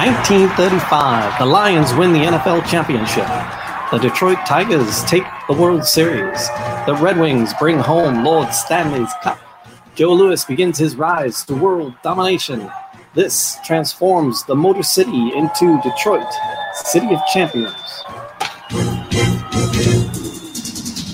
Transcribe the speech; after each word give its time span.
1935, 0.00 1.38
the 1.38 1.44
Lions 1.44 1.92
win 1.92 2.14
the 2.14 2.20
NFL 2.20 2.66
championship. 2.66 3.26
The 3.90 3.98
Detroit 3.98 4.38
Tigers 4.46 5.04
take 5.04 5.24
the 5.46 5.52
World 5.52 5.84
Series. 5.84 6.48
The 6.86 6.96
Red 6.98 7.18
Wings 7.18 7.52
bring 7.58 7.78
home 7.78 8.24
Lord 8.24 8.50
Stanley's 8.54 9.12
Cup. 9.22 9.38
Joe 9.94 10.14
Louis 10.14 10.42
begins 10.46 10.78
his 10.78 10.96
rise 10.96 11.44
to 11.44 11.54
world 11.54 11.92
domination. 12.02 12.70
This 13.14 13.58
transforms 13.62 14.42
the 14.44 14.56
Motor 14.56 14.84
City 14.84 15.32
into 15.36 15.78
Detroit, 15.82 16.32
City 16.72 17.12
of 17.12 17.20
Champions. 17.30 17.74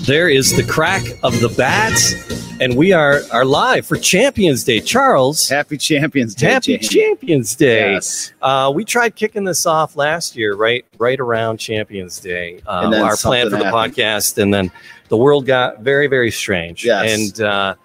There 0.07 0.29
is 0.29 0.55
the 0.55 0.63
crack 0.63 1.03
of 1.21 1.37
the 1.41 1.49
bats, 1.49 2.13
and 2.61 2.77
we 2.77 2.93
are, 2.93 3.19
are 3.33 3.43
live 3.43 3.85
for 3.85 3.97
Champions 3.97 4.63
Day. 4.63 4.79
Charles, 4.79 5.49
Happy 5.49 5.77
Champions 5.77 6.33
Day. 6.33 6.47
Happy 6.53 6.77
Jamie. 6.77 6.87
Champions 6.87 7.55
Day. 7.57 7.91
Yes. 7.91 8.31
Uh, 8.41 8.71
we 8.73 8.85
tried 8.85 9.15
kicking 9.17 9.43
this 9.43 9.65
off 9.65 9.97
last 9.97 10.37
year, 10.37 10.55
right, 10.55 10.85
right 10.97 11.19
around 11.19 11.57
Champions 11.57 12.21
Day. 12.21 12.61
Um, 12.65 12.93
our 12.93 13.17
plan 13.17 13.49
for 13.49 13.57
the 13.57 13.65
happened. 13.65 13.95
podcast, 13.95 14.41
and 14.41 14.53
then 14.53 14.71
the 15.09 15.17
world 15.17 15.45
got 15.45 15.81
very, 15.81 16.07
very 16.07 16.31
strange. 16.31 16.85
Yes. 16.85 17.35
and 17.35 17.45
uh, 17.45 17.75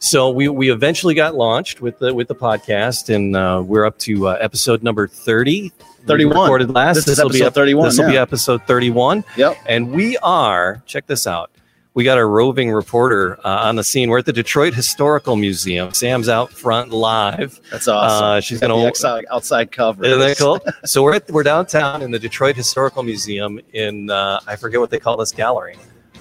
so 0.00 0.30
we 0.30 0.48
we 0.48 0.72
eventually 0.72 1.14
got 1.14 1.36
launched 1.36 1.80
with 1.80 2.00
the 2.00 2.12
with 2.12 2.26
the 2.26 2.34
podcast, 2.34 3.14
and 3.14 3.36
uh, 3.36 3.62
we're 3.64 3.84
up 3.84 3.98
to 4.00 4.26
uh, 4.26 4.32
episode 4.40 4.82
number 4.82 5.06
thirty. 5.06 5.72
We 6.00 6.06
31. 6.06 6.40
recorded 6.40 6.70
last. 6.70 6.94
This 6.96 7.06
is 7.08 7.22
will 7.22 7.28
be 7.28 7.36
episode 7.42 7.54
31, 7.54 7.88
This 7.88 7.98
will 7.98 8.08
be 8.08 8.16
episode 8.16 8.62
thirty-one, 8.66 9.24
Yep. 9.36 9.58
and 9.66 9.90
we 9.92 10.16
are. 10.18 10.82
Check 10.86 11.06
this 11.06 11.26
out. 11.26 11.50
We 11.98 12.04
got 12.04 12.16
our 12.16 12.28
roving 12.28 12.70
reporter 12.70 13.40
uh, 13.44 13.66
on 13.66 13.74
the 13.74 13.82
scene. 13.82 14.08
We're 14.08 14.20
at 14.20 14.24
the 14.24 14.32
Detroit 14.32 14.72
Historical 14.72 15.34
Museum. 15.34 15.92
Sam's 15.92 16.28
out 16.28 16.52
front 16.52 16.92
live. 16.92 17.60
That's 17.72 17.88
awesome. 17.88 18.24
Uh, 18.24 18.40
she's 18.40 18.60
gonna- 18.60 18.74
the 18.74 18.86
outside, 18.86 19.24
outside 19.32 19.72
cover. 19.72 20.04
Isn't 20.04 20.20
that 20.20 20.38
cool? 20.38 20.60
so 20.84 21.02
we're 21.02 21.14
at, 21.14 21.28
we're 21.28 21.42
downtown 21.42 22.02
in 22.02 22.12
the 22.12 22.18
Detroit 22.20 22.54
Historical 22.54 23.02
Museum 23.02 23.58
in 23.72 24.10
uh, 24.10 24.38
I 24.46 24.54
forget 24.54 24.78
what 24.78 24.90
they 24.90 25.00
call 25.00 25.16
this 25.16 25.32
gallery. 25.32 25.76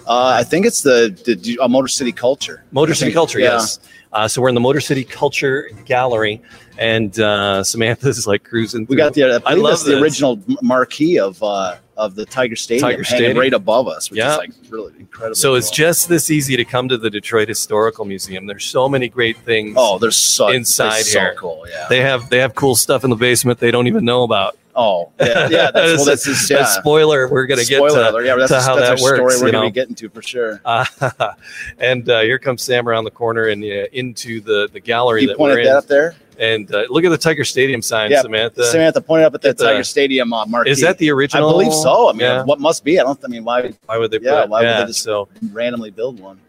Uh, 0.07 0.37
I 0.39 0.43
think 0.43 0.65
it's 0.65 0.81
the, 0.81 1.15
the 1.25 1.59
uh, 1.59 1.67
Motor 1.67 1.89
City 1.89 2.11
Culture. 2.11 2.63
Motor 2.71 2.95
City 2.95 3.11
Culture, 3.11 3.37
yeah. 3.37 3.51
yes. 3.51 3.79
Uh, 4.11 4.27
so 4.27 4.41
we're 4.41 4.49
in 4.49 4.55
the 4.55 4.61
Motor 4.61 4.79
City 4.81 5.03
Culture 5.03 5.69
Gallery, 5.85 6.41
and 6.79 7.19
uh, 7.19 7.63
Samantha's 7.63 8.25
like 8.25 8.43
cruising. 8.43 8.81
We 8.81 8.95
through- 8.95 8.97
got 8.97 9.13
the 9.13 9.43
I, 9.45 9.51
I 9.51 9.53
love 9.53 9.83
the 9.83 10.01
original 10.01 10.41
marquee 10.63 11.19
of 11.19 11.43
uh, 11.43 11.75
of 11.97 12.15
the 12.15 12.25
Tiger 12.25 12.55
Stadium 12.55 12.89
Tiger 12.89 13.03
Stadium. 13.03 13.37
right 13.37 13.53
above 13.53 13.87
us, 13.87 14.09
which 14.09 14.19
Yeah. 14.19 14.33
is 14.33 14.37
like 14.37 14.51
really 14.69 14.93
incredible. 14.99 15.35
So 15.35 15.55
it's 15.55 15.69
just 15.71 16.07
this 16.07 16.29
easy 16.31 16.55
to 16.55 16.63
come 16.63 16.87
to 16.89 16.97
the 16.97 17.09
Detroit 17.09 17.49
Historical 17.49 18.05
Museum. 18.05 18.45
There's 18.45 18.63
so 18.65 18.87
many 18.87 19.09
great 19.09 19.37
things. 19.39 19.75
oh, 19.77 19.97
there's 19.97 20.15
so 20.15 20.49
inside 20.49 20.91
they're 20.93 21.03
so 21.03 21.19
here. 21.19 21.35
cool. 21.37 21.65
Yeah. 21.69 21.87
they 21.89 22.01
have 22.01 22.29
they 22.29 22.37
have 22.37 22.55
cool 22.55 22.75
stuff 22.75 23.03
in 23.03 23.09
the 23.09 23.15
basement 23.15 23.59
they 23.59 23.71
don't 23.71 23.87
even 23.87 24.05
know 24.05 24.23
about. 24.23 24.57
Oh, 24.77 25.11
yeah. 25.19 25.49
Yeah. 25.49 25.71
That's, 25.71 25.75
well, 25.97 26.05
that's 26.05 26.49
yeah. 26.49 26.63
spoiler. 26.65 27.27
We're 27.27 27.45
gonna 27.45 27.65
get 27.65 27.79
to. 27.79 27.85
alert. 28.11 28.25
Yeah, 28.25 28.35
that's, 28.35 28.51
to 28.51 28.61
how 28.61 28.75
that's 28.75 29.01
that 29.01 29.03
works, 29.03 29.35
story 29.35 29.47
we're 29.47 29.51
going 29.51 29.65
to 29.65 29.69
be 29.69 29.73
getting 29.73 29.95
to 29.95 30.09
for 30.09 30.21
sure. 30.21 30.61
Uh, 30.63 30.85
and 31.79 32.07
uh, 32.09 32.21
here 32.21 32.39
comes 32.39 32.63
Sam 32.63 32.87
around 32.87 33.03
the 33.03 33.11
corner 33.11 33.47
and 33.47 33.63
uh, 33.63 33.87
into 33.91 34.39
the 34.41 34.69
the 34.71 34.79
gallery 34.79 35.21
You 35.23 35.27
that 35.29 35.39
we're 35.39 35.49
pointed 35.49 35.59
in. 35.59 35.65
that 35.65 35.77
up 35.77 35.87
there. 35.87 36.15
And 36.39 36.71
uh, 36.73 36.85
look 36.89 37.03
at 37.03 37.09
the 37.09 37.17
Tiger 37.17 37.43
Stadium 37.43 37.81
sign, 37.81 38.11
Yeah, 38.11 38.21
Samantha. 38.21 38.63
Samantha 38.65 39.01
pointed 39.01 39.25
up 39.25 39.33
at 39.33 39.41
the 39.41 39.49
At 39.49 39.57
the- 39.57 39.65
Tiger 39.65 39.83
Stadium 39.83 40.31
uh, 40.31 40.45
marquee. 40.45 40.69
Is 40.69 40.81
that 40.81 40.99
the 40.99 41.09
original? 41.09 41.49
I 41.49 41.51
believe 41.51 41.73
so. 41.73 42.09
I 42.09 42.11
mean, 42.11 42.21
yeah. 42.21 42.43
what 42.43 42.59
must 42.59 42.83
be? 42.83 42.99
I 42.99 43.03
don't. 43.03 43.19
I 43.25 43.27
mean, 43.27 43.43
why 43.43 43.73
Why 43.87 43.97
would 43.97 44.11
they? 44.11 44.19
Yeah, 44.21 44.41
put, 44.41 44.49
why 44.49 44.61
would 44.61 44.83
they 44.83 44.85
just- 44.91 45.01
so 45.03 45.27
randomly 45.51 45.89
build 45.89 46.19
one? 46.19 46.39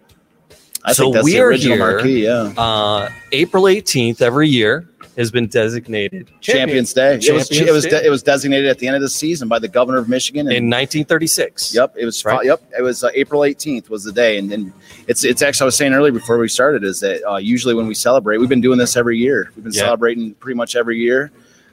I 0.85 0.93
So 0.93 1.05
think 1.05 1.15
that's 1.15 1.25
we 1.25 1.33
the 1.33 1.41
are 1.41 1.47
original 1.47 1.77
here. 1.77 1.87
marquee. 1.93 2.25
Yeah. 2.25 2.53
uh, 2.57 3.11
April 3.33 3.65
18th 3.65 4.21
every 4.23 4.49
year 4.49 4.89
has 5.19 5.31
been 5.31 5.47
designated 5.49 6.31
Champions 6.41 6.93
Day. 6.95 7.15
it 7.15 7.33
was 7.35 7.49
Champions 7.49 7.69
it 7.69 7.73
was 7.73 7.85
Day. 7.85 8.03
it 8.07 8.11
was 8.11 8.23
designated 8.23 8.69
at 8.71 8.79
the 8.79 8.87
end 8.87 8.97
of 8.97 9.03
the 9.03 9.09
season 9.11 9.49
by 9.49 9.59
the 9.59 9.69
governor 9.69 9.99
of 9.99 10.09
Michigan. 10.09 10.47
And, 10.47 10.57
in 10.57 10.65
1936. 10.71 11.75
yep, 11.75 11.93
it 11.99 12.05
was 12.07 12.25
Right. 12.25 12.47
yep, 12.47 12.63
it 12.79 12.83
was 12.83 13.05
uh, 13.05 13.11
April 13.15 13.43
18th 13.43 13.91
was 13.91 14.05
the 14.05 14.13
day, 14.13 14.39
and 14.39 14.51
then 14.51 14.73
it's 15.07 15.25
it's 15.25 15.43
actually 15.43 15.65
I 15.65 15.67
was 15.67 15.77
saying 15.77 15.93
earlier 15.93 16.13
before 16.13 16.39
we 16.39 16.49
started 16.49 16.85
is 16.85 17.01
that 17.01 17.23
uh, 17.31 17.37
usually 17.37 17.75
when 17.75 17.87
we 17.87 17.95
celebrate, 17.95 18.39
we've 18.39 18.49
been 18.49 18.61
doing 18.61 18.79
this 18.79 18.97
every 18.97 19.19
year. 19.19 19.51
We've 19.57 19.65
been 19.65 19.73
Yeah. 19.75 19.83
celebrating 19.83 20.35
pretty 20.35 20.57
much 20.57 20.77
every 20.77 20.99
year. 20.99 21.31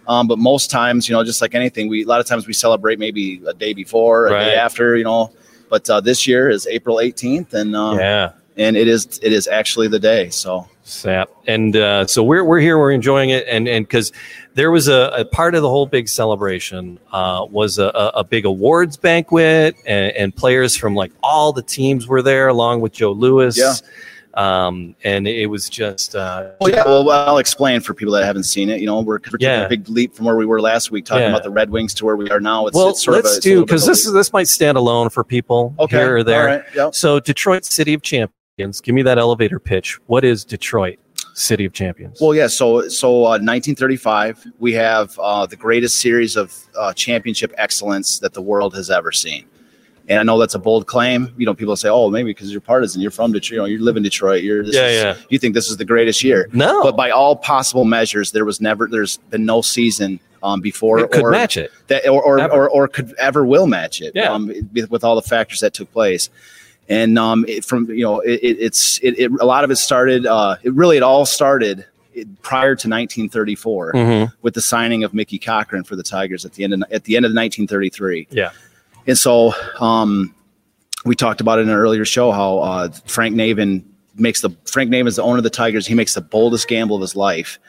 Um, 0.08 0.28
but 0.28 0.38
most 0.38 0.70
times, 0.70 1.08
you 1.10 1.14
know, 1.16 1.24
just 1.24 1.42
like 1.42 1.56
anything, 1.56 1.88
we 1.90 2.04
a 2.04 2.08
lot 2.08 2.20
of 2.20 2.28
times 2.28 2.46
we 2.48 2.54
celebrate 2.54 3.00
maybe 3.00 3.42
a 3.48 3.54
day 3.54 3.74
before, 3.74 4.28
a 4.28 4.32
Right. 4.34 4.46
day 4.46 4.56
after, 4.56 4.96
you 4.98 5.04
know. 5.04 5.32
But 5.70 5.90
uh, 5.90 6.00
this 6.02 6.28
year 6.28 6.48
is 6.50 6.68
April 6.68 6.98
18th, 6.98 7.54
and 7.56 7.76
um, 7.76 7.98
Yeah. 8.00 8.32
And 8.58 8.78
it 8.78 8.88
is 8.88 9.20
it 9.22 9.34
is 9.34 9.48
actually 9.48 9.88
the 9.88 10.00
day. 10.00 10.30
So 10.30 10.68
Sap. 10.86 11.30
And 11.48 11.76
uh, 11.76 12.06
so 12.06 12.24
we're, 12.24 12.44
we're 12.44 12.60
here, 12.60 12.78
we're 12.78 12.92
enjoying 12.92 13.32
it. 13.32 13.46
And 13.48 13.68
and 13.68 13.86
because 13.86 14.12
there 14.54 14.70
was 14.70 14.88
a, 14.88 15.12
a 15.16 15.26
part 15.26 15.56
of 15.56 15.64
the 15.64 15.70
whole 15.70 15.88
big 15.88 16.08
celebration 16.08 17.00
uh, 17.12 17.46
was 17.50 17.80
a, 17.80 17.88
a, 17.88 18.24
big 18.24 18.46
awards 18.46 18.96
banquet, 18.96 19.76
and, 19.86 20.16
and 20.16 20.36
players 20.36 20.78
from 20.78 20.96
like 20.96 21.12
all 21.24 21.52
the 21.52 21.64
teams 21.64 22.08
were 22.08 22.22
there, 22.22 22.48
along 22.48 22.82
with 22.82 22.94
Joe 22.94 23.12
Louis. 23.12 23.58
Yeah. 23.58 23.74
Um, 24.36 24.96
and 25.04 25.28
it 25.28 25.48
was 25.48 25.70
just, 25.70 26.14
uh, 26.14 26.52
Well, 26.60 26.70
yeah. 26.70 26.84
Well, 26.86 27.10
I'll 27.10 27.38
explain 27.38 27.80
for 27.80 27.94
people 27.94 28.14
that 28.14 28.26
haven't 28.26 28.44
seen 28.44 28.70
it. 28.70 28.82
You 28.82 28.86
know, 28.86 29.00
we're, 29.00 29.14
we're 29.14 29.20
taking 29.20 29.48
Yeah. 29.48 29.66
a 29.66 29.70
big 29.70 29.88
leap 29.88 30.14
from 30.14 30.26
where 30.26 30.36
we 30.36 30.46
were 30.46 30.62
last 30.62 30.92
week, 30.92 31.06
talking 31.06 31.24
Yeah. 31.24 31.30
about 31.30 31.44
the 31.44 31.50
Red 31.50 31.70
Wings 31.70 31.94
to 31.96 32.06
where 32.06 32.18
we 32.18 32.30
are 32.30 32.42
now. 32.42 32.68
It's, 32.68 32.76
well, 32.76 32.90
it's 32.90 33.04
sort 33.04 33.16
let's 33.16 33.32
of 33.32 33.38
a, 33.38 33.42
do 33.42 33.62
because 33.62 33.86
this 33.86 34.06
is 34.06 34.12
this 34.14 34.34
might 34.34 34.48
stand 34.48 34.78
alone 34.78 35.10
for 35.10 35.24
people 35.24 35.74
okay. 35.80 35.98
here 35.98 36.18
or 36.18 36.24
there. 36.24 36.46
Right. 36.46 36.64
Yep. 36.76 36.96
So, 36.96 37.22
Detroit 37.22 37.64
City 37.64 37.94
of 37.94 38.02
Champions. 38.02 38.34
Give 38.58 38.96
me 38.96 39.02
that 39.04 39.18
elevator 39.18 39.60
pitch. 39.60 40.00
What 40.06 40.24
is 40.24 40.46
Detroit 40.46 40.98
City 41.34 41.66
of 41.66 41.74
Champions? 41.74 42.20
Well, 42.22 42.34
yeah. 42.34 42.48
So, 42.48 42.88
so 42.88 43.10
uh, 43.26 43.38
1935, 43.40 44.48
we 44.60 44.72
have 44.74 45.20
uh, 45.20 45.46
the 45.46 45.58
greatest 45.58 46.00
series 46.00 46.38
of 46.38 46.56
uh, 46.78 46.94
championship 46.94 47.54
excellence 47.58 48.20
that 48.20 48.34
the 48.34 48.42
world 48.42 48.74
has 48.76 48.90
ever 48.90 49.12
seen. 49.12 49.46
And 50.08 50.20
I 50.20 50.24
know 50.24 50.38
that's 50.40 50.56
a 50.56 50.60
bold 50.60 50.88
claim. 50.88 51.34
You 51.36 51.46
know, 51.48 51.54
people 51.54 51.76
say, 51.76 51.90
"Oh, 51.90 52.10
maybe 52.12 52.30
because 52.30 52.52
you're 52.52 52.62
partisan, 52.62 53.02
you're 53.02 53.10
from 53.12 53.32
Detroit, 53.34 53.52
you 53.56 53.58
know, 53.58 53.66
you 53.66 53.84
live 53.84 53.98
in 53.98 54.04
Detroit, 54.04 54.44
you're 54.44 54.62
Yeah, 54.64 54.88
is- 54.88 55.04
yeah. 55.04 55.18
you 55.30 55.40
think 55.40 55.54
this 55.56 55.70
is 55.70 55.76
the 55.78 55.84
greatest 55.86 56.24
year." 56.24 56.48
no, 56.54 56.82
But 56.84 56.96
by 56.96 57.10
all 57.10 57.36
possible 57.36 57.84
measures, 57.86 58.32
there 58.32 58.46
was 58.46 58.62
never, 58.62 58.88
there's 58.88 59.18
been 59.18 59.46
no 59.46 59.62
season 59.64 60.20
um, 60.44 60.62
before 60.62 61.00
it 61.00 61.10
could 61.12 61.24
or 61.24 61.32
match 61.32 61.58
it. 61.58 61.72
that 61.88 62.08
or 62.08 62.24
or, 62.24 62.40
or 62.54 62.70
or 62.70 62.88
could 62.88 63.16
ever 63.18 63.44
will 63.46 63.66
match 63.68 64.00
it. 64.00 64.12
Yeah. 64.16 64.32
Um, 64.32 64.54
with 64.90 65.04
all 65.04 65.16
the 65.16 65.24
factors 65.24 65.60
that 65.62 65.74
took 65.74 65.92
place, 65.92 66.30
and 66.90 67.18
um, 67.18 67.46
it, 67.48 67.66
from 67.66 67.90
you 67.90 68.04
know, 68.04 68.20
it, 68.20 68.40
it, 68.44 68.58
it's 68.60 69.00
it, 69.00 69.18
it 69.20 69.32
a 69.40 69.46
lot 69.46 69.64
of 69.64 69.72
it 69.72 69.78
started. 69.78 70.26
Uh, 70.26 70.56
it 70.64 70.74
really 70.74 70.98
it 70.98 71.04
all 71.04 71.26
started 71.26 71.86
prior 72.42 72.76
to 72.76 72.88
1934 72.88 73.92
Mhm. 73.94 74.34
with 74.42 74.54
the 74.54 74.62
signing 74.62 75.04
of 75.04 75.14
Mickey 75.14 75.38
Cochrane 75.38 75.84
for 75.84 75.96
the 75.98 76.04
Tigers 76.04 76.46
at 76.46 76.54
the 76.54 76.64
end 76.64 76.74
of 76.74 76.84
at 76.92 77.04
the 77.06 77.16
end 77.18 77.26
of 77.26 77.32
1933. 77.34 78.28
Yeah. 78.32 78.52
And 79.08 79.18
so 79.18 79.54
um, 79.80 80.34
we 81.06 81.16
talked 81.16 81.42
about 81.42 81.60
it 81.60 81.64
in 81.64 81.70
an 81.70 81.76
earlier 81.76 82.06
show 82.06 82.32
how 82.32 82.60
uh, 82.60 82.90
Frank 83.06 83.36
Navin 83.36 83.84
makes 84.16 84.42
the 84.42 84.50
Frank 84.66 84.90
Navin 84.92 85.08
is 85.08 85.18
the 85.18 85.24
owner 85.24 85.38
of 85.38 85.44
the 85.44 85.50
Tigers. 85.50 85.86
He 85.86 85.94
makes 85.94 86.14
the 86.14 86.22
boldest 86.22 86.68
gamble 86.68 86.96
of 86.96 87.02
his 87.02 87.16
life, 87.16 87.60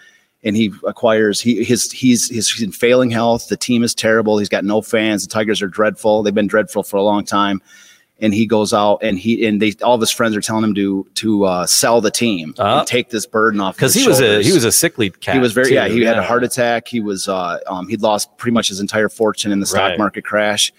and 0.45 0.57
he 0.57 0.73
acquires 0.87 1.41
he 1.41 1.65
his 1.65 1.91
he's 1.91 2.29
he's, 2.29 2.49
he's 2.51 2.63
in 2.63 2.71
failing 2.73 3.11
health. 3.11 3.49
The 3.49 3.57
team 3.57 3.83
is 3.83 3.95
terrible. 3.95 4.39
He's 4.39 4.49
got 4.49 4.65
no 4.65 4.81
fans. 4.81 5.27
The 5.27 5.33
Tigers 5.33 5.61
are 5.61 5.69
dreadful. 5.69 6.23
They've 6.23 6.33
been 6.35 6.47
dreadful 6.47 6.85
for 6.85 6.97
a 6.99 7.03
long 7.03 7.25
time. 7.25 7.61
And 8.19 8.33
he 8.33 8.47
goes 8.47 8.73
out 8.73 9.01
and 9.03 9.19
he 9.19 9.47
and 9.47 9.61
they 9.61 9.75
all 9.83 9.95
of 9.95 10.01
his 10.01 10.11
friends 10.11 10.35
are 10.35 10.41
telling 10.41 10.65
him 10.65 10.75
to 10.75 11.07
to 11.17 11.45
uh, 11.45 11.67
sell 11.67 12.01
the 12.01 12.11
team 12.11 12.55
Uh, 12.59 12.79
and 12.79 12.87
take 12.89 13.11
this 13.11 13.27
burden 13.27 13.61
off 13.61 13.77
because 13.77 13.93
he 13.93 14.09
was 14.09 14.21
a 14.23 14.43
he 14.43 14.53
was 14.55 14.65
a 14.65 14.73
sickly 14.73 15.11
cat. 15.11 15.35
He 15.35 15.41
was 15.41 15.53
very 15.53 15.69
too, 15.69 15.75
yeah. 15.75 15.87
He 15.89 16.01
had 16.03 16.17
a 16.17 16.23
heart 16.23 16.43
attack. 16.43 16.89
He 16.89 17.01
was 17.01 17.29
uh, 17.29 17.59
um, 17.67 17.89
he'd 17.89 18.01
lost 18.01 18.35
pretty 18.39 18.55
much 18.55 18.69
his 18.69 18.81
entire 18.81 19.11
fortune 19.11 19.53
in 19.53 19.61
the 19.61 19.67
stock 19.67 19.81
Right. 19.91 19.99
market 19.99 20.25
crash. 20.25 20.73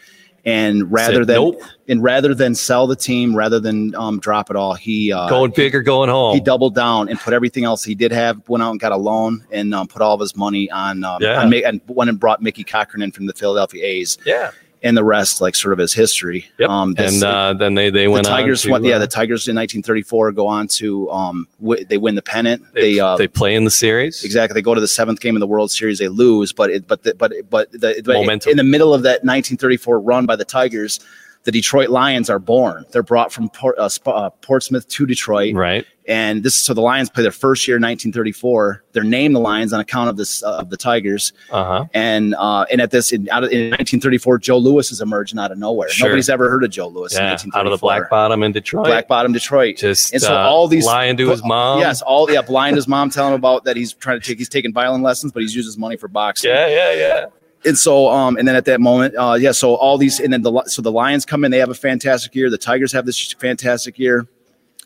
And 0.46 0.90
rather 0.92 1.16
Said, 1.16 1.28
than 1.28 1.36
"Nope." 1.36 1.62
and 1.90 2.02
rather 2.02 2.34
than 2.34 2.56
sell 2.56 2.88
the 2.88 2.96
team, 2.96 3.36
rather 3.36 3.60
than 3.60 3.94
um, 3.96 4.18
drop 4.20 4.50
it 4.50 4.56
all, 4.56 4.74
he 4.76 5.12
uh, 5.12 5.28
going 5.30 5.52
big 5.52 5.76
or 5.76 5.82
going 5.82 6.10
home. 6.10 6.34
he 6.36 6.40
doubled 6.40 6.74
down 6.74 7.10
and 7.10 7.20
put 7.20 7.34
everything 7.34 7.66
else 7.66 7.84
he 7.84 7.96
did 7.96 8.14
have. 8.14 8.48
Went 8.48 8.64
out 8.64 8.72
and 8.72 8.80
got 8.80 8.94
a 8.94 8.98
loan 8.98 9.46
and 9.52 9.76
um, 9.76 9.88
put 9.88 10.02
all 10.02 10.14
of 10.16 10.22
his 10.22 10.38
money 10.38 10.72
on 10.72 11.04
um, 11.04 11.22
Yeah. 11.22 11.42
on 11.42 11.54
and 11.54 11.82
went 11.88 12.10
and 12.10 12.18
brought 12.20 12.42
Mickey 12.42 12.64
Cochrane 12.64 13.04
in 13.04 13.12
from 13.12 13.26
the 13.26 13.34
Philadelphia 13.34 13.84
A's, 13.86 14.18
yeah, 14.26 14.52
and 14.84 14.96
the 14.96 15.04
rest 15.04 15.42
like 15.42 15.56
sort 15.56 15.74
of 15.74 15.80
as 15.80 15.94
history. 15.94 16.46
yep. 16.58 16.70
Um, 16.70 16.94
this- 16.94 17.16
and 17.16 17.24
uh, 17.24 17.54
then 17.54 17.74
they 17.76 17.90
they 17.90 18.06
the 18.06 18.12
went 18.12 18.26
Tigers 18.28 18.64
on 18.64 18.68
to, 18.68 18.72
went, 18.74 18.86
yeah, 18.86 18.96
uh, 18.96 19.00
the 19.00 19.08
Tigers 19.08 19.48
in 19.48 19.56
1934 19.56 20.32
go 20.34 20.48
on 20.48 20.68
to 20.70 21.10
um, 21.12 21.48
w- 21.60 21.84
they 21.86 21.98
win 21.98 22.16
the 22.16 22.22
pennant. 22.22 22.64
they 22.74 22.96
They, 22.96 23.00
uh, 23.00 23.18
they 23.18 23.28
play 23.28 23.56
in 23.56 23.64
the 23.64 23.72
series 23.72 24.24
Exactly. 24.24 24.54
They 24.54 24.62
go 24.62 24.74
to 24.76 24.82
the 24.82 24.88
seventh 24.88 25.20
game 25.20 25.36
in 25.36 25.40
the 25.40 25.48
World 25.48 25.72
Series. 25.72 26.00
They 26.00 26.08
lose, 26.08 26.54
but 26.54 26.70
it, 26.70 26.88
but 26.88 27.04
the, 27.04 27.16
but 27.16 27.34
but 27.50 27.72
the, 27.72 28.02
Momentum. 28.06 28.52
in 28.52 28.58
the 28.58 28.64
middle 28.64 28.94
of 28.94 29.04
that 29.04 29.24
1934 29.24 30.00
run 30.00 30.26
by 30.26 30.36
the 30.36 30.46
Tigers, 30.46 31.00
the 31.44 31.52
Detroit 31.52 31.90
Lions 31.90 32.30
are 32.30 32.40
born. 32.40 32.86
They're 32.92 33.04
brought 33.04 33.32
from 33.32 33.50
Port, 33.50 33.78
uh, 33.78 33.88
Sp- 33.88 34.08
uh, 34.10 34.30
Portsmouth 34.42 34.88
to 34.90 35.06
Detroit, 35.06 35.56
right. 35.56 35.86
and 36.08 36.44
this 36.44 36.56
so 36.56 36.74
the 36.74 36.82
Lions 36.82 37.10
play 37.10 37.24
their 37.24 37.32
first 37.32 37.68
year 37.68 37.78
in 37.78 37.82
1934. 37.84 38.84
They're 38.92 39.04
named 39.04 39.36
the 39.36 39.40
Lions 39.40 39.72
on 39.72 39.80
account 39.80 40.10
of 40.10 40.18
this 40.18 40.44
uh, 40.44 40.58
of 40.58 40.70
the 40.70 40.76
Tigers, 40.78 41.32
Uh 41.52 41.64
huh. 41.64 41.86
and 41.94 42.36
uh, 42.38 42.66
and 42.72 42.82
at 42.82 42.92
this 42.92 43.12
in, 43.14 43.30
out 43.30 43.44
of, 43.46 43.52
in 43.52 43.70
1934, 43.72 44.40
Joe 44.40 44.58
Louis 44.58 44.92
is 44.92 45.00
emerging 45.00 45.40
out 45.40 45.52
of 45.52 45.58
nowhere. 45.58 45.88
Sure. 45.90 46.08
Nobody's 46.10 46.28
ever 46.30 46.50
heard 46.50 46.64
of 46.66 46.70
Joe 46.72 46.88
Louis 46.88 47.14
in 47.16 47.22
Yeah, 47.24 47.30
1934. 47.32 47.60
out 47.60 47.66
of 47.66 47.72
the 47.72 47.78
black 47.82 48.10
bottom 48.10 48.44
in 48.44 48.52
Detroit. 48.52 48.86
Black 48.86 49.08
Bottom, 49.08 49.32
Detroit. 49.32 49.78
Just 49.78 50.12
And 50.14 50.22
so 50.22 50.34
uh, 50.36 50.40
all 50.40 50.68
these- 50.68 50.86
lying 50.86 51.16
to 51.18 51.30
his 51.30 51.44
mom. 51.46 51.80
Yes, 51.80 52.02
all 52.02 52.30
yeah, 52.30 52.42
blind 52.42 52.76
his 52.76 52.88
mom 52.88 53.10
telling 53.10 53.34
him 53.34 53.40
about 53.40 53.64
that 53.66 53.78
he's 53.78 53.94
trying 53.94 54.20
to 54.20 54.26
take 54.28 54.38
he's 54.38 54.50
taking 54.50 54.74
violin 54.74 55.02
lessons, 55.02 55.32
but 55.32 55.42
he's 55.44 55.56
using 55.56 55.70
his 55.70 55.78
money 55.78 55.96
for 55.98 56.08
boxing. 56.10 56.50
Yeah, 56.50 56.68
yeah, 56.68 56.94
yeah. 56.94 57.26
And 57.68 57.78
so 57.78 58.10
um 58.10 58.38
and 58.38 58.48
then 58.48 58.56
at 58.56 58.66
that 58.66 58.82
moment 58.82 59.14
uh 59.18 59.38
yeah 59.40 59.52
so 59.52 59.76
all 59.76 59.98
these 59.98 60.20
and 60.20 60.34
then 60.34 60.42
the 60.42 60.64
so 60.66 60.82
the 60.82 60.92
lions 60.92 61.26
come 61.26 61.44
in 61.44 61.52
they 61.52 61.60
have 61.60 61.70
a 61.70 61.76
fantastic 61.76 62.34
year. 62.34 62.50
The 62.50 62.58
tigers 62.58 62.92
have 62.94 63.06
this 63.06 63.34
fantastic 63.34 64.00
year. 64.00 64.28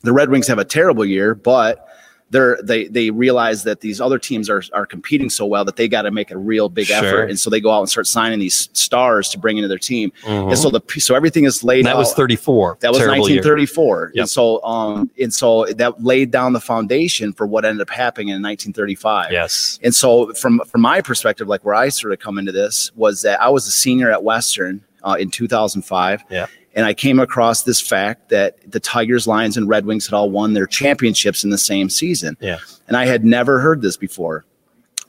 The 0.04 0.12
red 0.12 0.30
wings 0.30 0.48
have 0.48 0.60
a 0.60 0.66
terrible 0.66 1.06
year 1.06 1.36
but 1.36 1.88
they're 2.31 2.57
they 2.63 2.88
they 2.88 3.10
realize 3.12 3.63
that 3.63 3.81
these 3.81 4.01
other 4.01 4.18
teams 4.18 4.50
are 4.50 4.63
are 4.74 4.86
competing 4.86 5.30
so 5.30 5.45
well 5.45 5.63
that 5.66 5.75
they 5.75 5.88
got 5.88 6.04
to 6.04 6.12
make 6.12 6.31
a 6.31 6.38
real 6.38 6.68
big 6.69 6.88
Sure. 6.88 6.98
effort 6.98 7.30
and 7.30 7.39
so 7.39 7.50
they 7.50 7.60
go 7.62 7.69
out 7.72 7.81
and 7.81 7.89
start 7.89 8.07
signing 8.07 8.39
these 8.39 8.69
stars 8.74 9.30
to 9.30 9.38
bring 9.38 9.57
into 9.57 9.68
their 9.68 9.78
team 9.78 10.12
Mhm. 10.24 10.50
and 10.50 10.57
so 10.57 10.69
the 10.69 10.81
so 11.00 11.13
everything 11.13 11.44
is 11.44 11.63
laid 11.63 11.80
And 11.80 11.88
that 11.88 11.95
out 11.95 12.00
was 12.00 12.13
34. 12.13 12.78
that 12.80 12.89
was 12.92 13.00
Terrible 13.00 13.19
1934 13.25 14.12
Yep. 14.16 14.22
and 14.24 14.30
so 14.30 14.63
um 14.63 15.12
and 15.19 15.33
so 15.33 15.66
that 15.66 16.04
laid 16.04 16.31
down 16.31 16.54
the 16.54 16.62
foundation 16.62 17.33
for 17.33 17.45
what 17.45 17.66
ended 17.66 17.81
up 17.81 17.89
happening 17.89 18.30
in 18.30 18.42
1935 18.42 19.31
Yes. 19.31 19.80
and 19.83 19.94
so, 19.94 20.33
from 20.33 20.62
from 20.66 20.81
my 20.81 21.01
perspective, 21.01 21.48
like 21.48 21.63
where 21.66 21.75
I 21.75 21.89
sort 21.89 22.13
of 22.13 22.19
come 22.19 22.38
into 22.39 22.51
this 22.51 22.92
was 22.95 23.22
that 23.24 23.42
I 23.42 23.50
was 23.50 23.68
a 23.68 23.72
senior 23.72 24.12
at 24.12 24.24
Western 24.24 24.81
uh, 25.04 25.18
in 25.19 25.30
2005. 25.31 26.24
Yeah. 26.30 26.45
And 26.73 26.85
I 26.85 26.94
came 26.94 27.19
across 27.19 27.63
this 27.63 27.81
fact 27.81 28.29
that 28.29 28.57
the 28.69 28.79
Tigers, 28.79 29.27
Lions, 29.27 29.57
and 29.57 29.68
Red 29.68 29.85
Wings 29.85 30.07
had 30.07 30.15
all 30.15 30.29
won 30.29 30.53
their 30.53 30.68
championships 30.68 31.44
in 31.44 31.50
the 31.50 31.57
same 31.57 31.89
season. 31.89 32.38
Yeah. 32.39 32.59
And 32.88 32.95
I 32.95 33.06
had 33.06 33.25
never 33.25 33.59
heard 33.59 33.81
this 33.81 33.97
before. 33.97 34.45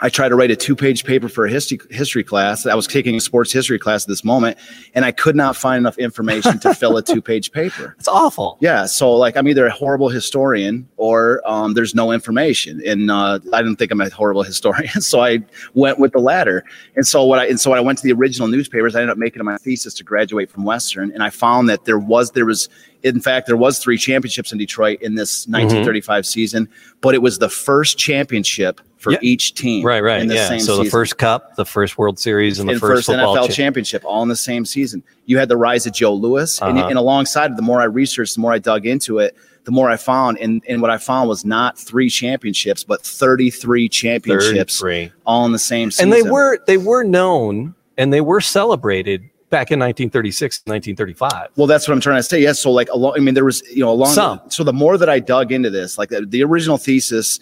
I 0.03 0.09
tried 0.09 0.31
to 0.31 0.35
write 0.35 0.51
a 0.51 0.57
two 0.57 0.75
page 0.75 1.05
paper 1.05 1.29
for 1.29 1.47
a 1.47 1.51
history 1.51 1.79
history 1.91 2.25
class. 2.25 2.67
I 2.67 2.75
was 2.75 2.89
taking 2.89 3.15
a 3.15 3.21
sports 3.21 3.53
history 3.53 3.79
class 3.79 4.05
at 4.05 4.09
this 4.09 4.25
moment, 4.25 4.59
and 4.95 5.05
I 5.05 5.13
could 5.13 5.37
not 5.37 5.57
find 5.57 5.79
enough 5.79 5.97
information 5.97 6.59
to 6.59 6.75
fill 6.75 6.97
a 6.97 7.03
two 7.13 7.23
page 7.23 7.53
paper. 7.53 7.95
It's 7.99 8.09
awful. 8.09 8.59
Yeah, 8.61 8.87
so 8.87 9.13
like 9.13 9.37
I'm 9.37 9.47
either 9.47 9.65
a 9.65 9.71
horrible 9.71 10.09
historian 10.09 10.89
or 10.97 11.41
um, 11.47 11.75
there's 11.75 11.95
no 11.95 12.11
information, 12.11 12.83
and 12.85 13.11
uh, 13.11 13.39
I 13.53 13.63
didn't 13.63 13.77
think 13.77 13.93
I'm 13.93 14.01
a 14.01 14.11
horrible 14.11 14.43
historian, 14.53 15.01
so 15.01 15.21
I 15.21 15.39
went 15.75 15.99
with 15.99 16.13
the 16.13 16.21
latter. 16.21 16.65
And 16.97 17.07
so 17.07 17.25
what 17.25 17.39
I 17.39 17.47
and 17.47 17.61
so 17.61 17.71
when 17.71 17.79
I 17.79 17.83
went 17.83 17.99
to 17.99 18.05
the 18.05 18.13
original 18.13 18.49
newspapers, 18.49 18.97
I 18.97 19.01
ended 19.01 19.13
up 19.13 19.19
making 19.19 19.45
my 19.45 19.57
thesis 19.57 19.95
to 19.95 20.05
graduate 20.05 20.51
from 20.51 20.65
Western, 20.65 21.13
and 21.13 21.23
I 21.23 21.31
found 21.31 21.69
that 21.69 21.85
there 21.85 21.99
was 21.99 22.33
there 22.33 22.47
was 22.47 22.69
in 23.05 23.21
fact 23.21 23.47
there 23.47 23.57
was 23.57 23.79
three 23.79 23.99
championships 23.99 24.53
in 24.53 24.59
Detroit 24.59 25.01
in 25.01 25.15
this 25.15 25.43
Mm-hmm. 25.43 25.53
1935 25.53 26.27
season, 26.27 26.69
but 27.01 27.15
it 27.15 27.23
was 27.23 27.39
the 27.39 27.49
first 27.49 27.99
championship 27.99 28.81
for 29.03 29.13
Yeah. 29.13 29.19
each 29.21 29.55
team. 29.55 29.85
Right, 29.85 30.01
right. 30.03 30.21
In 30.21 30.29
the 30.29 30.35
Yeah. 30.37 30.59
So 30.59 30.83
the 30.83 30.89
first 30.89 31.19
cup, 31.19 31.57
the 31.57 31.67
first 31.67 31.99
World 31.99 32.19
Series, 32.19 32.59
and 32.61 32.69
the 32.69 32.75
and 32.75 32.81
first, 32.81 33.07
first, 33.07 33.19
NFL 33.19 33.49
cha- 33.49 33.53
championship 33.53 34.03
all 34.05 34.23
in 34.23 34.29
the 34.29 34.37
same 34.37 34.65
season. 34.65 35.03
You 35.27 35.39
had 35.39 35.49
the 35.49 35.57
rise 35.57 35.87
of 35.87 35.93
Joe 35.93 36.15
Louis, 36.15 36.61
and, 36.63 36.79
Uh-huh. 36.79 36.89
and 36.89 36.97
alongside, 36.99 37.57
the 37.57 37.63
more 37.63 37.81
I 37.81 37.85
researched, 37.85 38.35
the 38.37 38.41
more 38.41 38.53
I 38.53 38.59
dug 38.59 38.87
into 38.87 39.19
it, 39.19 39.35
the 39.65 39.73
more 39.73 39.91
I 39.91 39.97
found. 39.97 40.39
And, 40.39 40.63
and 40.69 40.81
what 40.81 40.91
I 40.91 40.99
found 40.99 41.29
was 41.29 41.45
not 41.45 41.79
three 41.79 42.09
championships, 42.09 42.85
but 42.85 43.03
33 43.03 43.89
championships 43.89 44.79
33. 44.81 45.13
all 45.27 45.45
in 45.47 45.53
the 45.53 45.59
same 45.59 45.91
season. 45.91 46.05
And 46.05 46.13
they 46.13 46.29
were 46.29 46.59
they 46.67 46.77
were 46.79 47.03
known 47.05 47.75
and 47.99 48.13
they 48.13 48.21
were 48.21 48.41
celebrated 48.41 49.23
back 49.53 49.71
in 49.71 49.79
1936, 49.79 50.63
1935. 50.65 51.51
Well, 51.57 51.67
that's 51.67 51.87
what 51.87 51.93
I'm 51.93 52.01
trying 52.01 52.19
to 52.19 52.23
say. 52.23 52.41
Yes. 52.41 52.59
So, 52.59 52.73
like, 52.73 52.89
along, 52.89 53.15
I 53.17 53.21
mean, 53.21 53.35
there 53.35 53.45
was, 53.45 53.63
you 53.71 53.81
know, 53.81 53.91
along. 53.91 54.15
Some. 54.15 54.41
So 54.49 54.65
the 54.65 54.73
more 54.73 54.97
that 54.97 55.11
I 55.11 55.21
dug 55.21 55.53
into 55.53 55.69
this, 55.69 55.99
like 55.99 56.09
the, 56.09 56.23
the 56.23 56.43
original 56.43 56.79
thesis, 56.79 57.39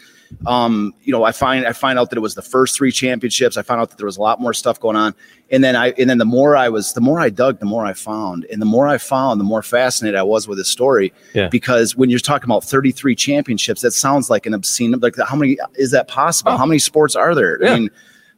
um, 0.46 0.92
you 1.02 1.12
know, 1.12 1.22
I 1.22 1.32
find 1.32 1.66
I 1.66 1.72
find 1.72 1.98
out 1.98 2.10
that 2.10 2.16
it 2.16 2.20
was 2.20 2.34
the 2.34 2.42
first 2.42 2.76
three 2.76 2.92
championships. 2.92 3.56
I 3.56 3.62
found 3.62 3.80
out 3.80 3.90
that 3.90 3.96
there 3.96 4.06
was 4.06 4.16
a 4.16 4.20
lot 4.20 4.40
more 4.40 4.52
stuff 4.52 4.78
going 4.78 4.96
on, 4.96 5.14
and 5.50 5.62
then 5.62 5.76
I 5.76 5.92
and 5.92 6.10
then 6.10 6.18
the 6.18 6.24
more 6.24 6.56
I 6.56 6.68
was, 6.68 6.92
the 6.92 7.00
more 7.00 7.20
I 7.20 7.30
dug, 7.30 7.60
the 7.60 7.66
more 7.66 7.86
I 7.86 7.92
found, 7.92 8.44
and 8.46 8.60
the 8.60 8.66
more 8.66 8.88
I 8.88 8.98
found, 8.98 9.40
the 9.40 9.44
more 9.44 9.62
fascinated 9.62 10.18
I 10.18 10.22
was 10.22 10.46
with 10.48 10.58
this 10.58 10.68
story. 10.68 11.12
Yeah. 11.32 11.48
Because 11.48 11.96
when 11.96 12.10
you're 12.10 12.20
talking 12.20 12.46
about 12.46 12.64
33 12.64 13.14
championships, 13.14 13.82
that 13.82 13.92
sounds 13.92 14.30
like 14.30 14.46
an 14.46 14.54
obscene. 14.54 14.92
Like, 14.92 15.16
how 15.16 15.36
many 15.36 15.58
is 15.76 15.90
that 15.92 16.08
possible? 16.08 16.52
Oh. 16.52 16.56
How 16.56 16.66
many 16.66 16.78
sports 16.80 17.16
are 17.16 17.34
there? 17.34 17.62
Yeah. 17.62 17.70
I 17.70 17.78
mean. 17.78 17.90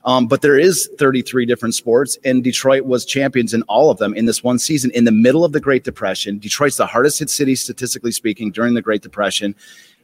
Um, 0.04 0.26
but 0.26 0.42
there 0.42 0.58
is 0.58 0.90
33 0.98 1.46
different 1.46 1.74
sports, 1.74 2.18
and 2.24 2.42
Detroit 2.42 2.84
was 2.84 3.04
champions 3.04 3.54
in 3.54 3.62
all 3.62 3.90
of 3.90 3.98
them 3.98 4.14
in 4.14 4.26
this 4.26 4.42
one 4.42 4.58
season. 4.58 4.90
In 4.92 5.04
the 5.04 5.12
middle 5.12 5.44
of 5.44 5.52
the 5.52 5.60
Great 5.60 5.84
Depression, 5.84 6.38
Detroit's 6.38 6.76
the 6.76 6.86
hardest 6.86 7.20
hit 7.20 7.30
city 7.30 7.54
statistically 7.54 8.12
speaking 8.12 8.50
during 8.50 8.74
the 8.74 8.82
Great 8.82 9.02
Depression, 9.02 9.54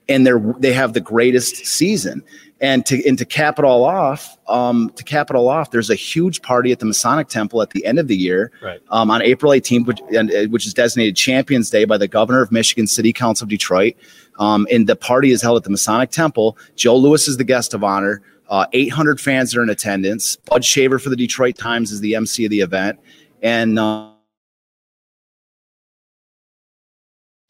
and 0.09 0.27
they're 0.27 0.41
they 0.59 0.73
have 0.73 0.93
the 0.93 1.01
greatest 1.01 1.67
season. 1.67 2.23
And 2.61 2.85
to 2.87 3.07
and 3.07 3.17
to 3.19 3.25
cap 3.25 3.59
it 3.61 3.65
all 3.65 3.85
off, 3.85 4.37
um, 4.49 4.91
to 4.97 5.05
cap 5.05 5.31
it 5.31 5.37
all 5.37 5.49
off, 5.49 5.71
there's 5.71 5.91
a 5.91 5.95
huge 5.95 6.43
party 6.43 6.73
at 6.73 6.81
the 6.81 6.87
Masonic 6.87 7.29
Temple 7.29 7.63
at 7.63 7.71
the 7.71 7.85
end 7.85 7.99
of 8.01 8.09
the 8.09 8.17
year, 8.17 8.51
Right. 8.63 8.81
um, 8.91 9.11
on 9.13 9.23
April 9.23 9.53
18th, 9.53 9.87
which, 9.87 10.01
and, 10.17 10.31
uh, 10.33 10.45
which 10.47 10.67
is 10.67 10.75
designated 10.75 11.15
Champions 11.15 11.71
Day 11.71 11.85
by 11.85 11.97
the 11.99 12.09
Governor 12.09 12.43
of 12.43 12.51
Michigan 12.51 12.87
City 12.89 13.13
Council 13.13 13.45
of 13.45 13.49
Detroit. 13.49 13.95
Um, 14.41 14.67
and 14.73 14.89
the 14.89 14.97
party 14.97 15.31
is 15.31 15.41
held 15.43 15.57
at 15.57 15.65
the 15.65 15.71
Masonic 15.71 16.11
Temple. 16.11 16.57
Joe 16.75 16.97
Louis 16.97 17.29
is 17.29 17.37
the 17.37 17.45
guest 17.45 17.75
of 17.75 17.85
honor. 17.85 18.23
Uh, 18.49 18.67
800 18.73 19.21
fans 19.21 19.55
are 19.55 19.63
in 19.63 19.69
attendance. 19.71 20.37
Bud 20.37 20.65
Shaver 20.65 20.99
for 20.99 21.11
the 21.11 21.17
Detroit 21.17 21.57
Times 21.57 21.93
is 21.93 22.01
the 22.01 22.15
MC 22.15 22.45
of 22.47 22.51
the 22.51 22.61
event, 22.61 22.99
and 23.43 23.79
uh, 23.79 24.11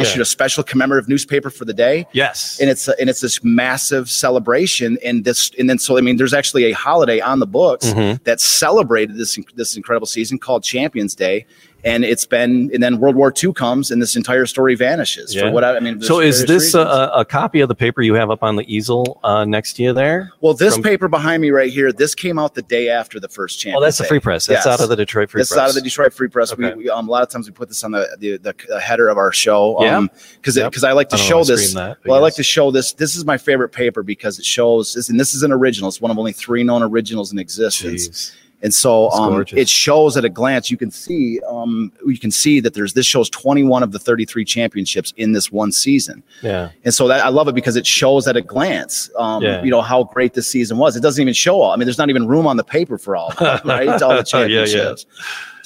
Yeah. 0.01 0.07
issued 0.07 0.23
a 0.23 0.25
special 0.25 0.63
commemorative 0.63 1.09
newspaper 1.09 1.51
for 1.51 1.65
the 1.65 1.73
day 1.75 2.07
Yes. 2.13 2.59
and 2.61 2.71
it's 2.71 2.87
and 2.89 3.11
it's 3.11 3.21
this 3.21 3.43
massive 3.43 4.09
celebration 4.09 4.97
and 5.05 5.25
this 5.25 5.51
and 5.59 5.69
then 5.69 5.77
so 5.81 5.99
I 5.99 6.03
mean 6.03 6.17
there's 6.19 6.35
actually 6.35 6.67
a 6.67 6.73
holiday 6.73 7.19
on 7.19 7.41
the 7.41 7.49
books 7.49 7.87
Mhm. 7.87 8.23
that 8.23 8.41
celebrated 8.41 9.17
this 9.17 9.37
this 9.57 9.77
incredible 9.77 10.07
season 10.07 10.39
called 10.39 10.63
Champions 10.63 11.17
Day 11.17 11.47
and 11.85 12.05
it's 12.05 12.27
been 12.27 12.71
and 12.75 12.83
then 12.83 12.99
World 12.99 13.15
War 13.15 13.33
II 13.43 13.53
comes 13.53 13.91
and 13.91 14.03
this 14.03 14.17
entire 14.17 14.47
story 14.47 14.75
vanishes 14.75 15.35
Yeah. 15.35 15.43
for 15.43 15.51
what 15.53 15.63
I, 15.65 15.77
I 15.77 15.81
mean 15.81 16.03
so 16.03 16.21
is 16.21 16.45
this 16.47 16.75
a, 16.75 17.11
a 17.15 17.25
copy 17.25 17.61
of 17.61 17.69
the 17.69 17.75
paper 17.75 18.03
you 18.03 18.15
have 18.15 18.31
up 18.31 18.43
on 18.43 18.57
the 18.57 18.65
easel 18.73 19.21
uh, 19.23 19.45
next 19.45 19.75
to 19.75 19.83
you 19.85 19.93
there? 19.93 20.31
well 20.41 20.55
this 20.55 20.75
from- 20.75 20.83
paper 20.83 21.07
behind 21.09 21.41
me 21.41 21.51
right 21.51 21.71
here 21.73 21.93
this 21.93 22.15
came 22.17 22.39
out 22.39 22.55
the 22.55 22.63
day 22.63 22.89
after 22.89 23.21
the 23.21 23.29
first 23.29 23.61
Champions 23.61 23.81
Oh, 23.81 23.85
that's 23.85 23.99
the 23.99 24.05
Free 24.05 24.19
Press. 24.21 24.47
That's 24.47 24.67
Yes. 24.67 24.75
out 24.75 24.81
of 24.83 24.89
the 24.89 24.97
Detroit 24.97 25.31
Free 25.31 25.41
This 25.41 25.51
is 25.51 25.55
Press. 25.57 25.63
out 25.63 25.69
of 25.69 25.75
the 25.77 25.81
Detroit 25.83 26.13
Free 26.13 26.29
Press. 26.29 26.53
Okay. 26.53 26.75
We, 26.75 26.85
we 26.85 26.91
um, 26.91 27.09
a 27.09 27.11
lot 27.11 27.23
of 27.23 27.29
times 27.29 27.47
we 27.47 27.53
put 27.53 27.69
this 27.69 27.85
on 27.85 27.93
the 27.93 28.09
the, 28.19 28.39
the, 28.39 28.55
the 28.69 28.81
header 28.81 29.09
of 29.09 29.17
our 29.17 29.31
show. 29.33 29.77
Yeah. 29.83 29.97
Um, 29.99 30.11
because 30.37 30.57
Yep. 30.57 30.71
because 30.73 30.85
I 30.85 30.93
like 30.93 31.09
to 31.11 31.17
I 31.17 31.19
show 31.21 31.45
this. 31.45 31.75
that, 31.75 31.99
well, 32.05 32.17
I 32.19 32.21
like 32.21 32.35
to 32.37 32.43
show 32.43 32.71
this. 32.71 32.93
This 32.95 33.15
is 33.15 33.25
my 33.25 33.39
favorite 33.39 33.69
paper 33.71 34.03
because 34.03 34.39
it 34.39 34.45
shows 34.45 34.95
this, 34.95 35.09
and 35.09 35.19
this 35.21 35.35
is 35.35 35.43
an 35.43 35.53
original. 35.53 35.89
It's 35.89 36.01
one 36.01 36.11
of 36.11 36.19
only 36.19 36.33
three 36.33 36.65
known 36.65 36.83
originals 36.83 37.31
in 37.33 37.39
existence. 37.39 38.09
Jeez. 38.09 38.33
And 38.61 38.75
so 38.75 39.11
um, 39.11 39.45
it 39.53 39.69
shows 39.69 40.17
at 40.17 40.25
a 40.25 40.29
glance. 40.29 40.71
You 40.71 40.77
can 40.77 40.91
see 40.91 41.41
um, 41.49 41.93
you 42.05 42.19
can 42.19 42.31
see 42.31 42.59
that 42.61 42.75
there's 42.75 42.93
this 42.95 43.07
shows 43.07 43.31
21 43.31 43.83
of 43.83 43.93
the 43.93 43.99
33 43.99 44.45
championships 44.45 45.13
in 45.17 45.33
this 45.33 45.53
one 45.53 45.71
season. 45.71 46.23
Yeah. 46.43 46.71
And 46.85 46.93
so 46.93 47.07
that 47.09 47.25
I 47.25 47.29
love 47.29 47.47
it 47.49 47.55
because 47.55 47.77
it 47.77 47.87
shows 47.87 48.27
at 48.27 48.37
a 48.37 48.43
glance, 48.43 49.11
um, 49.17 49.43
Yeah. 49.43 49.63
you 49.63 49.71
know, 49.71 49.81
how 49.81 50.05
great 50.05 50.35
this 50.35 50.49
season 50.51 50.77
was. 50.79 50.97
It 50.97 51.01
doesn't 51.01 51.23
even 51.23 51.35
show 51.35 51.61
all. 51.61 51.71
I 51.71 51.77
mean, 51.77 51.87
there's 51.87 51.99
not 51.99 52.11
even 52.11 52.27
room 52.27 52.47
on 52.47 52.57
the 52.57 52.65
paper 52.65 52.99
for 52.99 53.15
all, 53.17 53.33
right? 53.41 54.03
All 54.03 54.17
the 54.17 54.47
Yeah, 54.49 54.65
yeah. 54.65 54.95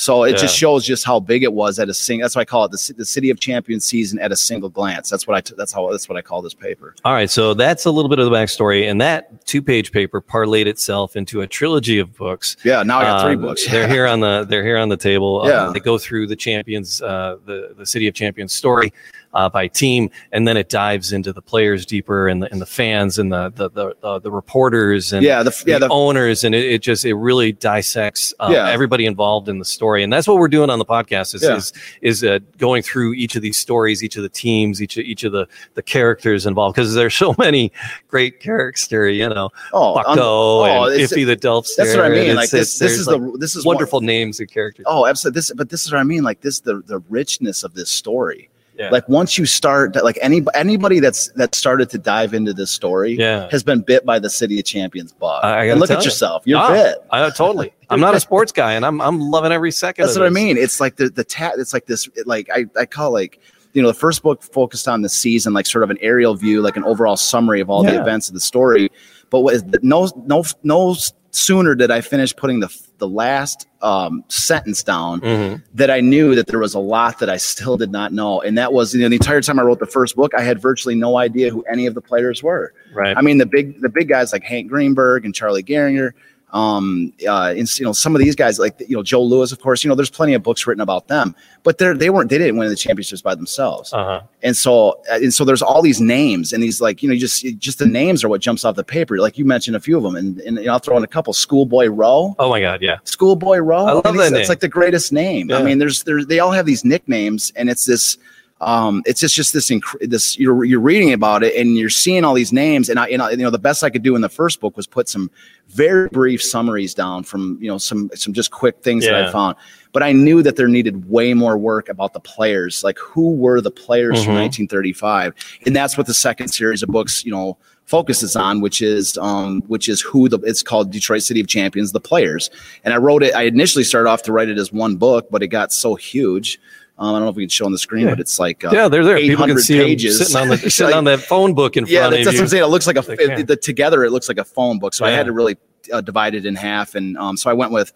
So 0.03 0.25
it 0.25 0.37
just 0.37 0.57
shows 0.57 0.85
just 0.85 1.05
how 1.05 1.21
big 1.21 1.45
it 1.45 1.53
was 1.53 1.79
at 1.79 1.89
a 1.89 1.95
single. 1.95 2.25
That's 2.25 2.35
why 2.35 2.43
I 2.43 2.45
call 2.45 2.65
it 2.65 2.73
the, 2.73 2.95
the 2.99 3.05
City 3.05 3.31
of 3.31 3.39
Champions 3.39 3.85
season 3.85 4.19
at 4.19 4.33
a 4.33 4.37
single 4.37 4.69
glance. 4.69 5.09
That's 5.09 5.29
what 5.29 5.37
I. 5.37 5.41
T- 5.41 5.55
that's 5.57 5.73
how. 5.73 5.89
That's 5.93 6.09
what 6.09 6.19
I 6.19 6.23
call 6.23 6.43
this 6.43 6.55
paper. 6.55 6.97
All 7.05 7.13
right, 7.13 7.31
so 7.31 7.55
that's 7.55 7.85
a 7.87 7.91
little 7.93 8.09
bit 8.09 8.19
of 8.19 8.25
the 8.25 8.33
backstory, 8.33 8.91
and 8.91 9.01
that 9.01 9.47
two-page 9.47 9.93
paper 9.93 10.21
parlayed 10.21 10.67
itself 10.67 11.15
into 11.15 11.43
a 11.43 11.47
trilogy 11.47 12.01
of 12.01 12.17
books. 12.17 12.57
Yeah. 12.65 12.83
Now 12.83 12.99
I 12.99 13.03
got 13.05 13.23
three 13.23 13.35
Um, 13.37 13.43
books. 13.43 13.65
they're 13.71 13.87
here 13.89 14.07
on 14.09 14.19
the 14.19 14.45
they're 14.49 14.65
here 14.65 14.79
on 14.79 14.89
the 14.89 14.97
table. 14.97 15.43
Uh, 15.43 15.49
Yeah. 15.49 15.71
they 15.73 15.81
go 15.81 15.99
through 15.99 16.27
the 16.27 16.37
champions, 16.37 17.01
uh, 17.01 17.37
the 17.47 17.75
the 17.79 17.87
city 17.87 18.09
of 18.09 18.15
champions 18.15 18.53
story 18.53 18.93
uh, 19.35 19.49
by 19.49 19.67
team, 19.69 20.11
and 20.33 20.47
then 20.47 20.57
it 20.57 20.69
dives 20.69 21.13
into 21.13 21.33
the 21.33 21.43
players 21.43 21.87
deeper 21.87 22.29
and 22.29 22.43
the 22.43 22.51
and 22.53 22.61
the 22.61 22.67
fans 22.67 23.19
and 23.19 23.33
the 23.33 23.51
the 23.51 23.71
the, 23.71 23.95
uh, 24.03 24.19
the 24.19 24.31
reporters 24.31 25.13
and 25.13 25.25
Yeah. 25.25 25.43
The, 25.43 25.63
yeah. 25.67 25.79
the 25.79 25.87
The, 25.89 25.93
owners, 25.93 26.45
and 26.45 26.55
it, 26.55 26.65
it 26.65 26.83
just 26.83 27.05
it 27.05 27.15
really 27.15 27.53
dissects 27.53 28.35
uh, 28.41 28.51
Yeah. 28.53 28.69
everybody 28.71 29.07
involved 29.07 29.49
in 29.49 29.59
the 29.59 29.65
story, 29.65 30.03
and 30.03 30.13
that's 30.13 30.29
what 30.29 30.37
we're 30.39 30.49
doing 30.49 30.71
on 30.71 30.79
the 30.79 30.85
podcast 30.85 31.35
is 31.35 31.43
Yeah. 31.43 31.57
is, 31.57 31.73
is 32.03 32.25
uh, 32.25 32.39
going 32.59 32.83
through 32.83 33.15
each 33.15 33.37
of 33.37 33.43
these 33.43 33.59
stories, 33.59 34.03
each 34.05 34.17
of 34.17 34.23
the 34.23 34.29
teams, 34.29 34.83
each 34.83 34.97
of, 34.97 35.05
each 35.05 35.25
of 35.25 35.33
the 35.33 35.47
the 35.75 35.83
characters 35.83 36.47
involved 36.47 36.75
because 36.77 36.95
there's 36.95 37.15
so 37.15 37.35
many 37.39 37.73
great 38.09 38.41
characters, 38.41 39.17
you 39.17 39.29
know, 39.29 39.51
oh, 39.73 39.95
Bucko 39.95 40.11
un- 40.11 40.19
oh, 40.21 40.65
and 40.91 41.01
Iffy 41.01 41.27
the 41.27 41.37
Dopester. 41.37 41.77
That's 41.79 41.97
what 41.97 42.05
I 42.05 42.09
mean. 42.11 42.37
Like 42.37 42.51
this. 42.51 42.79
This 42.79 42.93
is 42.93 43.07
like, 43.07 43.21
the. 43.21 43.39
This 43.39 43.57
is 43.57 43.65
wonderful 43.65 44.01
names 44.01 44.41
and 44.41 44.51
characters. 44.51 44.85
Oh, 44.89 45.07
absolutely. 45.07 45.39
This, 45.39 45.53
but 45.57 45.71
this 45.71 45.83
is 45.85 45.93
what 45.93 45.99
I 46.01 46.05
mean. 46.05 46.23
Like 46.23 46.41
this, 46.43 46.61
the 46.61 46.83
the 46.87 46.99
richness 47.09 47.63
of 47.65 47.75
this 47.75 47.91
story. 47.91 48.49
Yeah. 48.83 48.91
Like 48.91 49.09
once 49.09 49.39
you 49.39 49.47
start, 49.47 49.95
like 50.03 50.19
any 50.21 50.43
anybody 50.55 50.99
that's 51.01 51.29
that 51.37 51.55
started 51.55 51.89
to 51.91 51.99
dive 51.99 52.35
into 52.35 52.53
this 52.53 52.71
story, 52.71 53.13
Yeah. 53.17 53.49
has 53.51 53.63
been 53.63 53.81
bit 53.81 54.05
by 54.05 54.19
the 54.19 54.29
City 54.29 54.59
of 54.59 54.65
Champions 54.65 55.13
bug. 55.13 55.45
I- 55.45 55.59
I 55.61 55.65
and 55.67 55.81
look 55.81 55.91
at 55.91 55.99
you. 56.01 56.05
yourself. 56.07 56.43
You're 56.45 56.59
Ah, 56.59 56.73
bit. 56.73 56.97
I, 57.11 57.31
totally. 57.31 57.73
I'm 57.91 58.01
not 58.01 58.15
a 58.15 58.21
sports 58.29 58.51
guy, 58.53 58.73
and 58.73 58.85
I'm 58.85 59.01
I'm 59.01 59.21
loving 59.21 59.53
every 59.53 59.71
second. 59.71 60.05
That's 60.05 60.17
of 60.17 60.21
what 60.23 60.27
I 60.27 60.31
mean. 60.31 60.57
It's 60.57 60.81
like 60.81 60.97
the 60.97 61.09
the 61.09 61.25
tat. 61.25 61.55
It's 61.59 61.73
like 61.73 61.87
this. 61.87 62.09
it, 62.17 62.27
Like 62.27 62.49
I 62.53 62.67
I 62.77 62.85
call 62.87 63.13
like 63.13 63.39
you 63.73 63.81
know 63.83 63.89
the 63.89 63.95
first 63.95 64.23
book 64.23 64.43
focused 64.43 64.89
on 64.89 65.03
the 65.03 65.09
season, 65.09 65.53
like 65.55 65.67
sort 65.67 65.85
of 65.85 65.91
an 65.91 65.99
aerial 66.01 66.35
view, 66.35 66.61
like 66.61 66.77
an 66.77 66.85
overall 66.85 67.17
summary 67.17 67.61
of 67.61 67.71
all 67.71 67.83
the 67.85 68.01
events 68.01 68.29
of 68.29 68.35
the 68.35 68.41
story. 68.41 68.91
But 69.31 69.41
what 69.41 69.55
is 69.55 69.65
no 69.83 70.11
no 70.27 70.45
no 70.63 70.97
sooner 71.33 71.75
did 71.75 71.91
I 71.91 72.01
finish 72.01 72.35
putting 72.37 72.61
the 72.61 72.69
the 72.99 73.09
last 73.09 73.67
um, 73.81 74.23
sentence 74.29 74.85
down 74.85 75.21
Mhm. 75.23 75.63
that 75.75 75.91
I 75.91 76.01
knew 76.01 76.37
that 76.37 76.47
there 76.47 76.61
was 76.61 76.75
a 76.75 76.79
lot 76.79 77.19
that 77.19 77.29
I 77.29 77.37
still 77.37 77.77
did 77.77 77.91
not 77.91 78.13
know, 78.13 78.41
and 78.41 78.57
that 78.59 78.73
was 78.73 78.95
you 78.95 79.01
know 79.03 79.09
the 79.09 79.17
entire 79.17 79.41
time 79.41 79.59
I 79.59 79.63
wrote 79.63 79.81
the 79.81 79.87
first 79.87 80.15
book, 80.15 80.35
I 80.35 80.43
had 80.43 80.61
virtually 80.63 80.95
no 80.95 81.17
idea 81.19 81.51
who 81.51 81.63
any 81.71 81.87
of 81.87 81.95
the 81.95 82.01
players 82.01 82.43
were. 82.43 82.73
Right. 82.95 83.17
I 83.17 83.23
mean, 83.23 83.39
the 83.39 83.47
big 83.47 83.81
the 83.81 83.89
big 83.89 84.09
guys 84.09 84.33
like 84.33 84.45
Hank 84.45 84.69
Greenberg 84.69 85.25
and 85.25 85.35
Charlie 85.35 85.65
Gehringer, 85.65 86.13
Um, 86.53 87.15
uh, 87.27 87.55
and 87.57 87.79
you 87.79 87.85
know, 87.85 87.93
some 87.93 88.15
of 88.15 88.21
these 88.21 88.37
guys, 88.37 88.59
like 88.59 88.79
you 88.87 88.95
know, 88.95 89.03
Joe 89.03 89.23
Louis, 89.23 89.53
of 89.53 89.61
course, 89.61 89.83
you 89.83 89.89
know, 89.89 89.95
there's 89.95 90.11
plenty 90.11 90.35
of 90.35 90.43
books 90.43 90.67
written 90.67 90.83
about 90.83 91.09
them, 91.09 91.35
but 91.63 91.79
they're 91.79 91.95
they 91.95 92.11
weren't 92.11 92.29
they 92.29 92.37
didn't 92.37 92.59
win 92.59 92.69
the 92.69 92.77
championships 92.77 93.23
by 93.23 93.35
themselves. 93.35 93.93
Uh-huh. 93.93 94.21
And 94.43 94.55
so 94.55 95.01
uh, 95.11 95.15
and 95.15 95.33
so 95.33 95.45
there's 95.45 95.63
all 95.63 95.81
these 95.81 96.01
names 96.01 96.53
and 96.53 96.63
these 96.63 96.81
like 96.81 97.03
you 97.03 97.09
know 97.09 97.17
just 97.17 97.45
just 97.59 97.79
the 97.79 97.87
names 97.87 98.23
are 98.23 98.29
what 98.29 98.43
jumps 98.43 98.67
off 98.67 98.77
the 98.77 98.85
paper. 98.85 99.19
Like 99.19 99.39
you 99.39 99.47
mentioned 99.47 99.77
a 99.77 99.81
few 99.81 99.97
of 99.97 100.03
them, 100.03 100.15
and, 100.15 100.41
and 100.41 100.69
I'll 100.69 100.79
throw 100.79 100.97
in 100.99 101.05
a 101.05 101.09
couple. 101.09 101.33
Schoolboy 101.33 101.87
Rowe. 101.87 102.35
Oh 102.39 102.51
my 102.51 102.61
God, 102.61 102.83
yeah. 102.83 102.99
Schoolboy 103.05 103.59
Rowe. 103.59 103.87
I 103.87 103.93
love 103.93 104.17
that. 104.17 104.35
It's 104.35 104.51
like 104.51 104.61
the 104.61 104.69
greatest 104.69 105.13
name. 105.13 105.51
I 105.53 105.63
mean, 105.63 105.79
there's 105.79 106.03
there 106.03 106.23
they 106.23 106.39
all 106.39 106.53
have 106.53 106.67
these 106.67 106.85
nicknames, 106.85 107.53
and 107.57 107.71
it's 107.71 107.87
this. 107.87 108.19
Um, 108.63 109.03
it's 109.07 109.21
just 109.21 109.35
just 109.35 109.53
this 109.53 109.71
inc- 109.71 110.09
this 110.09 110.39
you're 110.39 110.63
you're 110.65 110.81
reading 110.81 111.13
about 111.13 111.43
it 111.43 111.55
and 111.57 111.77
you're 111.77 111.91
seeing 111.91 112.25
all 112.25 112.33
these 112.33 112.53
names 112.53 112.89
and 112.89 112.97
I 112.99 113.09
and 113.09 113.21
I, 113.21 113.31
you 113.33 113.39
know 113.39 113.51
the 113.51 113.59
best 113.59 113.83
I 113.83 113.91
could 113.91 114.03
do 114.03 114.15
in 114.15 114.21
the 114.23 114.29
first 114.29 114.61
book 114.61 114.77
was 114.77 114.87
put 114.87 115.09
some 115.09 115.31
very 115.69 116.09
brief 116.11 116.41
summaries 116.41 116.95
down 116.95 117.25
from 117.25 117.59
you 117.61 117.67
know 117.69 117.79
some 117.79 118.09
some 118.15 118.33
just 118.33 118.53
quick 118.53 118.81
things 118.83 119.05
that 119.05 119.15
I 119.29 119.33
found. 119.33 119.57
But 119.93 120.05
I 120.05 120.13
knew 120.13 120.43
that 120.45 120.55
there 120.57 120.69
needed 120.69 121.11
way 121.11 121.35
more 121.35 121.59
work 121.59 121.89
about 121.89 122.13
the 122.13 122.21
players. 122.21 122.85
Like 122.85 122.99
who 122.99 123.33
were 123.35 123.61
the 123.61 123.71
players 123.73 124.23
from 124.25 124.35
Mhm. 124.35 124.43
1935 124.43 125.35
and 125.67 125.75
that's 125.75 125.99
what 125.99 126.07
the 126.07 126.15
second 126.15 126.49
series 126.49 126.83
of 126.85 126.89
books 126.89 127.25
you 127.25 127.33
know 127.33 127.59
focuses 127.85 128.37
on 128.37 128.61
which 128.61 128.81
is 128.81 129.19
um 129.19 129.61
which 129.67 129.89
is 129.89 130.01
who 130.01 130.29
the 130.29 130.39
it's 130.45 130.63
called 130.63 130.93
Detroit 130.93 131.23
City 131.23 131.41
of 131.41 131.49
Champions 131.49 131.91
the 131.91 132.01
players. 132.01 132.49
And 132.85 132.95
I 132.95 132.99
wrote 132.99 133.25
it 133.25 133.35
I 133.35 133.43
initially 133.43 133.83
started 133.85 134.09
off 134.09 134.23
to 134.23 134.33
write 134.33 134.49
it 134.49 134.57
as 134.57 134.73
one 134.73 134.95
book 134.97 135.27
but 135.33 135.43
it 135.43 135.49
got 135.49 135.73
so 135.73 135.97
huge 135.97 136.61
um, 136.99 137.09
I 137.09 137.19
don't 137.19 137.23
know 137.23 137.29
if 137.31 137.37
we 137.37 137.43
can 137.45 137.49
show 137.51 137.65
on 137.67 137.73
the 137.73 137.79
screen, 137.79 138.05
Yeah. 138.05 138.11
but 138.11 138.21
it's 138.21 138.39
like 138.39 138.65
uh, 138.65 138.71
Yeah, 138.73 138.89
they're 138.89 139.05
there. 139.05 139.17
People 139.19 139.47
can 139.47 139.57
800 139.59 139.61
see 139.63 139.79
pages. 139.79 140.19
sitting 140.19 140.37
on 140.37 140.49
the 140.49 140.57
sitting 140.71 140.87
like- 140.87 140.95
on 140.97 141.05
that 141.05 141.21
phone 141.21 141.55
book 141.55 141.77
in 141.77 141.87
yeah, 141.87 142.09
front 142.09 142.13
that's, 142.13 142.21
of 142.21 142.25
that's 142.27 142.35
you. 142.35 142.41
what 142.41 142.43
I'm 142.45 142.49
saying. 142.49 142.63
It 142.65 142.67
looks 142.67 142.87
like 142.87 142.97
a 142.97 143.41
it, 143.41 143.47
the 143.47 143.57
together. 143.57 144.05
It 144.05 144.11
looks 144.11 144.29
like 144.29 144.39
a 144.39 144.45
phone 144.45 144.79
book. 144.79 144.95
So 144.95 145.05
I 145.05 145.11
had 145.11 145.27
to 145.27 145.33
really 145.33 145.57
uh, 145.93 146.01
divide 146.01 146.35
it 146.35 146.47
in 146.47 146.55
half, 146.55 146.95
and 146.95 147.17
um, 147.19 147.37
so 147.37 147.51
I 147.51 147.55
went 147.55 147.73
with 147.73 147.93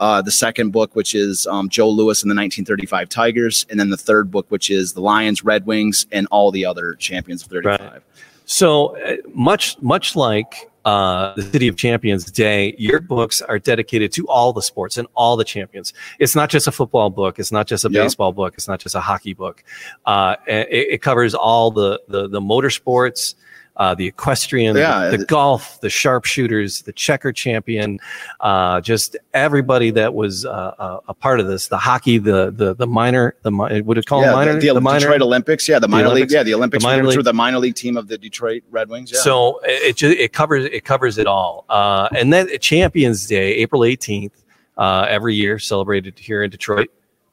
uh, 0.00 0.22
the 0.22 0.30
second 0.30 0.70
book, 0.70 0.94
which 0.94 1.14
is 1.14 1.46
um, 1.46 1.68
Joe 1.68 1.88
Louis 1.90 2.22
and 2.22 2.30
the 2.30 2.34
1935 2.34 3.08
Tigers, 3.08 3.66
and 3.68 3.78
then 3.80 3.90
the 3.90 3.96
third 3.96 4.30
book, 4.30 4.46
which 4.48 4.70
is 4.70 4.92
the 4.92 5.00
Lions, 5.00 5.44
Red 5.44 5.66
Wings, 5.66 6.06
and 6.12 6.26
all 6.30 6.50
the 6.50 6.64
other 6.64 6.94
champions 6.94 7.42
of 7.42 7.48
35. 7.48 7.80
Right. 7.80 8.02
So 8.44 8.96
uh, 8.98 9.16
much, 9.34 9.80
much 9.82 10.16
like 10.16 10.70
uh, 10.84 11.34
the 11.34 11.42
City 11.42 11.68
of 11.68 11.76
Champions 11.76 12.30
Day, 12.30 12.74
your 12.78 13.00
books 13.00 13.42
are 13.42 13.58
dedicated 13.58 14.12
to 14.12 14.26
all 14.28 14.52
the 14.52 14.62
sports 14.62 14.96
and 14.96 15.06
all 15.14 15.36
the 15.36 15.44
champions. 15.44 15.92
It's 16.18 16.34
not 16.34 16.50
just 16.50 16.66
a 16.66 16.72
football 16.72 17.10
book. 17.10 17.38
It's 17.38 17.52
not 17.52 17.66
just 17.66 17.84
a 17.84 17.90
Yeah. 17.90 18.04
baseball 18.04 18.32
book. 18.32 18.54
It's 18.54 18.68
not 18.68 18.80
just 18.80 18.94
a 18.94 19.00
hockey 19.00 19.34
book. 19.34 19.62
Uh, 20.06 20.36
it, 20.46 20.68
it 20.94 21.02
covers 21.02 21.34
all 21.34 21.70
the 21.70 22.00
the, 22.08 22.28
the 22.28 22.40
motorsports. 22.40 23.34
Uh, 23.78 23.94
the 23.94 24.06
equestrian, 24.08 24.76
Yeah. 24.76 25.08
the, 25.08 25.18
the 25.18 25.24
golf, 25.24 25.80
the 25.82 25.88
sharpshooters, 25.88 26.82
the 26.82 26.92
checker 26.92 27.32
champion, 27.32 28.00
uh, 28.40 28.80
just 28.80 29.16
everybody 29.34 29.92
that 29.92 30.14
was 30.14 30.44
uh, 30.44 30.48
uh, 30.50 31.00
a 31.06 31.14
part 31.14 31.38
of 31.38 31.46
this. 31.46 31.68
The 31.68 31.78
hockey, 31.78 32.18
the 32.18 32.50
the 32.50 32.74
the 32.74 32.88
minor, 32.88 33.36
the 33.42 33.52
would 33.84 33.96
it 33.96 34.06
call 34.06 34.22
Yeah, 34.22 34.32
minor, 34.32 34.58
the, 34.58 34.72
the, 34.74 34.80
minor. 34.80 34.98
Detroit 34.98 35.22
Olympics. 35.22 35.68
Yeah, 35.68 35.78
the, 35.78 35.86
minor 35.86 36.08
Olympics? 36.08 36.32
league. 36.32 36.36
Yeah, 36.38 36.42
the 36.42 36.54
Olympics. 36.54 36.82
The 36.82 36.88
minor 36.88 37.04
league. 37.04 37.22
the 37.24 37.32
minor 37.32 37.58
league 37.60 37.76
team 37.76 37.96
of 37.96 38.08
the 38.08 38.18
Detroit 38.18 38.64
Red 38.70 38.88
Wings. 38.88 39.12
Yeah. 39.12 39.20
So 39.20 39.60
it 39.62 39.96
ju- 39.96 40.10
it 40.10 40.32
covers 40.32 40.64
it 40.64 40.84
covers 40.84 41.16
it 41.16 41.28
all. 41.28 41.64
Uh, 41.68 42.08
and 42.16 42.32
then 42.32 42.48
Champions 42.58 43.26
Day, 43.28 43.54
April 43.54 43.84
eighteenth, 43.84 44.42
uh, 44.76 45.06
every 45.08 45.36
year 45.36 45.60
celebrated 45.60 46.18
here 46.18 46.42
in 46.42 46.50
Detroit 46.50 46.88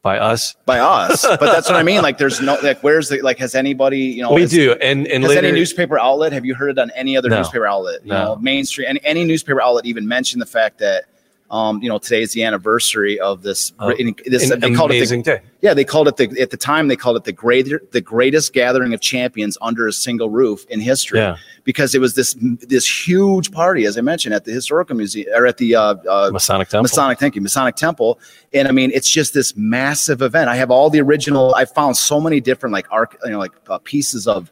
by 0.06 0.20
us. 0.20 0.56
by 0.68 0.78
us, 0.80 1.26
but 1.26 1.40
that's 1.42 1.68
what 1.68 1.78
I 1.78 1.82
mean. 1.82 2.04
Like, 2.04 2.20
there's 2.20 2.40
no 2.40 2.60
like, 2.62 2.80
where's 2.84 3.10
the 3.10 3.24
like? 3.24 3.40
Has 3.40 3.56
anybody 3.56 3.98
you 4.02 4.22
know? 4.22 4.32
we 4.34 4.42
has- 4.42 4.52
do, 4.52 4.74
and 4.74 5.08
and 5.08 5.24
Has 5.24 5.30
later, 5.32 5.48
any 5.48 5.58
newspaper 5.58 5.98
outlet? 6.00 6.32
Have 6.32 6.46
you 6.46 6.54
heard 6.54 6.70
it 6.70 6.78
on 6.78 6.92
any 6.92 7.18
other 7.18 7.28
No. 7.28 7.38
newspaper 7.38 7.66
outlet? 7.66 8.02
You 8.04 8.12
No. 8.14 8.24
know, 8.24 8.36
mainstream. 8.36 8.88
Any, 8.88 9.00
any 9.04 9.24
newspaper 9.24 9.64
outlet 9.64 9.88
even 9.88 10.08
mentioned 10.08 10.44
the 10.44 10.46
fact 10.46 10.78
that, 10.78 11.06
um, 11.52 11.82
you 11.82 11.90
know, 11.90 12.00
today 12.00 12.24
is 12.24 12.34
the 12.34 12.44
anniversary 12.44 13.20
of 13.20 13.44
this. 13.44 13.72
Oh, 13.80 13.94
this 14.26 14.50
an 14.50 14.60
they 14.60 14.74
called 14.74 14.90
it 14.90 14.96
the, 14.96 15.00
amazing 15.00 15.22
day. 15.22 15.42
yeah, 15.62 15.76
they 15.76 15.84
called 15.84 16.08
it 16.08 16.18
the 16.18 16.42
at 16.42 16.50
the 16.50 16.58
time 16.58 16.88
they 16.88 16.96
called 16.96 17.18
it 17.18 17.24
the 17.24 17.32
greater 17.32 17.84
the 17.92 18.02
greatest 18.02 18.52
gathering 18.52 18.96
of 18.96 19.02
champions 19.02 19.56
under 19.62 19.88
a 19.88 19.94
single 19.94 20.30
roof 20.30 20.66
in 20.70 20.80
history. 20.80 21.20
Yeah, 21.20 21.38
Because 21.64 21.94
it 21.94 22.02
was 22.02 22.16
this 22.16 22.36
this 22.40 23.08
huge 23.08 23.52
party, 23.52 23.86
as 23.86 23.96
I 23.96 24.02
mentioned, 24.02 24.34
at 24.34 24.46
the 24.46 24.52
historical 24.52 24.96
museum 24.96 25.28
or 25.36 25.46
at 25.46 25.58
the 25.58 25.76
uh, 25.76 25.96
uh, 26.10 26.30
Masonic 26.34 26.68
Temple. 26.70 26.84
Masonic, 26.84 27.20
thank 27.20 27.36
you, 27.36 27.42
Masonic 27.42 27.76
Temple. 27.76 28.20
And 28.52 28.68
I 28.68 28.72
mean, 28.72 28.90
it's 28.92 29.10
just 29.10 29.36
this 29.36 29.56
massive 29.56 30.24
event. 30.24 30.50
I 30.50 30.56
have 30.56 30.72
all 30.72 30.90
the 30.90 31.00
original. 31.00 31.54
I 31.54 31.66
found 31.66 31.96
so 31.96 32.20
many 32.20 32.42
different 32.42 32.74
like 32.74 32.92
arc, 32.92 33.18
you 33.24 33.32
know, 33.32 33.40
like 33.40 33.54
uh, 33.70 33.78
pieces 33.80 34.28
of 34.28 34.52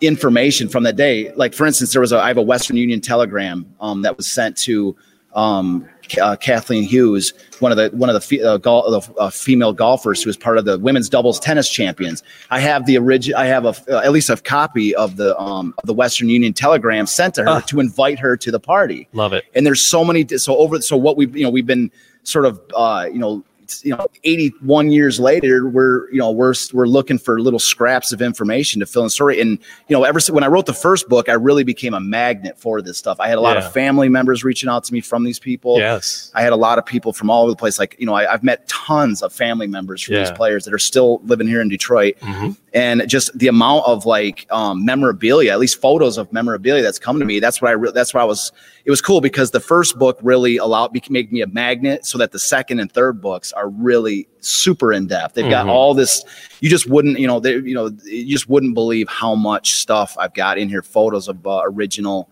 information 0.00 0.68
from 0.70 0.82
that 0.84 0.96
day. 0.96 1.30
Like 1.34 1.52
for 1.52 1.66
instance, 1.66 1.92
there 1.92 2.00
was 2.00 2.12
a 2.12 2.18
I 2.18 2.28
have 2.28 2.38
a 2.38 2.42
Western 2.42 2.78
Union 2.78 3.02
telegram 3.02 3.74
um, 3.82 4.00
that 4.02 4.16
was 4.16 4.26
sent 4.26 4.56
to 4.58 4.96
um, 5.34 5.88
uh, 6.20 6.36
Kathleen 6.36 6.82
Hughes, 6.82 7.32
one 7.60 7.72
of 7.72 7.78
the 7.78 7.88
one 7.96 8.10
of 8.10 8.14
the, 8.14 8.20
fe- 8.20 8.42
uh, 8.42 8.58
gol- 8.58 8.90
the 8.90 9.14
uh, 9.18 9.30
female 9.30 9.72
golfers 9.72 10.22
who 10.22 10.28
was 10.28 10.36
part 10.36 10.58
of 10.58 10.64
the 10.66 10.78
women's 10.78 11.08
doubles 11.08 11.40
tennis 11.40 11.70
champions. 11.70 12.22
I 12.50 12.60
have 12.60 12.84
the 12.86 12.98
original. 12.98 13.38
I 13.38 13.46
have 13.46 13.64
a 13.64 13.74
uh, 13.88 14.00
at 14.04 14.12
least 14.12 14.28
a 14.28 14.36
copy 14.36 14.94
of 14.94 15.16
the 15.16 15.38
um, 15.38 15.72
of 15.78 15.86
the 15.86 15.94
Western 15.94 16.28
Union 16.28 16.52
telegram 16.52 17.06
sent 17.06 17.34
to 17.36 17.42
her 17.42 17.48
Ah. 17.48 17.60
to 17.60 17.80
invite 17.80 18.18
her 18.18 18.36
to 18.36 18.50
the 18.50 18.60
party 18.60 19.08
Love 19.14 19.32
it. 19.32 19.44
and 19.54 19.64
there's 19.64 19.80
so 19.80 20.04
many 20.04 20.26
so 20.36 20.56
over 20.56 20.80
so 20.82 20.96
what 20.96 21.16
we've 21.16 21.34
you 21.36 21.44
know 21.44 21.50
we've 21.50 21.66
been 21.66 21.90
sort 22.24 22.44
of 22.46 22.60
uh 22.76 23.06
you 23.10 23.18
know 23.18 23.42
you 23.84 23.96
know 23.96 24.06
81 24.24 24.90
years 24.90 25.18
later 25.20 25.66
we're 25.68 26.10
you 26.10 26.18
know 26.18 26.30
we're 26.30 26.54
we're 26.72 26.86
looking 26.86 27.18
for 27.18 27.40
little 27.40 27.58
scraps 27.58 28.12
of 28.12 28.20
information 28.22 28.80
to 28.80 28.86
fill 28.86 29.02
in 29.02 29.06
the 29.06 29.10
story 29.10 29.40
and 29.40 29.58
you 29.88 29.96
know 29.96 30.04
ever 30.04 30.20
since 30.20 30.34
when 30.34 30.44
i 30.44 30.46
wrote 30.46 30.66
the 30.66 30.74
first 30.74 31.08
book 31.08 31.28
i 31.28 31.32
really 31.32 31.64
became 31.64 31.94
a 31.94 32.00
magnet 32.00 32.58
for 32.58 32.82
this 32.82 32.98
stuff 32.98 33.18
i 33.20 33.28
had 33.28 33.38
a 33.38 33.40
lot 33.40 33.56
Yeah. 33.56 33.66
of 33.66 33.72
family 33.72 34.08
members 34.08 34.44
reaching 34.44 34.68
out 34.68 34.84
to 34.84 34.92
me 34.92 35.00
from 35.00 35.24
these 35.24 35.38
people 35.38 35.78
Yes. 35.78 36.30
I 36.34 36.42
had 36.42 36.52
a 36.52 36.56
lot 36.56 36.78
of 36.78 36.86
people 36.86 37.12
from 37.12 37.30
all 37.30 37.42
over 37.42 37.50
the 37.52 37.56
place. 37.56 37.78
Like, 37.78 37.96
you 37.98 38.06
know, 38.06 38.14
I, 38.14 38.32
I've 38.32 38.42
met 38.42 38.66
tons 38.68 39.22
of 39.22 39.32
family 39.32 39.66
members 39.66 40.02
from 40.02 40.14
these 40.16 40.30
players 40.30 40.64
that 40.64 40.72
are 40.74 40.78
still 40.78 41.20
living 41.24 41.46
here 41.46 41.60
in 41.60 41.68
Detroit. 41.68 42.16
Mhm. 42.20 42.56
And 42.74 43.06
just 43.08 43.36
the 43.38 43.48
amount 43.48 43.84
of 43.86 44.06
like 44.06 44.46
um, 44.50 44.84
memorabilia, 44.84 45.52
at 45.52 45.58
least 45.58 45.80
photos 45.80 46.16
of 46.18 46.32
memorabilia 46.32 46.82
that's 46.82 46.98
come 46.98 47.18
to 47.18 47.24
me. 47.24 47.38
That's 47.40 47.60
what 47.60 47.68
I, 47.68 47.72
re- 47.72 47.92
that's 47.92 48.14
why 48.14 48.22
I 48.22 48.24
was, 48.24 48.50
it 48.84 48.90
was 48.90 49.00
cool 49.00 49.20
because 49.20 49.50
the 49.52 49.60
first 49.60 49.98
book 49.98 50.18
really 50.22 50.56
allowed 50.56 50.92
me, 50.92 51.00
make 51.08 51.30
me 51.30 51.40
a 51.40 51.46
magnet 51.46 52.04
so 52.04 52.18
that 52.18 52.32
the 52.32 52.38
second 52.38 52.80
and 52.80 52.90
third 52.90 53.20
books 53.20 53.52
are 53.52 53.68
really 53.68 54.26
super 54.40 54.92
in 54.92 55.06
depth. 55.06 55.34
They've 55.34 55.50
got 55.50 55.66
Mhm. 55.66 55.70
all 55.70 55.94
this, 55.94 56.24
you 56.60 56.68
just 56.68 56.88
wouldn't, 56.88 57.18
you 57.18 57.26
know, 57.26 57.38
they, 57.40 57.52
you 57.52 57.74
know, 57.74 57.90
you 58.04 58.32
just 58.32 58.48
wouldn't 58.48 58.74
believe 58.74 59.08
how 59.08 59.34
much 59.34 59.74
stuff 59.74 60.16
I've 60.18 60.34
got 60.34 60.58
in 60.58 60.68
here, 60.68 60.82
photos 60.82 61.28
of 61.28 61.46
uh, 61.46 61.62
original 61.64 62.28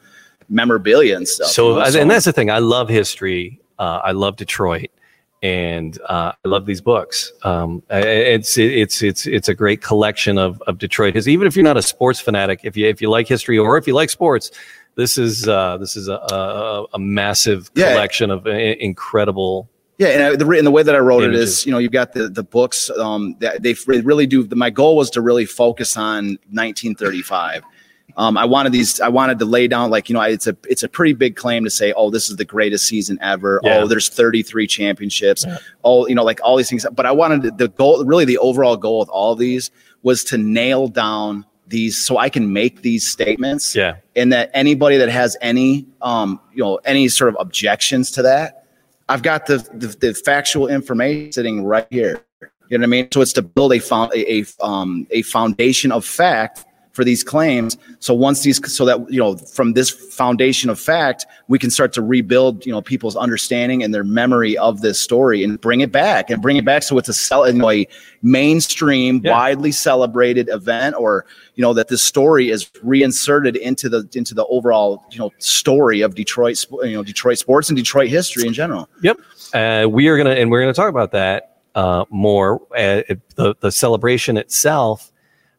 memorabilia 0.49 1.17
and 1.17 1.29
stuff. 1.29 1.49
So, 1.49 1.79
you 1.85 1.93
know, 1.93 2.01
and 2.01 2.11
that's 2.11 2.25
the 2.25 2.33
thing. 2.33 2.51
I 2.51 2.59
love 2.59 2.89
history. 2.89 3.61
Uh, 3.79 4.01
I 4.05 4.13
love 4.13 4.37
Detroit, 4.37 4.91
and 5.43 5.99
uh, 6.09 6.33
I 6.45 6.49
love 6.49 6.67
these 6.67 6.81
books. 6.83 7.33
Um, 7.45 7.83
it's 7.89 8.59
it's 8.59 9.03
it's 9.03 9.27
it's 9.27 9.49
a 9.49 9.55
great 9.55 9.81
collection 9.81 10.37
of 10.37 10.61
of 10.67 10.77
Detroit. 10.79 11.15
Because 11.15 11.29
even 11.29 11.47
if 11.47 11.57
you're 11.57 11.65
not 11.65 11.79
a 11.79 11.83
sports 11.83 12.21
fanatic, 12.21 12.61
if 12.65 12.77
you 12.77 12.87
if 12.87 13.01
you 13.01 13.09
like 13.09 13.27
history 13.27 13.57
or 13.59 13.79
if 13.79 13.87
you 13.87 13.95
like 13.95 14.11
sports, 14.11 14.51
this 14.97 15.19
is 15.19 15.49
uh, 15.49 15.77
this 15.79 15.97
is 15.97 16.09
a 16.09 16.15
a, 16.15 16.87
a 16.95 16.99
massive 16.99 17.71
Yeah. 17.75 17.93
collection 17.93 18.31
of 18.31 18.47
uh, 18.47 18.51
incredible. 18.51 19.69
Yeah, 19.99 20.09
and 20.09 20.23
I, 20.23 20.37
the 20.37 20.49
and 20.51 20.67
the 20.67 20.71
way 20.71 20.83
that 20.83 20.95
I 20.95 20.99
wrote 20.99 21.23
it 21.25 21.27
Images. 21.35 21.59
is, 21.59 21.67
you 21.67 21.73
know, 21.73 21.79
you've 21.79 21.93
got 21.93 22.13
the 22.15 22.29
the 22.29 22.43
books. 22.43 22.89
Um, 22.91 23.37
that 23.41 23.63
they 23.63 23.75
really 23.87 24.27
do. 24.27 24.49
My 24.55 24.71
goal 24.71 24.97
was 24.97 25.11
to 25.11 25.21
really 25.21 25.45
focus 25.45 25.97
on 25.97 26.39
1935. 26.51 27.63
Um, 28.17 28.37
I 28.37 28.45
wanted 28.45 28.73
these. 28.73 29.01
I 29.01 29.09
wanted 29.09 29.39
to 29.39 29.45
lay 29.45 29.69
down 29.69 29.91
like 29.91 30.09
you 30.09 30.15
know, 30.15 30.23
it's 30.23 30.47
a 30.47 30.57
it's 30.69 30.83
a 30.83 30.89
pretty 30.89 31.13
big 31.13 31.37
claim 31.37 31.65
to 31.65 31.71
say, 31.71 31.93
oh, 31.93 32.11
this 32.11 32.29
is 32.31 32.37
the 32.37 32.45
greatest 32.45 32.87
season 32.89 33.19
ever. 33.21 33.61
Yeah. 33.63 33.79
Oh, 33.83 33.87
there's 33.87 34.09
33 34.09 34.67
championships. 34.67 35.45
Yeah. 35.47 35.59
Oh, 35.85 36.07
you 36.09 36.15
know, 36.15 36.25
like 36.25 36.41
all 36.43 36.57
these 36.57 36.69
things. 36.71 36.85
But 36.93 37.05
I 37.07 37.13
wanted 37.13 37.59
the 37.59 37.69
goal. 37.69 38.05
Really, 38.05 38.25
the 38.25 38.39
overall 38.39 38.77
goal 38.77 38.99
with 39.01 39.09
all 39.11 39.35
these 39.37 39.71
was 40.03 40.25
to 40.25 40.39
nail 40.39 40.89
down 40.89 41.45
these 41.71 42.05
so 42.05 42.19
I 42.19 42.29
can 42.29 42.53
make 42.53 42.83
these 42.83 43.09
statements. 43.09 43.75
Yeah, 43.75 43.97
and 44.15 44.33
that 44.33 44.51
anybody 44.53 44.99
that 44.99 45.09
has 45.09 45.37
any 45.41 45.87
um, 46.03 46.41
you 46.53 46.63
know 46.63 46.77
any 46.85 47.09
sort 47.09 47.31
of 47.31 47.37
objections 47.41 48.11
to 48.13 48.23
that 48.23 48.61
i've 49.11 49.23
got 49.23 49.47
the, 49.47 49.59
the 49.75 49.89
the 49.89 50.15
factual 50.15 50.69
information 50.69 51.33
sitting 51.33 51.65
right 51.65 51.87
here. 51.91 52.25
You 52.69 52.79
know 52.79 52.83
what 52.83 52.85
i 52.85 52.91
mean? 52.91 53.09
So 53.13 53.21
it's 53.21 53.33
to 53.35 53.43
build 53.43 53.73
a 53.73 53.81
found 53.81 54.13
a, 54.15 54.33
a 54.33 54.45
um 54.61 55.07
a 55.11 55.23
foundation 55.23 55.91
of 55.93 56.05
fact 56.05 56.65
for 56.93 57.05
these 57.05 57.23
claims 57.23 57.77
so 58.01 58.13
once 58.13 58.43
these 58.43 58.61
so 58.73 58.85
that 58.85 58.99
you 59.11 59.19
know 59.19 59.37
from 59.37 59.75
this 59.75 59.91
foundation 59.91 60.69
of 60.69 60.79
fact 60.79 61.25
we 61.49 61.59
can 61.59 61.71
start 61.71 61.93
to 61.93 62.03
rebuild 62.03 62.67
you 62.67 62.73
know 62.73 62.83
people's 62.83 63.17
understanding 63.17 63.83
and 63.83 63.95
their 63.95 64.05
memory 64.05 64.59
of 64.59 64.81
this 64.81 65.01
story 65.01 65.45
and 65.45 65.61
bring 65.61 65.81
it 65.81 65.93
back 65.93 66.31
and 66.31 66.43
bring 66.43 66.57
it 66.57 66.65
back 66.65 66.83
so 66.83 66.99
it's 66.99 67.09
a 67.09 67.15
sell 67.15 67.47
you 67.47 67.55
know, 67.55 67.71
a 67.71 67.87
mainstream 68.23 69.21
Yeah. 69.23 69.33
widely 69.33 69.73
celebrated 69.73 70.49
event 70.49 70.97
or 70.99 71.25
you 71.55 71.63
know 71.63 71.75
that 71.75 71.89
this 71.89 72.03
story 72.03 72.51
is 72.51 72.71
reinserted 72.83 73.57
into 73.57 73.89
the 73.89 74.09
into 74.15 74.35
the 74.35 74.45
overall 74.47 75.05
you 75.11 75.19
know 75.19 75.31
story 75.39 76.01
of 76.01 76.15
Detroit 76.15 76.65
you 76.83 76.93
know 76.93 77.03
Detroit 77.03 77.39
sports 77.39 77.69
and 77.69 77.77
Detroit 77.77 78.09
history 78.09 78.47
in 78.47 78.53
general. 78.53 78.89
Yep. 79.03 79.19
Uh, 79.53 79.87
we 79.89 80.09
are 80.09 80.17
gonna 80.17 80.31
and 80.31 80.51
we're 80.51 80.61
gonna 80.61 80.73
talk 80.73 80.89
about 80.89 81.13
that 81.13 81.59
uh, 81.75 82.05
more. 82.11 82.61
Uh, 82.77 83.03
the 83.37 83.55
the 83.61 83.71
celebration 83.71 84.37
itself. 84.37 85.10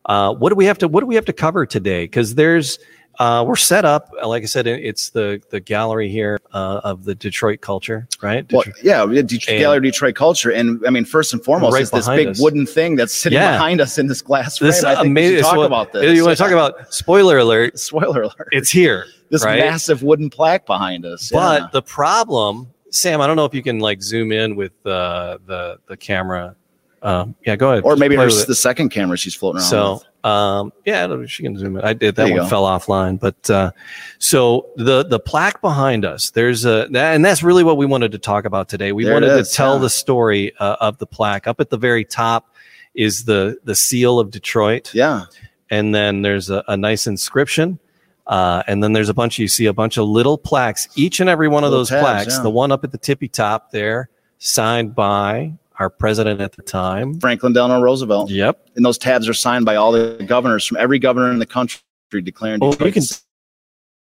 Uh, 0.06 0.34
what 0.34 0.50
do 0.50 0.56
we 0.56 0.66
have 0.66 0.78
to 0.80 0.88
What 0.88 1.02
do 1.02 1.06
we 1.08 1.16
have 1.16 1.26
to 1.26 1.34
cover 1.34 1.66
today? 1.66 2.04
Because 2.06 2.36
there's 2.36 2.80
uh, 3.20 3.44
we're 3.46 3.56
set 3.58 3.86
up. 3.86 4.10
Like 4.26 4.42
I 4.42 4.46
said, 4.48 4.66
it's 4.66 5.10
the 5.10 5.42
the 5.52 5.60
gallery 5.60 6.10
here 6.10 6.40
uh, 6.54 6.82
of 6.84 7.04
the 7.04 7.14
Detroit 7.14 7.62
culture, 7.62 8.08
right? 8.22 8.52
Well, 8.52 8.64
Detroit- 8.64 8.84
yeah, 8.84 9.04
And- 9.04 9.30
Gallery 9.60 9.82
Detroit 9.82 10.16
culture, 10.16 10.50
and 10.50 10.82
I 10.88 10.90
mean, 10.90 11.06
first 11.06 11.34
and 11.34 11.44
foremost, 11.44 11.74
Right 11.74 11.84
is 11.84 11.92
this 11.92 12.08
big 12.08 12.30
us. 12.30 12.40
wooden 12.42 12.66
thing 12.66 12.96
that's 12.96 13.14
sitting 13.14 13.38
Yeah. 13.38 13.52
behind 13.52 13.80
us 13.82 13.98
in 13.98 14.08
this 14.08 14.22
glass 14.22 14.58
frame. 14.58 14.72
this 14.72 14.84
I 14.84 14.96
think 14.96 15.04
we 15.04 15.10
amazing. 15.12 15.44
talk 15.44 15.58
about 15.66 15.92
this. 15.94 16.16
You 16.18 16.24
want 16.26 16.36
to 16.38 16.42
talk 16.44 16.52
about 16.52 16.92
spoiler 16.94 17.38
alert? 17.38 17.78
spoiler 17.78 18.24
alert? 18.24 18.48
It's 18.54 18.72
here, 18.72 19.06
this 19.30 19.44
right? 19.46 19.60
massive 19.60 20.02
wooden 20.04 20.30
plaque 20.30 20.66
behind 20.66 21.06
us. 21.06 21.30
But 21.32 21.62
yeah. 21.62 21.68
the 21.74 21.82
problem, 21.84 22.70
Sam, 22.92 23.22
I 23.22 23.28
don't 23.28 23.36
know 23.36 23.46
if 23.46 23.54
you 23.54 23.62
can 23.62 23.80
like 23.80 24.02
zoom 24.02 24.32
in 24.32 24.56
with 24.56 24.72
uh, 24.86 25.38
the 25.46 25.78
the 25.88 25.98
camera. 25.98 26.56
Um, 27.04 27.36
yeah, 27.46 27.56
go 27.56 27.72
ahead. 27.72 27.84
or 27.84 27.96
maybe 27.96 28.16
her, 28.16 28.30
the 28.30 28.56
second 28.56 28.90
camera 28.90 29.18
she's 29.18 29.34
floating 29.34 29.60
around. 29.60 29.68
So, 29.70 29.94
with. 29.94 30.26
um, 30.26 30.72
yeah, 30.86 31.26
she 31.26 31.42
can 31.42 31.58
zoom 31.58 31.78
in. 31.78 31.84
I 31.84 31.94
did 31.94 32.16
that 32.16 32.30
one 32.30 32.36
go. 32.38 32.48
fell 32.48 32.64
offline, 32.66 33.20
but 33.20 33.50
uh, 33.50 33.72
so 34.20 34.70
the 34.76 35.04
the 35.04 35.20
plaque 35.20 35.62
behind 35.62 36.06
us, 36.06 36.30
there's 36.30 36.64
a, 36.64 36.88
and 36.94 37.26
that's 37.26 37.42
really 37.42 37.64
what 37.64 37.78
we 37.78 37.88
wanted 37.88 38.12
to 38.12 38.20
talk 38.20 38.46
about 38.46 38.70
today. 38.70 38.92
We 38.92 39.04
There 39.04 39.14
wanted 39.14 39.32
is, 39.32 39.50
to 39.50 39.56
tell 39.56 39.76
yeah. 39.76 39.82
the 39.82 39.90
story 39.90 40.54
uh, 40.60 40.76
of 40.80 41.00
the 41.00 41.08
plaque. 41.08 41.48
Up 41.48 41.60
at 41.60 41.72
the 41.72 41.78
very 41.78 42.06
top 42.06 42.54
is 42.94 43.26
the 43.26 43.58
the 43.64 43.74
seal 43.74 44.20
of 44.20 44.30
Detroit, 44.30 44.94
yeah, 44.94 45.26
and 45.72 45.96
then 45.96 46.22
there's 46.22 46.52
a, 46.52 46.64
a 46.68 46.78
nice 46.78 47.08
inscription. 47.08 47.80
Uh, 48.28 48.62
and 48.68 48.82
then 48.82 48.94
there's 48.94 49.10
a 49.10 49.14
bunch, 49.14 49.40
you 49.40 49.48
see 49.48 49.66
a 49.66 49.74
bunch 49.74 49.98
of 49.98 50.08
little 50.08 50.38
plaques, 50.38 50.88
each 50.96 51.20
and 51.20 51.28
every 51.30 51.50
one 51.50 51.66
of 51.66 51.72
those 51.72 51.90
tabs, 51.90 52.02
plaques. 52.02 52.38
yeah. 52.38 52.44
The 52.44 52.50
one 52.52 52.72
up 52.72 52.84
at 52.84 52.92
the 52.92 52.98
tippy 52.98 53.28
top 53.28 53.72
there, 53.72 54.10
signed 54.38 54.96
by 54.96 55.54
our 55.82 55.90
president 55.90 56.40
at 56.42 56.52
the 56.54 56.62
time. 56.62 57.20
Franklin 57.20 57.54
Delano 57.54 57.82
Roosevelt, 57.82 58.30
Yep. 58.30 58.70
and 58.76 58.86
those 58.86 59.00
tabs 59.00 59.28
are 59.28 59.34
signed 59.34 59.66
by 59.66 59.76
all 59.76 59.92
the 59.92 60.24
governors 60.28 60.64
from 60.66 60.78
every 60.78 61.00
governor 61.00 61.32
in 61.32 61.40
the 61.40 61.46
country 61.46 61.82
declaring. 62.24 62.60
Oh, 62.62 62.72
Detroit 62.72 62.88
you 62.88 62.94
can 62.94 63.02
the 63.02 63.20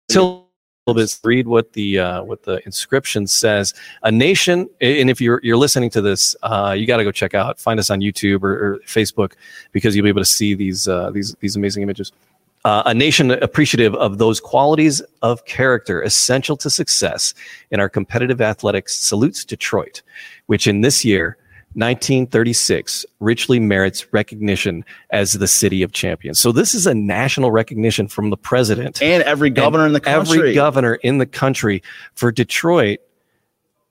till 0.10 0.24
a 0.88 0.91
little 0.91 1.03
bit 1.03 1.19
read 1.24 1.48
what 1.48 1.74
the 1.74 2.00
uh, 2.00 2.24
what 2.24 2.41
the 2.43 2.65
inscription 2.65 3.27
says. 3.27 3.75
A 4.01 4.12
nation, 4.12 4.67
and 4.81 5.10
if 5.10 5.22
you're 5.22 5.39
you're 5.43 5.57
listening 5.57 5.91
to 5.91 6.01
this, 6.01 6.36
uh, 6.41 6.74
you 6.75 6.88
got 6.88 6.98
to 6.98 7.03
go 7.03 7.12
check 7.12 7.36
out. 7.36 7.60
Find 7.60 7.79
us 7.79 7.91
on 7.91 8.01
YouTube 8.01 8.41
or, 8.41 8.53
or 8.53 8.79
Facebook 8.88 9.34
because 9.72 9.96
you'll 9.96 10.03
be 10.03 10.10
able 10.10 10.22
to 10.22 10.25
see 10.25 10.55
these 10.55 10.88
uh, 10.88 11.12
these 11.12 11.36
these 11.41 11.55
amazing 11.55 11.84
images. 11.84 12.12
Uh, 12.65 12.81
a 12.88 12.93
nation 12.93 13.31
appreciative 13.31 13.93
of 13.96 14.17
those 14.17 14.39
qualities 14.39 15.00
of 15.22 15.46
character 15.46 16.01
essential 16.01 16.57
to 16.57 16.72
success 16.72 17.36
in 17.69 17.79
our 17.79 17.88
competitive 17.88 18.41
athletics 18.41 18.98
salutes 18.98 19.46
Detroit, 19.46 20.01
which 20.48 20.65
in 20.65 20.81
this 20.81 21.05
year. 21.05 21.38
1936 21.77 23.05
richly 23.19 23.60
merits 23.60 24.12
recognition 24.12 24.84
as 25.12 25.34
the 25.34 25.48
city 25.48 25.84
of 25.84 25.91
champions. 25.91 26.39
So 26.39 26.51
this 26.51 26.74
is 26.74 26.88
a 26.88 26.96
national 26.96 27.51
recognition 27.51 28.07
from 28.07 28.31
the 28.31 28.38
president 28.38 29.01
and 29.01 29.22
every 29.24 29.51
governor 29.51 29.86
in 29.86 29.93
the 29.93 30.00
country. 30.00 30.39
every 30.39 30.53
governor 30.55 30.96
in 30.96 31.19
the 31.19 31.27
country 31.27 31.84
for 32.15 32.31
Detroit 32.31 33.00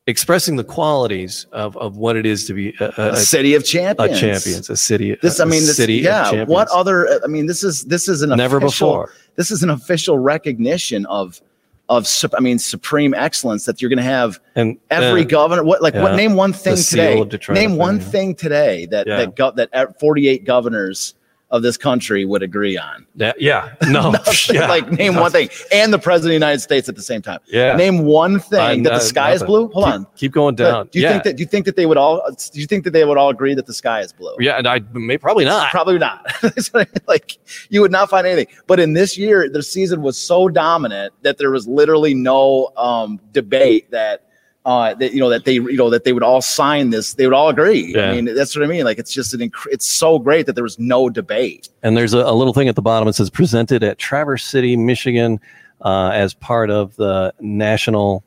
expressing 0.09 0.57
the 0.57 0.65
qualities 0.65 1.47
of, 1.53 1.77
of 1.77 1.97
what 1.97 2.17
it 2.17 2.27
is 2.27 2.47
to 2.47 2.55
be 2.55 2.75
a, 2.81 2.93
a 2.97 3.13
a, 3.13 3.17
city 3.17 3.55
of 3.55 3.65
champions. 3.65 4.17
a 4.17 4.21
champions. 4.21 4.71
a 4.71 4.77
city. 4.77 5.17
This, 5.23 5.39
I 5.39 5.45
mean, 5.45 5.63
this, 5.63 5.77
city. 5.77 5.97
yeah. 5.97 6.45
What 6.45 6.69
other? 6.69 7.23
I 7.25 7.29
mean, 7.29 7.47
this 7.47 7.63
is 7.63 7.85
this 7.85 8.09
is 8.09 8.23
an 8.23 8.31
Never 8.31 8.59
official, 8.59 8.91
before. 8.91 9.13
This 9.37 9.51
is 9.51 9.63
an 9.63 9.71
official 9.71 10.19
recognition 10.19 11.07
of 11.07 11.41
of 11.89 12.07
I 12.37 12.41
mean, 12.41 12.59
supreme 12.59 13.15
excellence 13.15 13.65
that 13.67 13.81
you're 13.81 13.89
going 13.89 13.99
to 13.99 14.03
have 14.03 14.41
And 14.55 14.79
every 14.91 15.25
governor. 15.25 15.63
What 15.63 15.83
like 15.83 15.95
what? 15.95 16.17
Name 16.17 16.35
one 16.35 16.53
thing 16.53 16.77
today. 16.77 17.23
Name 17.49 17.77
one 17.77 17.99
yeah. 17.99 18.05
thing 18.05 18.35
today 18.35 18.87
that 18.87 19.07
Yeah. 19.07 19.17
that 19.19 19.37
go, 19.37 19.51
that 19.53 19.69
uh, 19.73 19.87
48 20.01 20.45
governors 20.45 21.15
of 21.51 21.63
this 21.63 21.77
country 21.77 22.25
would 22.25 22.43
agree 22.43 22.77
on. 22.77 23.07
that- 23.15 23.41
yeah, 23.41 23.75
no, 23.89 24.13
yeah, 24.51 24.67
like 24.67 24.91
name 24.91 25.15
one 25.15 25.31
thing, 25.31 25.49
and 25.73 25.93
the 25.93 25.99
president 25.99 26.27
of 26.35 26.41
the 26.41 26.47
United 26.47 26.59
States 26.61 26.89
at 26.89 26.97
the 26.97 27.03
same 27.03 27.23
time. 27.23 27.39
Yeah, 27.47 27.77
Name 27.77 28.01
one 28.05 28.41
thing 28.41 28.81
Uh, 28.81 28.91
that 28.91 28.97
the 28.99 29.01
sky 29.01 29.33
is 29.33 29.43
blue. 29.45 29.69
Hold 29.69 29.85
keep, 29.85 29.95
on. 29.95 30.07
keep 30.17 30.33
going 30.33 30.57
But 30.57 30.71
down. 30.71 30.89
Do 30.91 30.99
you 30.99 31.05
yeah. 31.05 31.13
think 31.13 31.25
that? 31.25 31.37
Do 31.37 31.43
you 31.43 31.47
think 31.49 31.65
that 31.67 31.77
they 31.77 31.87
would 31.87 31.97
all? 31.97 32.21
Do 32.53 32.61
you 32.61 32.67
think 32.67 32.83
that 32.85 32.91
they 32.93 33.05
would 33.05 33.17
all 33.17 33.29
agree 33.31 33.55
that 33.55 33.67
the 33.67 33.75
sky 33.75 34.01
is 34.01 34.13
blue? 34.13 34.35
yeah, 34.41 34.57
and 34.59 34.67
I 34.67 34.81
may 34.93 35.19
probably 35.19 35.45
not. 35.45 35.71
Probably 35.71 35.99
not. 35.99 36.27
That's 36.43 36.73
what 36.73 36.89
I 36.89 36.91
mean. 36.91 37.03
like 37.07 37.39
you 37.71 37.81
would 37.81 37.93
not 37.93 38.11
find 38.11 38.27
anything. 38.27 38.53
But 38.67 38.81
in 38.81 38.95
this 38.95 39.17
year, 39.17 39.49
the 39.49 39.63
season 39.63 40.03
was 40.03 40.19
so 40.19 40.49
dominant 40.49 41.13
that 41.23 41.39
there 41.39 41.51
was 41.53 41.69
literally 41.69 42.13
no 42.15 42.73
um, 42.77 43.21
debate 43.33 43.91
that 43.93 44.26
uh, 44.67 44.95
that 44.95 45.15
you 45.15 45.21
know 45.21 45.31
that 45.31 45.45
they 45.45 45.55
you 45.55 45.77
know 45.77 45.89
that 45.89 46.03
they 46.03 46.13
would 46.13 46.25
all 46.25 46.43
sign 46.43 46.91
this. 46.91 47.15
They 47.15 47.25
would 47.25 47.33
all 47.33 47.49
agree. 47.49 47.95
Yeah. 47.95 48.11
I 48.11 48.21
mean, 48.21 48.35
that's 48.35 48.55
what 48.57 48.65
I 48.65 48.67
mean. 48.67 48.85
Like 48.85 48.99
it's 48.99 49.13
just 49.13 49.33
an 49.33 49.41
inc- 49.41 49.67
it's 49.71 49.87
so 49.87 50.19
great 50.19 50.47
that 50.47 50.55
there 50.55 50.65
was 50.65 50.77
no 50.79 51.09
debate. 51.09 51.69
And 51.85 51.97
there's 51.97 52.13
a, 52.13 52.19
a 52.19 52.35
little 52.35 52.53
thing 52.53 52.69
at 52.69 52.75
the 52.75 52.83
bottom. 52.83 53.07
It 53.07 53.15
says 53.15 53.31
presented 53.31 53.85
at 53.85 53.99
Traverse 53.99 54.45
City, 54.45 54.77
Michigan, 54.77 55.41
uh, 55.83 56.11
as 56.13 56.35
part 56.35 56.71
of 56.71 56.97
the 56.97 57.33
national, 57.39 58.25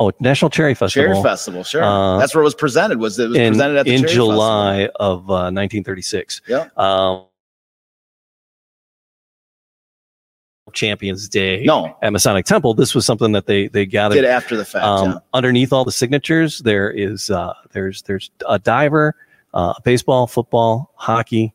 oh, 0.00 0.10
National 0.18 0.50
Cherry 0.50 0.74
Festival. 0.74 1.12
Cherry 1.12 1.22
Festival, 1.22 1.62
sure. 1.62 1.84
Uh, 1.84 2.18
that's 2.18 2.34
where 2.34 2.42
it 2.42 2.44
was 2.44 2.56
presented. 2.56 2.98
Was 2.98 3.16
it 3.20 3.28
was 3.28 3.38
in, 3.38 3.52
presented 3.52 3.76
at 3.76 3.86
the 3.86 3.94
in 3.94 4.00
Cherry 4.00 4.14
July 4.14 4.88
of 4.96 5.30
uh, 5.30 5.54
1936. 5.54 6.42
Yeah. 6.48 6.68
Um, 6.76 7.26
Champions 10.76 11.28
Day 11.28 11.64
No, 11.64 11.96
at 12.02 12.12
Masonic 12.12 12.44
Temple. 12.46 12.74
This 12.74 12.94
was 12.94 13.04
something 13.04 13.32
that 13.32 13.46
they 13.46 13.66
they 13.66 13.84
gathered. 13.86 14.14
did 14.16 14.24
after 14.24 14.56
the 14.56 14.64
fact. 14.64 14.84
Um, 14.84 15.10
yeah. 15.10 15.18
Underneath 15.34 15.72
all 15.72 15.84
the 15.84 15.90
signatures, 15.90 16.60
there 16.60 16.88
is 16.90 17.30
uh, 17.30 17.52
there's 17.72 18.02
there's 18.02 18.30
a 18.48 18.58
diver, 18.60 19.16
uh, 19.54 19.74
baseball, 19.82 20.26
football, 20.28 20.92
hockey, 20.94 21.52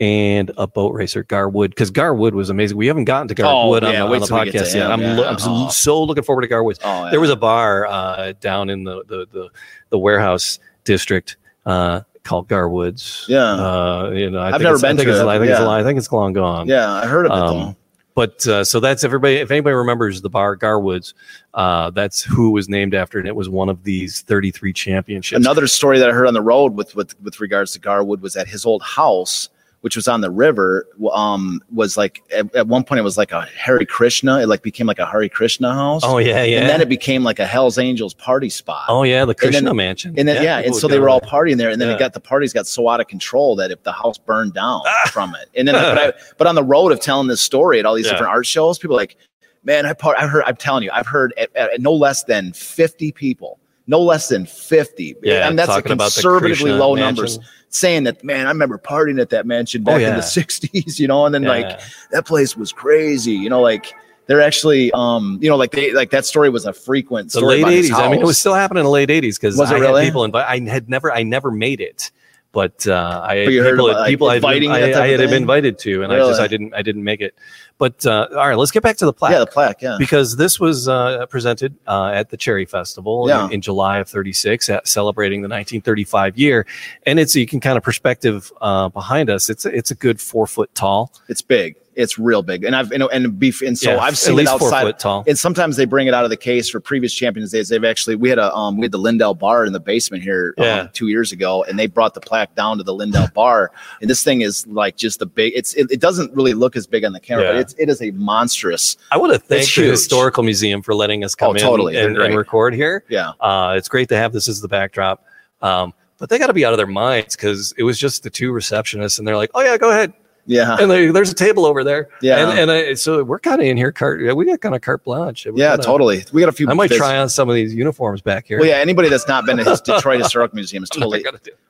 and 0.00 0.50
a 0.58 0.66
boat 0.66 0.92
racer, 0.92 1.22
Gar 1.22 1.48
Wood. 1.48 1.70
Because 1.70 1.90
Gar 1.90 2.14
Wood 2.14 2.34
was 2.34 2.50
amazing. 2.50 2.76
We 2.76 2.88
haven't 2.88 3.04
gotten 3.06 3.28
to 3.28 3.34
Gar 3.34 3.68
Wood 3.68 3.84
Oh, 3.84 3.90
yeah, 3.90 4.02
on, 4.02 4.10
the, 4.10 4.14
on 4.16 4.20
the 4.20 4.26
podcast 4.26 4.74
yet. 4.74 4.90
I'm, 4.90 5.00
yeah. 5.00 5.14
lo- 5.16 5.28
I'm 5.28 5.36
Oh. 5.40 5.68
so 5.70 6.02
looking 6.02 6.24
forward 6.24 6.42
to 6.42 6.48
Gar 6.48 6.62
Wood. 6.62 6.78
Oh, 6.84 7.04
yeah. 7.04 7.10
There 7.12 7.20
was 7.20 7.30
a 7.30 7.36
bar 7.36 7.86
uh, 7.86 8.32
down 8.40 8.68
in 8.70 8.84
the 8.84 9.04
the 9.04 9.26
the, 9.32 9.48
the 9.90 9.98
warehouse 9.98 10.58
district 10.84 11.36
uh, 11.64 12.00
called 12.24 12.48
Garwoods. 12.48 13.28
Yeah. 13.28 13.38
uh, 13.42 14.10
you 14.10 14.30
know, 14.30 14.40
I 14.40 14.48
I've 14.48 14.52
think 14.54 14.62
never 14.64 14.76
it's- 14.76 14.82
been 14.82 14.90
I 14.90 14.96
think 14.96 15.06
to 15.06 15.12
it's, 15.12 15.20
it, 15.20 15.26
I 15.28 15.38
think 15.38 15.50
it's. 15.52 15.60
I 15.60 15.82
think 15.84 15.98
it's 15.98 16.12
long 16.12 16.32
gone. 16.32 16.66
yeah, 16.68 16.90
I 16.92 17.06
heard 17.06 17.26
of 17.26 17.32
it 17.32 17.38
Um, 17.38 17.58
though. 17.58 17.76
But 18.14 18.46
uh, 18.46 18.62
so 18.64 18.78
that's 18.78 19.02
everybody. 19.02 19.36
If 19.36 19.50
anybody 19.50 19.74
remembers 19.74 20.22
the 20.22 20.30
bar 20.30 20.56
Garwoods, 20.56 21.14
uh, 21.52 21.90
that's 21.90 22.22
who 22.22 22.48
it 22.48 22.52
was 22.52 22.68
named 22.68 22.94
after, 22.94 23.18
and 23.18 23.26
it 23.26 23.34
was 23.34 23.48
one 23.48 23.68
of 23.68 23.82
these 23.82 24.20
33 24.22 24.72
championships. 24.72 25.36
Another 25.36 25.66
story 25.66 25.98
that 25.98 26.08
I 26.08 26.12
heard 26.12 26.28
on 26.28 26.34
the 26.34 26.42
road 26.42 26.74
with 26.74 26.94
with 26.94 27.20
with 27.22 27.40
regards 27.40 27.72
to 27.72 27.80
Gar 27.80 28.04
Wood 28.04 28.22
was 28.22 28.34
that 28.34 28.46
his 28.46 28.64
old 28.64 28.82
house, 28.82 29.48
which 29.84 29.96
was 29.96 30.08
on 30.08 30.22
the 30.22 30.30
river, 30.30 30.86
um, 31.12 31.60
was 31.70 31.94
like 31.98 32.22
at, 32.34 32.54
at 32.56 32.66
one 32.66 32.84
point 32.84 33.00
it 33.00 33.02
was 33.02 33.18
like 33.18 33.32
a 33.32 33.42
Hare 33.42 33.84
Krishna. 33.84 34.40
It 34.40 34.46
like 34.46 34.62
became 34.62 34.86
like 34.86 34.98
a 34.98 35.04
Hare 35.04 35.28
Krishna 35.28 35.74
house. 35.74 36.00
oh 36.02 36.16
yeah, 36.16 36.42
yeah. 36.42 36.60
And 36.60 36.70
then 36.70 36.80
it 36.80 36.88
became 36.88 37.22
like 37.22 37.38
a 37.38 37.44
Hell's 37.44 37.76
Angels 37.76 38.14
party 38.14 38.48
spot. 38.48 38.86
oh 38.88 39.02
yeah, 39.02 39.26
the 39.26 39.34
Krishna 39.34 39.60
then- 39.60 39.76
Mansion. 39.76 40.14
And 40.18 40.26
then 40.26 40.42
yeah, 40.42 40.56
people 40.62 40.72
and 40.72 40.80
so 40.80 40.88
they 40.88 40.98
were 40.98 41.10
all 41.10 41.20
partying 41.20 41.58
there, 41.58 41.68
and 41.68 41.78
then 41.78 41.88
Yeah. 41.88 41.96
it 41.96 41.98
got 41.98 42.14
the 42.14 42.20
parties 42.20 42.54
got 42.54 42.66
so 42.66 42.88
out 42.88 43.00
of 43.00 43.08
control 43.08 43.56
that 43.56 43.70
if 43.70 43.82
the 43.82 43.92
house 43.92 44.16
burned 44.16 44.54
down 44.54 44.80
from 45.08 45.34
it, 45.34 45.50
and 45.54 45.68
then 45.68 45.74
but, 45.74 45.98
I, 45.98 46.12
but 46.38 46.46
on 46.46 46.54
the 46.54 46.64
road 46.64 46.90
of 46.90 47.00
telling 47.00 47.28
this 47.28 47.42
story 47.42 47.78
at 47.78 47.84
all 47.84 47.94
these 47.94 48.06
Yeah. 48.06 48.12
different 48.12 48.32
art 48.32 48.46
shows, 48.46 48.78
people 48.78 48.96
like, 48.96 49.16
man, 49.64 49.84
I 49.84 49.92
part, 49.92 50.16
I 50.18 50.26
heard, 50.26 50.44
I'm 50.46 50.56
telling 50.56 50.82
you, 50.82 50.90
I've 50.94 51.06
heard 51.06 51.34
at, 51.36 51.54
at 51.54 51.78
no 51.82 51.92
less 51.92 52.24
than 52.24 52.54
fifty 52.54 53.12
people, 53.12 53.60
no 53.86 54.00
less 54.00 54.28
than 54.28 54.46
fifty, 54.46 55.14
Yeah, 55.22 55.48
and 55.48 55.58
that's 55.58 55.68
a 55.68 55.72
talking 55.74 55.92
about 55.92 56.12
the 56.12 56.22
conservatively 56.22 56.72
low 56.72 56.94
Mansion. 56.94 57.24
numbers, 57.24 57.38
saying 57.68 58.04
that 58.04 58.22
man, 58.24 58.46
I 58.46 58.50
remember 58.50 58.78
partying 58.78 59.20
at 59.20 59.30
that 59.30 59.46
mansion 59.46 59.82
back 59.84 60.00
Oh, 60.02 60.04
in 60.04 60.14
the 60.16 60.22
'60s, 60.22 60.98
you 60.98 61.06
know, 61.08 61.26
and 61.26 61.34
then 61.34 61.42
like 61.42 61.80
that 62.10 62.26
place 62.26 62.56
was 62.56 62.72
crazy, 62.72 63.32
you 63.32 63.48
know, 63.50 63.60
like. 63.60 63.92
They're 64.26 64.40
actually, 64.40 64.90
um, 64.92 65.38
you 65.42 65.50
know, 65.50 65.56
like 65.56 65.70
they 65.72 65.92
like 65.92 66.08
that 66.12 66.24
story 66.24 66.48
was 66.48 66.64
a 66.64 66.72
frequent 66.72 67.30
the 67.30 67.40
story. 67.40 67.56
late 67.56 67.60
about 67.60 67.72
his 67.74 67.90
80s. 67.90 67.94
I 67.94 68.08
mean, 68.10 68.22
it 68.22 68.24
was 68.24 68.38
still 68.38 68.54
happening 68.54 68.80
in 68.80 68.84
the 68.86 68.90
late 68.90 69.10
80s 69.10 69.38
because 69.38 69.60
I 69.60 69.76
really? 69.76 70.00
had 70.00 70.08
people 70.08 70.24
invite. 70.24 70.46
I 70.48 70.60
had 70.60 70.88
never, 70.88 71.12
I 71.12 71.24
never 71.24 71.50
made 71.50 71.82
it, 71.82 72.10
but 72.50 72.86
uh, 72.86 73.20
I 73.22 73.44
But 73.44 73.50
people, 73.50 73.90
about, 73.90 74.00
like, 74.00 74.08
people 74.08 74.30
inviting 74.30 74.70
I, 74.70 74.80
that 74.80 74.94
I 74.94 75.08
had 75.08 75.18
been 75.18 75.34
invited 75.34 75.78
to, 75.80 76.04
and 76.04 76.10
I 76.10 76.20
just, 76.20 76.40
I 76.40 76.46
didn't, 76.46 76.72
I 76.72 76.80
didn't 76.80 77.04
make 77.04 77.20
it. 77.20 77.34
But 77.76 78.06
uh, 78.06 78.28
all 78.30 78.48
right, 78.48 78.56
let's 78.56 78.70
get 78.70 78.82
back 78.82 78.96
to 78.98 79.04
the 79.04 79.12
plaque. 79.12 79.32
yeah, 79.32 79.40
the 79.40 79.46
plaque, 79.46 79.82
yeah. 79.82 79.96
because 79.98 80.36
this 80.36 80.60
was 80.60 80.88
uh, 80.88 81.26
presented 81.26 81.76
uh, 81.86 82.06
at 82.14 82.30
the 82.30 82.36
Cherry 82.36 82.64
Festival 82.66 83.26
Yeah. 83.28 83.46
in, 83.46 83.54
in 83.54 83.60
July 83.60 83.98
of 83.98 84.08
36, 84.08 84.70
at, 84.70 84.86
celebrating 84.86 85.40
the 85.42 85.48
1935 85.48 86.38
year. 86.38 86.66
And 87.04 87.18
it's 87.18 87.34
you 87.34 87.46
can 87.46 87.60
kind 87.60 87.76
of 87.76 87.82
perspective 87.82 88.52
uh, 88.60 88.88
behind 88.90 89.28
us. 89.28 89.50
It's 89.50 89.66
it's 89.66 89.90
a 89.90 89.94
good 89.96 90.20
four 90.20 90.46
foot 90.46 90.74
tall. 90.74 91.12
It's 91.28 91.42
big. 91.42 91.76
It's 91.96 92.18
real 92.18 92.42
big, 92.42 92.64
and 92.64 92.74
I've 92.74 92.90
you 92.92 92.98
know, 92.98 93.08
and 93.08 93.38
beef, 93.38 93.62
and 93.62 93.78
so 93.78 93.92
Yeah, 93.92 93.98
I've 93.98 94.18
seen 94.18 94.38
it 94.38 94.46
outside. 94.48 94.82
foot 94.82 94.98
tall. 94.98 95.24
And 95.26 95.38
sometimes 95.38 95.76
they 95.76 95.84
bring 95.84 96.06
it 96.08 96.14
out 96.14 96.24
of 96.24 96.30
the 96.30 96.36
case 96.36 96.68
for 96.68 96.80
previous 96.80 97.12
Champions 97.14 97.52
Days. 97.52 97.68
They've 97.68 97.84
actually 97.84 98.16
we 98.16 98.28
had 98.28 98.38
a 98.38 98.52
um 98.54 98.76
we 98.78 98.82
had 98.84 98.92
the 98.92 98.98
Lindell 98.98 99.34
Bar 99.34 99.64
in 99.64 99.72
the 99.72 99.80
basement 99.80 100.22
here 100.22 100.54
Yeah. 100.58 100.80
um, 100.80 100.90
two 100.92 101.08
years 101.08 101.32
ago, 101.32 101.64
and 101.64 101.78
they 101.78 101.86
brought 101.86 102.14
the 102.14 102.20
plaque 102.20 102.54
down 102.54 102.78
to 102.78 102.84
the 102.84 102.94
Lindell 102.94 103.28
Bar, 103.34 103.70
and 104.00 104.10
this 104.10 104.22
thing 104.24 104.40
is 104.42 104.66
like 104.66 104.96
just 104.96 105.22
a 105.22 105.26
big. 105.26 105.52
It's 105.54 105.74
it, 105.74 105.86
it 105.90 106.00
doesn't 106.00 106.32
really 106.34 106.54
look 106.54 106.76
as 106.76 106.86
big 106.86 107.04
on 107.04 107.12
the 107.12 107.20
camera, 107.20 107.44
but 107.46 107.56
it's 107.56 107.74
it 107.78 107.88
is 107.88 108.02
a 108.02 108.10
monstrous. 108.12 108.96
I 109.10 109.16
want 109.16 109.32
to 109.32 109.38
thank 109.38 109.72
the. 109.74 109.82
Historical 109.90 110.42
Museum 110.42 110.82
for 110.82 110.94
letting 110.94 111.22
us 111.24 111.34
come 111.34 111.50
Oh, 111.50 111.52
in 111.52 111.58
totally. 111.60 111.96
And, 111.96 112.16
and 112.18 112.36
record 112.36 112.74
here. 112.74 113.04
Yeah, 113.08 113.32
Uh, 113.40 113.74
it's 113.76 113.88
great 113.88 114.08
to 114.08 114.16
have 114.16 114.32
this 114.32 114.48
as 114.48 114.60
the 114.60 114.68
backdrop. 114.68 115.24
Um, 115.62 115.94
but 116.18 116.28
they 116.30 116.38
got 116.38 116.46
to 116.46 116.52
be 116.52 116.64
out 116.64 116.72
of 116.72 116.76
their 116.78 116.86
minds 116.86 117.36
because 117.36 117.74
it 117.76 117.82
was 117.82 117.98
just 117.98 118.22
the 118.22 118.30
two 118.30 118.52
receptionists, 118.52 119.18
and 119.18 119.26
they're 119.26 119.36
like, 119.36 119.50
"Oh 119.54 119.60
yeah, 119.62 119.76
go 119.76 119.90
ahead." 119.90 120.12
Yeah. 120.46 120.76
And 120.78 120.90
there- 120.90 121.12
there's 121.12 121.30
a 121.30 121.34
table 121.34 121.64
over 121.64 121.82
there. 121.84 122.08
Yeah. 122.20 122.48
And, 122.50 122.58
and 122.58 122.70
I, 122.70 122.94
so 122.94 123.24
we're 123.24 123.38
kind 123.38 123.60
of 123.62 123.66
in 123.66 123.76
here. 123.76 123.94
Yeah, 124.20 124.32
we 124.34 124.44
got 124.44 124.60
kind 124.60 124.74
of 124.74 124.82
carte 124.82 125.02
blanche. 125.04 125.46
We 125.46 125.60
Yeah, 125.60 125.70
kinda- 125.70 125.84
totally. 125.84 126.24
We 126.32 126.40
got 126.40 126.48
a 126.48 126.52
few. 126.52 126.68
I 126.68 126.74
might 126.74 126.90
bits- 126.90 126.98
try 126.98 127.16
on 127.18 127.28
some 127.28 127.48
of 127.48 127.54
these 127.54 127.74
uniforms 127.74 128.20
back 128.20 128.46
here. 128.46 128.58
Well, 128.58 128.68
yeah. 128.68 128.76
Anybody 128.76 129.08
that's 129.08 129.26
not 129.26 129.46
been 129.46 129.56
to 129.56 129.64
his 129.64 129.80
Detroit 129.82 130.20
Historic 130.20 130.52
Museum 130.52 130.82
is 130.82 130.90
totally 130.90 131.24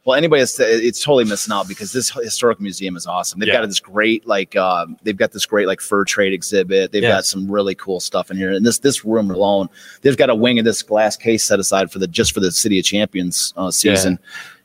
well. 0.04 0.16
Anybody 0.16 0.42
that's 0.42 0.58
it's 0.60 1.02
totally 1.02 1.24
missing 1.24 1.52
out 1.52 1.66
because 1.68 1.92
this 1.92 2.10
historic 2.10 2.60
museum 2.60 2.94
is 2.96 3.06
awesome. 3.06 3.38
They've 3.40 3.46
Yeah. 3.48 3.60
got 3.60 3.68
this 3.68 3.80
great 3.80 4.26
like 4.26 4.54
um, 4.56 4.98
they've 5.02 5.16
got 5.16 5.32
this 5.32 5.46
great 5.46 5.66
like 5.66 5.80
fur 5.80 6.04
trade 6.04 6.32
exhibit. 6.34 6.92
They've 6.92 7.02
Yeah. 7.02 7.10
got 7.10 7.24
some 7.24 7.50
really 7.50 7.74
cool 7.74 8.00
stuff 8.00 8.30
in 8.30 8.36
here. 8.36 8.50
And 8.52 8.66
this 8.66 8.78
this 8.80 9.04
room 9.04 9.30
alone, 9.30 9.68
they've 10.02 10.16
got 10.16 10.28
a 10.30 10.34
wing 10.34 10.58
of 10.58 10.64
this 10.64 10.82
glass 10.82 11.16
case 11.16 11.44
set 11.44 11.58
aside 11.58 11.90
for 11.90 11.98
the 12.00 12.06
just 12.08 12.32
for 12.32 12.40
the 12.40 12.50
City 12.52 12.78
of 12.78 12.84
Champions 12.84 13.54
uh, 13.56 13.70
season. 13.70 14.18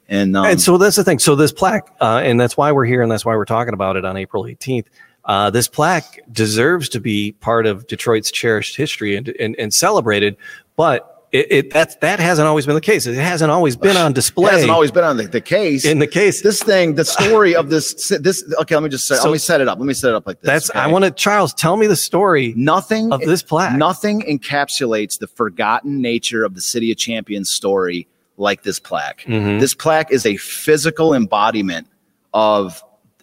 And 0.10 0.36
um, 0.36 0.45
and 0.45 0.60
so 0.60 0.78
that's 0.78 0.95
the 0.95 1.04
thing. 1.04 1.19
So 1.19 1.36
this 1.36 1.52
plaque, 1.52 1.95
uh, 2.02 2.22
and 2.24 2.39
that's 2.39 2.58
why 2.58 2.72
we're 2.72 2.86
here, 2.86 3.04
and 3.04 3.12
that's 3.12 3.24
why 3.24 3.36
we're 3.36 3.45
talking 3.45 3.76
about 3.76 3.95
it 3.95 4.04
on 4.04 4.17
April 4.17 4.43
18th. 4.43 4.88
Uh, 5.24 5.52
this 5.52 5.67
plaque 5.67 6.19
deserves 6.32 6.89
to 6.89 7.00
be 7.00 7.34
part 7.34 7.67
of 7.67 7.86
Detroit's 7.86 8.32
cherished 8.32 8.76
history 8.76 9.15
and 9.15 9.30
and, 9.39 9.56
and 9.60 9.72
celebrated, 9.72 10.36
but 10.76 11.28
it, 11.32 11.52
it 11.52 11.74
that 11.74 12.02
that 12.02 12.19
hasn't 12.19 12.48
always 12.48 12.65
been 12.65 12.74
the 12.74 12.82
case. 12.82 13.06
It 13.06 13.13
hasn't 13.13 13.52
always 13.52 13.76
been 13.76 13.98
on 13.98 14.12
it 14.12 14.15
display. 14.15 14.52
hasn't 14.52 14.72
always 14.72 14.89
been 14.89 15.04
on 15.04 15.17
the, 15.17 15.28
the 15.28 15.41
case. 15.41 15.86
in 15.86 16.00
the 16.00 16.08
case. 16.08 16.41
this 16.41 16.63
thing, 16.63 16.95
the 16.95 17.06
story 17.06 17.56
of 17.56 17.69
this 17.69 18.10
this 18.19 18.43
okay. 18.62 18.74
Let 18.74 18.84
me 18.84 18.89
just 18.89 19.08
say, 19.08 19.15
So- 19.15 19.26
let 19.26 19.34
me 19.34 19.38
set 19.38 19.62
it 19.62 19.67
up. 19.67 19.78
Let 19.78 19.86
me 19.86 19.93
set 19.93 20.10
it 20.10 20.15
up 20.15 20.26
like 20.26 20.41
this. 20.41 20.48
that's 20.48 20.72
I 20.72 20.88
want 20.88 21.06
to 21.06 21.12
Charles. 21.12 21.54
Tell 21.54 21.78
me 21.78 21.86
the 21.86 21.95
story 21.95 22.56
nothing 22.58 23.13
of 23.13 23.22
this 23.22 23.43
plaque. 23.43 23.78
Nothing 23.78 24.22
encapsulates 24.22 25.19
the 25.19 25.28
forgotten 25.28 26.02
nature 26.02 26.43
of 26.43 26.56
the 26.56 26.62
City 26.62 26.91
of 26.91 26.98
Champions 26.98 27.52
story 27.52 28.08
like 28.39 28.63
this 28.63 28.80
plaque. 28.80 29.25
Mhm. 29.28 29.60
This 29.60 29.73
plaque 29.73 30.12
is 30.12 30.25
a 30.25 30.38
physical 30.38 31.13
embodiment 31.13 31.88
of 32.34 32.82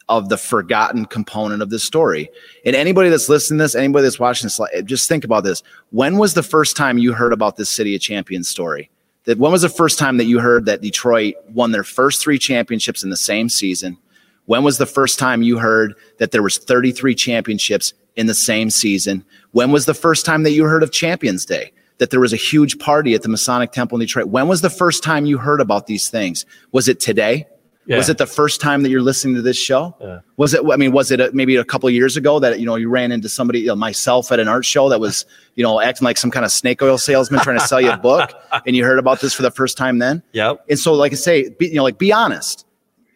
of 0.08 0.28
the 0.28 0.36
forgotten 0.36 1.04
component 1.04 1.60
of 1.62 1.70
this 1.70 1.82
story. 1.82 2.30
And 2.64 2.76
anybody 2.76 3.08
that's 3.08 3.28
listening 3.28 3.58
to 3.58 3.64
this, 3.64 3.74
anybody 3.74 4.04
that's 4.04 4.20
watching 4.20 4.46
this, 4.46 4.60
just 4.84 5.08
think 5.08 5.24
about 5.24 5.42
this. 5.42 5.64
When 5.90 6.16
was 6.16 6.34
the 6.34 6.44
first 6.44 6.76
time 6.76 6.96
you 6.96 7.12
heard 7.12 7.32
about 7.32 7.56
this 7.56 7.68
City 7.68 7.92
of 7.96 8.00
Champions 8.00 8.48
story? 8.48 8.88
That 9.24 9.38
when 9.38 9.50
was 9.50 9.62
the 9.62 9.68
first 9.68 9.98
time 9.98 10.18
that 10.18 10.26
you 10.26 10.38
heard 10.38 10.64
that 10.66 10.80
Detroit 10.80 11.34
won 11.52 11.72
their 11.72 11.82
first 11.82 12.22
three 12.22 12.38
championships 12.38 13.02
in 13.02 13.10
the 13.10 13.16
same 13.16 13.48
season? 13.48 13.98
When 14.44 14.62
was 14.62 14.78
the 14.78 14.86
first 14.86 15.18
time 15.18 15.42
you 15.42 15.58
heard 15.58 15.94
that 16.18 16.30
there 16.30 16.42
was 16.42 16.56
33 16.56 17.16
championships 17.16 17.92
in 18.14 18.26
the 18.26 18.34
same 18.34 18.70
season? 18.70 19.24
When 19.50 19.72
was 19.72 19.86
the 19.86 19.94
first 19.94 20.24
time 20.24 20.44
that 20.44 20.52
you 20.52 20.66
heard 20.66 20.84
of 20.84 20.92
Champions 20.92 21.44
Day? 21.44 21.72
That 21.98 22.10
there 22.10 22.20
was 22.20 22.32
a 22.32 22.36
huge 22.36 22.78
party 22.78 23.14
at 23.14 23.22
the 23.22 23.28
Masonic 23.28 23.72
Temple 23.72 23.96
in 23.96 24.00
Detroit. 24.00 24.26
When 24.26 24.48
was 24.48 24.60
the 24.60 24.70
first 24.70 25.02
time 25.02 25.24
you 25.24 25.38
heard 25.38 25.60
about 25.60 25.86
these 25.86 26.10
things? 26.10 26.44
Was 26.72 26.88
it 26.88 27.00
today? 27.00 27.46
Yeah. 27.86 27.98
Was 27.98 28.08
it 28.08 28.18
the 28.18 28.26
first 28.26 28.60
time 28.60 28.82
that 28.82 28.90
you're 28.90 29.02
listening 29.02 29.36
to 29.36 29.42
this 29.42 29.56
show? 29.56 29.94
Yeah. 30.00 30.20
Was 30.36 30.54
it? 30.54 30.62
I 30.70 30.76
mean, 30.76 30.90
was 30.92 31.12
it 31.12 31.20
a, 31.20 31.30
maybe 31.32 31.54
a 31.54 31.64
couple 31.64 31.88
of 31.88 31.94
years 31.94 32.16
ago 32.16 32.40
that 32.40 32.58
you 32.58 32.66
know 32.66 32.74
you 32.74 32.88
ran 32.88 33.12
into 33.12 33.28
somebody, 33.28 33.60
you 33.60 33.68
know, 33.68 33.76
myself 33.76 34.32
at 34.32 34.40
an 34.40 34.48
art 34.48 34.64
show 34.64 34.88
that 34.88 34.98
was 34.98 35.24
you 35.54 35.62
know 35.62 35.80
acting 35.80 36.04
like 36.04 36.18
some 36.18 36.30
kind 36.30 36.44
of 36.44 36.50
snake 36.50 36.82
oil 36.82 36.98
salesman 36.98 37.40
trying 37.40 37.58
to 37.58 37.66
sell 37.66 37.80
you 37.80 37.90
a 37.90 37.96
book, 37.96 38.30
and 38.66 38.74
you 38.74 38.84
heard 38.84 38.98
about 38.98 39.20
this 39.20 39.34
for 39.34 39.42
the 39.42 39.52
first 39.52 39.76
time 39.76 39.98
then? 39.98 40.22
Yep. 40.32 40.64
And 40.68 40.78
so, 40.78 40.94
like 40.94 41.12
I 41.12 41.14
say, 41.14 41.48
be, 41.48 41.68
you 41.68 41.76
know, 41.76 41.84
like 41.84 41.98
be 41.98 42.12
honest. 42.12 42.65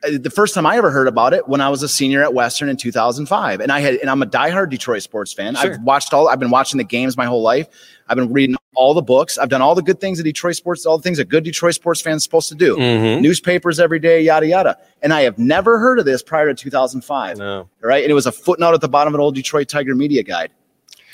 Uh, 0.04 0.18
The 0.18 0.30
first 0.30 0.54
time 0.54 0.66
I 0.66 0.76
ever 0.76 0.90
heard 0.90 1.08
about 1.08 1.34
it 1.34 1.46
when 1.48 1.60
I 1.60 1.68
was 1.68 1.82
a 1.82 1.88
senior 1.88 2.22
at 2.22 2.32
Western 2.34 2.68
in 2.68 2.76
2005, 2.76 3.60
and 3.60 3.70
I 3.70 3.80
had, 3.80 3.94
and 3.96 4.08
I'm 4.10 4.22
a 4.22 4.26
diehard 4.26 4.70
Detroit 4.70 5.02
sports 5.02 5.32
fan. 5.32 5.54
Sure. 5.56 5.74
I've 5.74 5.82
watched 5.82 6.12
all, 6.14 6.28
I've 6.28 6.38
been 6.40 6.50
watching 6.50 6.78
the 6.78 6.84
games 6.84 7.16
my 7.16 7.26
whole 7.26 7.42
life. 7.42 7.68
I've 8.08 8.16
been 8.16 8.32
reading 8.32 8.56
all 8.74 8.94
the 8.94 9.02
books. 9.02 9.36
I've 9.36 9.48
done 9.50 9.60
all 9.62 9.74
the 9.74 9.82
good 9.82 10.00
things 10.00 10.18
that 10.18 10.24
Detroit 10.24 10.56
sports, 10.56 10.86
all 10.86 10.96
the 10.96 11.02
things 11.02 11.18
a 11.18 11.24
good 11.24 11.44
Detroit 11.44 11.74
sports 11.74 12.00
fan 12.00 12.16
is 12.16 12.22
supposed 12.22 12.48
to 12.48 12.54
do. 12.54 12.76
Mhm. 12.76 13.20
Newspapers 13.20 13.78
every 13.78 13.98
day, 13.98 14.22
yada 14.22 14.46
yada. 14.46 14.76
And 15.02 15.12
I 15.12 15.22
have 15.22 15.38
never 15.38 15.78
heard 15.78 15.98
of 15.98 16.04
this 16.06 16.22
prior 16.22 16.48
to 16.48 16.54
2005 16.54 17.38
No. 17.38 17.68
right? 17.82 18.02
And 18.02 18.10
it 18.10 18.14
was 18.14 18.26
a 18.26 18.32
footnote 18.32 18.74
at 18.74 18.80
the 18.80 18.88
bottom 18.88 19.12
of 19.14 19.18
an 19.18 19.22
old 19.22 19.34
Detroit 19.34 19.68
Tiger 19.68 19.94
media 19.94 20.22
guide. 20.22 20.50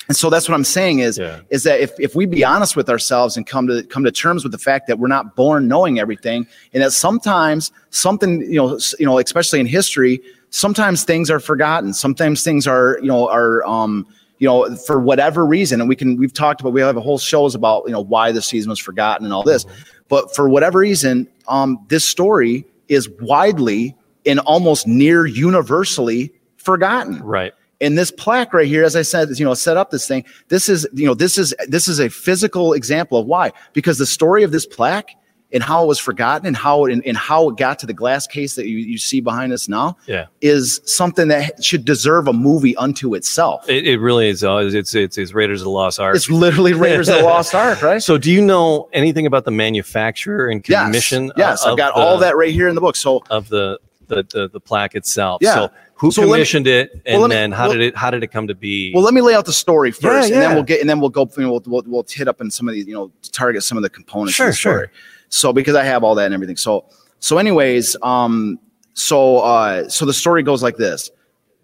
And 0.08 0.16
so 0.16 0.30
that's 0.30 0.48
what 0.48 0.54
I'm 0.54 0.64
saying 0.64 1.00
is 1.00 1.18
Yeah. 1.18 1.40
is 1.50 1.64
that 1.64 1.80
if, 1.80 1.92
if 1.98 2.14
we 2.14 2.26
be 2.26 2.44
honest 2.44 2.76
with 2.76 2.88
ourselves 2.88 3.36
and 3.36 3.46
come 3.46 3.66
to 3.66 3.82
come 3.84 4.04
to 4.04 4.12
terms 4.12 4.42
with 4.44 4.52
the 4.52 4.58
fact 4.58 4.86
that 4.86 4.98
we're 4.98 5.08
not 5.08 5.34
born 5.36 5.68
knowing 5.68 5.98
everything, 5.98 6.46
and 6.72 6.82
that 6.82 6.92
sometimes 6.92 7.72
something 7.90 8.40
you 8.42 8.56
know 8.56 8.78
you 8.98 9.06
know 9.06 9.18
especially 9.18 9.60
in 9.60 9.66
history, 9.66 10.20
sometimes 10.50 11.04
things 11.04 11.30
are 11.30 11.40
forgotten. 11.40 11.92
Sometimes 11.92 12.42
things 12.42 12.66
are 12.66 12.98
you 13.02 13.08
know 13.08 13.28
are 13.28 13.64
um 13.66 14.06
you 14.38 14.46
know 14.46 14.74
for 14.76 15.00
whatever 15.00 15.44
reason, 15.44 15.80
and 15.80 15.88
we 15.88 15.96
can 15.96 16.16
we've 16.16 16.32
talked 16.32 16.60
about 16.60 16.72
we 16.72 16.80
have 16.80 16.96
a 16.96 17.00
whole 17.00 17.18
shows 17.18 17.54
about 17.54 17.84
you 17.86 17.92
know 17.92 18.02
why 18.02 18.32
the 18.32 18.42
season 18.42 18.70
was 18.70 18.78
forgotten 18.78 19.24
and 19.24 19.32
all 19.34 19.42
this, 19.42 19.66
but 20.08 20.34
for 20.36 20.48
whatever 20.48 20.78
reason, 20.78 21.26
um 21.48 21.78
this 21.88 22.08
story 22.08 22.64
is 22.88 23.08
widely 23.20 23.96
and 24.24 24.38
almost 24.40 24.86
near 24.86 25.26
universally 25.26 26.32
forgotten 26.58 27.20
Right. 27.22 27.52
And 27.80 27.96
this 27.98 28.10
plaque 28.10 28.52
right 28.54 28.66
here 28.66 28.84
as 28.84 28.96
i 28.96 29.02
said 29.02 29.28
you 29.38 29.44
know 29.44 29.54
set 29.54 29.76
up 29.76 29.90
this 29.90 30.06
thing 30.08 30.24
this 30.48 30.68
is 30.68 30.86
you 30.94 31.06
know 31.06 31.14
this 31.14 31.36
is 31.38 31.54
this 31.68 31.88
is 31.88 31.98
a 32.00 32.08
physical 32.08 32.72
example 32.72 33.18
of 33.18 33.26
why 33.26 33.52
because 33.72 33.98
the 33.98 34.06
story 34.06 34.42
of 34.42 34.50
this 34.52 34.66
plaque 34.66 35.10
and 35.52 35.62
how 35.62 35.84
it 35.84 35.86
was 35.86 35.98
forgotten 36.00 36.44
and 36.46 36.56
how 36.56 36.84
it 36.86 36.92
and, 36.92 37.06
and 37.06 37.16
how 37.16 37.48
it 37.50 37.56
got 37.56 37.78
to 37.78 37.86
the 37.86 37.92
glass 37.94 38.26
case 38.26 38.56
that 38.56 38.66
you, 38.66 38.78
you 38.78 38.98
see 38.98 39.20
behind 39.20 39.52
us 39.52 39.68
now 39.68 39.96
Yeah. 40.06 40.26
is 40.40 40.80
something 40.86 41.28
that 41.28 41.62
should 41.62 41.84
deserve 41.84 42.26
a 42.26 42.32
movie 42.32 42.74
unto 42.76 43.14
itself 43.14 43.68
It, 43.68 43.86
it 43.86 43.98
really 44.00 44.28
is. 44.28 44.42
Uh, 44.42 44.68
it's, 44.72 44.94
it's 44.94 45.16
it's 45.16 45.32
Raiders 45.34 45.60
of 45.60 45.66
the 45.66 45.70
Lost 45.70 46.00
Ark. 46.00 46.16
it's 46.16 46.28
literally 46.28 46.72
raiders 46.72 47.08
of 47.08 47.18
the 47.18 47.22
lost 47.22 47.54
ark 47.66 47.80
right 47.82 48.02
So, 48.02 48.18
do 48.18 48.32
you 48.32 48.42
know 48.42 48.88
anything 48.92 49.24
about 49.26 49.44
the 49.44 49.52
manufacturer 49.52 50.48
and 50.48 50.66
yes 50.68 50.84
commission? 50.86 51.30
yes 51.36 51.62
of 51.64 51.72
i've 51.72 51.78
got 51.78 51.94
the- 51.94 52.00
all 52.00 52.18
that 52.18 52.36
right 52.36 52.52
here 52.52 52.68
in 52.68 52.74
the 52.74 52.80
book 52.80 52.96
so 52.96 53.22
of 53.30 53.48
the 53.48 53.78
the 54.08 54.22
the, 54.32 54.48
the 54.48 54.60
plaque 54.60 54.94
itself. 54.94 55.38
Yeah. 55.42 55.54
So, 55.54 55.70
who 55.98 56.10
So 56.10 56.20
let 56.22 56.26
me- 56.26 56.32
commissioned 56.34 56.66
it, 56.66 57.00
and 57.06 57.20
well, 57.20 57.28
me- 57.28 57.34
then 57.34 57.52
how 57.52 57.64
well- 57.64 57.72
did 57.72 57.80
it 57.82 57.96
how 57.96 58.10
did 58.10 58.22
it 58.22 58.28
come 58.28 58.46
to 58.48 58.54
be? 58.54 58.92
Well, 58.94 59.02
let 59.02 59.14
me 59.14 59.22
lay 59.22 59.34
out 59.34 59.46
the 59.46 59.52
story 59.52 59.90
first, 59.90 60.26
and 60.30 60.34
yeah. 60.34 60.40
then 60.48 60.54
we'll 60.54 60.62
get, 60.64 60.80
and 60.80 60.88
then 60.88 61.00
we'll 61.00 61.10
go, 61.10 61.28
you 61.36 61.42
know, 61.42 61.52
we'll, 61.52 61.62
we'll, 61.66 61.82
we'll 61.86 62.06
hit 62.08 62.28
up 62.28 62.40
in 62.40 62.50
some 62.50 62.68
of 62.68 62.74
these, 62.74 62.86
you 62.86 62.94
know, 62.94 63.10
target 63.32 63.62
some 63.62 63.78
of 63.78 63.82
the 63.82 63.90
components. 63.90 64.34
Sure, 64.34 64.48
of 64.48 64.52
the 64.52 64.56
story. 64.56 64.78
sure. 64.86 64.92
So 65.30 65.52
because 65.52 65.74
I 65.74 65.84
have 65.84 66.04
all 66.04 66.14
that 66.16 66.26
and 66.26 66.34
everything. 66.34 66.56
So, 66.56 66.84
so 67.18 67.38
anyways, 67.38 67.96
um, 68.02 68.58
so, 68.94 69.38
uh, 69.38 69.88
so 69.88 70.04
the 70.04 70.12
story 70.12 70.42
goes 70.42 70.62
like 70.62 70.76
this: 70.76 71.10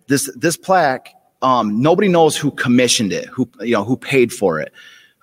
this 0.09 0.31
this 0.37 0.57
plaque, 0.57 1.15
um, 1.43 1.81
nobody 1.83 2.09
knows 2.09 2.37
who 2.37 2.51
commissioned 2.53 3.13
it, 3.13 3.27
who 3.27 3.49
you 3.61 3.75
know 3.75 3.85
who 3.85 3.97
paid 3.97 4.33
for 4.33 4.61
it, 4.61 4.73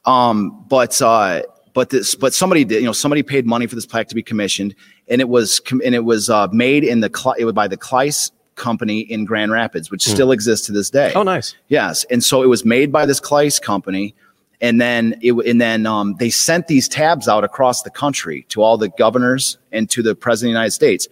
um, 0.06 0.66
but 0.70 1.02
uh, 1.02 1.42
but 1.74 1.90
this 1.90 2.14
but 2.14 2.34
somebody 2.34 2.64
did, 2.64 2.82
you 2.82 2.86
know, 2.86 2.92
somebody 2.92 3.24
paid 3.24 3.46
money 3.48 3.66
for 3.66 3.76
this 3.76 3.86
plaque 3.88 4.08
to 4.10 4.16
be 4.16 4.24
commissioned, 4.24 4.76
and 5.08 5.20
it 5.20 5.30
was 5.30 5.60
com- 5.60 5.82
and 5.84 5.96
it 5.96 6.04
was 6.06 6.30
uh, 6.30 6.48
made 6.52 6.84
in 6.84 7.00
the 7.00 7.36
it 7.40 7.46
was 7.46 7.54
by 7.54 7.68
the 7.68 7.78
Kleiss 7.78 8.32
company 8.60 9.00
in 9.00 9.26
Grand 9.26 9.52
Rapids, 9.52 9.90
which 9.90 10.04
still 10.04 10.32
exists 10.32 10.68
to 10.68 10.72
this 10.72 10.90
day. 10.92 11.12
oh, 11.16 11.24
nice. 11.24 11.56
Yes, 11.70 12.04
and 12.12 12.24
so 12.24 12.44
it 12.44 12.48
was 12.48 12.64
made 12.64 12.92
by 12.92 13.08
this 13.08 13.20
Kleiss 13.20 13.60
company, 13.60 14.14
and 14.62 14.80
then 14.80 15.18
it 15.22 15.34
and 15.34 15.60
then 15.60 15.86
um, 15.86 16.16
they 16.20 16.30
sent 16.30 16.68
these 16.68 16.88
tabs 16.88 17.28
out 17.28 17.44
across 17.44 17.82
the 17.84 17.90
country 17.90 18.46
to 18.50 18.62
all 18.62 18.78
the 18.78 18.90
governors 18.90 19.58
and 19.72 19.90
to 19.90 20.04
the 20.04 20.14
president 20.14 20.50
of 20.50 20.54
the 20.54 20.60
United 20.60 20.72
States. 20.72 21.08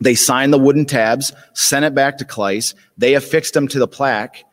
They 0.00 0.16
signed 0.16 0.52
the 0.52 0.58
wooden 0.58 0.84
tabs, 0.84 1.32
sent 1.52 1.84
it 1.84 1.94
back 1.94 2.18
to 2.18 2.24
Kleiss. 2.24 2.74
They 2.98 3.14
affixed 3.14 3.54
them 3.54 3.68
to 3.68 3.78
the 3.78 3.86
plaque, 3.86 4.44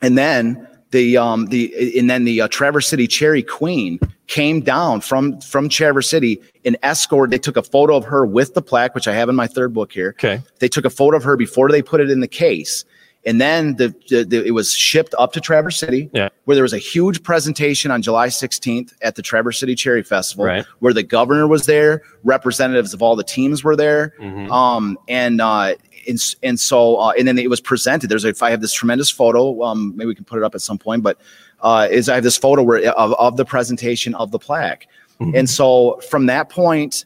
and 0.00 0.16
then 0.16 0.68
the 0.90 1.16
um 1.16 1.46
the 1.46 1.98
and 1.98 2.08
then 2.08 2.24
the 2.24 2.42
uh, 2.42 2.48
Traverse 2.48 2.86
City 2.86 3.06
Cherry 3.06 3.42
Queen 3.42 3.98
came 4.28 4.60
down 4.60 5.00
from 5.00 5.40
from 5.40 5.68
Traverse 5.68 6.08
City 6.08 6.40
and 6.64 6.76
escort. 6.82 7.30
They 7.30 7.38
took 7.38 7.56
a 7.56 7.62
photo 7.62 7.96
of 7.96 8.04
her 8.04 8.24
with 8.24 8.54
the 8.54 8.62
plaque, 8.62 8.94
which 8.94 9.08
I 9.08 9.14
have 9.14 9.28
in 9.28 9.34
my 9.34 9.46
third 9.48 9.72
book 9.74 9.90
here. 9.92 10.10
Okay. 10.18 10.42
They 10.60 10.68
took 10.68 10.84
a 10.84 10.90
photo 10.90 11.16
of 11.16 11.24
her 11.24 11.36
before 11.36 11.70
they 11.70 11.82
put 11.82 12.00
it 12.00 12.10
in 12.10 12.20
the 12.20 12.28
case. 12.28 12.84
And 13.26 13.40
then 13.40 13.74
the, 13.76 13.92
the, 14.08 14.22
the- 14.24 14.44
it 14.46 14.52
was 14.52 14.72
shipped 14.72 15.12
up 15.18 15.32
to 15.32 15.40
Traverse 15.40 15.76
City, 15.76 16.08
Yeah. 16.14 16.28
where 16.44 16.54
there 16.54 16.62
was 16.62 16.72
a 16.72 16.78
huge 16.78 17.22
presentation 17.24 17.90
on 17.90 18.00
July 18.00 18.28
16th 18.28 18.92
at 19.02 19.16
the 19.16 19.22
Traverse 19.22 19.58
City 19.58 19.74
Cherry 19.74 20.04
Festival, 20.04 20.44
Right. 20.46 20.64
where 20.78 20.92
the 20.94 21.02
governor 21.02 21.48
was 21.48 21.66
there, 21.66 22.02
representatives 22.22 22.94
of 22.94 23.02
all 23.02 23.16
the 23.16 23.24
teams 23.24 23.64
were 23.64 23.74
there, 23.76 24.14
Mhm. 24.20 24.50
um, 24.50 24.96
and 25.08 25.40
uh, 25.40 25.74
and, 26.06 26.18
and 26.44 26.60
so 26.60 26.96
uh, 26.96 27.12
and 27.18 27.26
then 27.26 27.38
it 27.38 27.50
was 27.50 27.60
presented. 27.60 28.08
There's 28.08 28.24
a, 28.24 28.32
I 28.40 28.50
have 28.50 28.60
this 28.60 28.72
tremendous 28.72 29.10
photo. 29.10 29.62
Um, 29.64 29.94
maybe 29.96 30.06
we 30.06 30.14
can 30.14 30.24
put 30.24 30.38
it 30.38 30.44
up 30.44 30.54
at 30.54 30.60
some 30.62 30.78
point, 30.78 31.02
but 31.02 31.18
uh, 31.60 31.88
is 31.90 32.08
I 32.08 32.14
have 32.16 32.24
this 32.24 32.36
photo 32.36 32.62
where 32.62 32.90
of, 32.92 33.12
of 33.14 33.36
the 33.36 33.44
presentation 33.44 34.14
of 34.14 34.30
the 34.30 34.38
plaque, 34.38 34.86
Mhm. 35.20 35.36
and 35.36 35.50
so 35.50 36.00
from 36.08 36.26
that 36.26 36.48
point, 36.48 37.04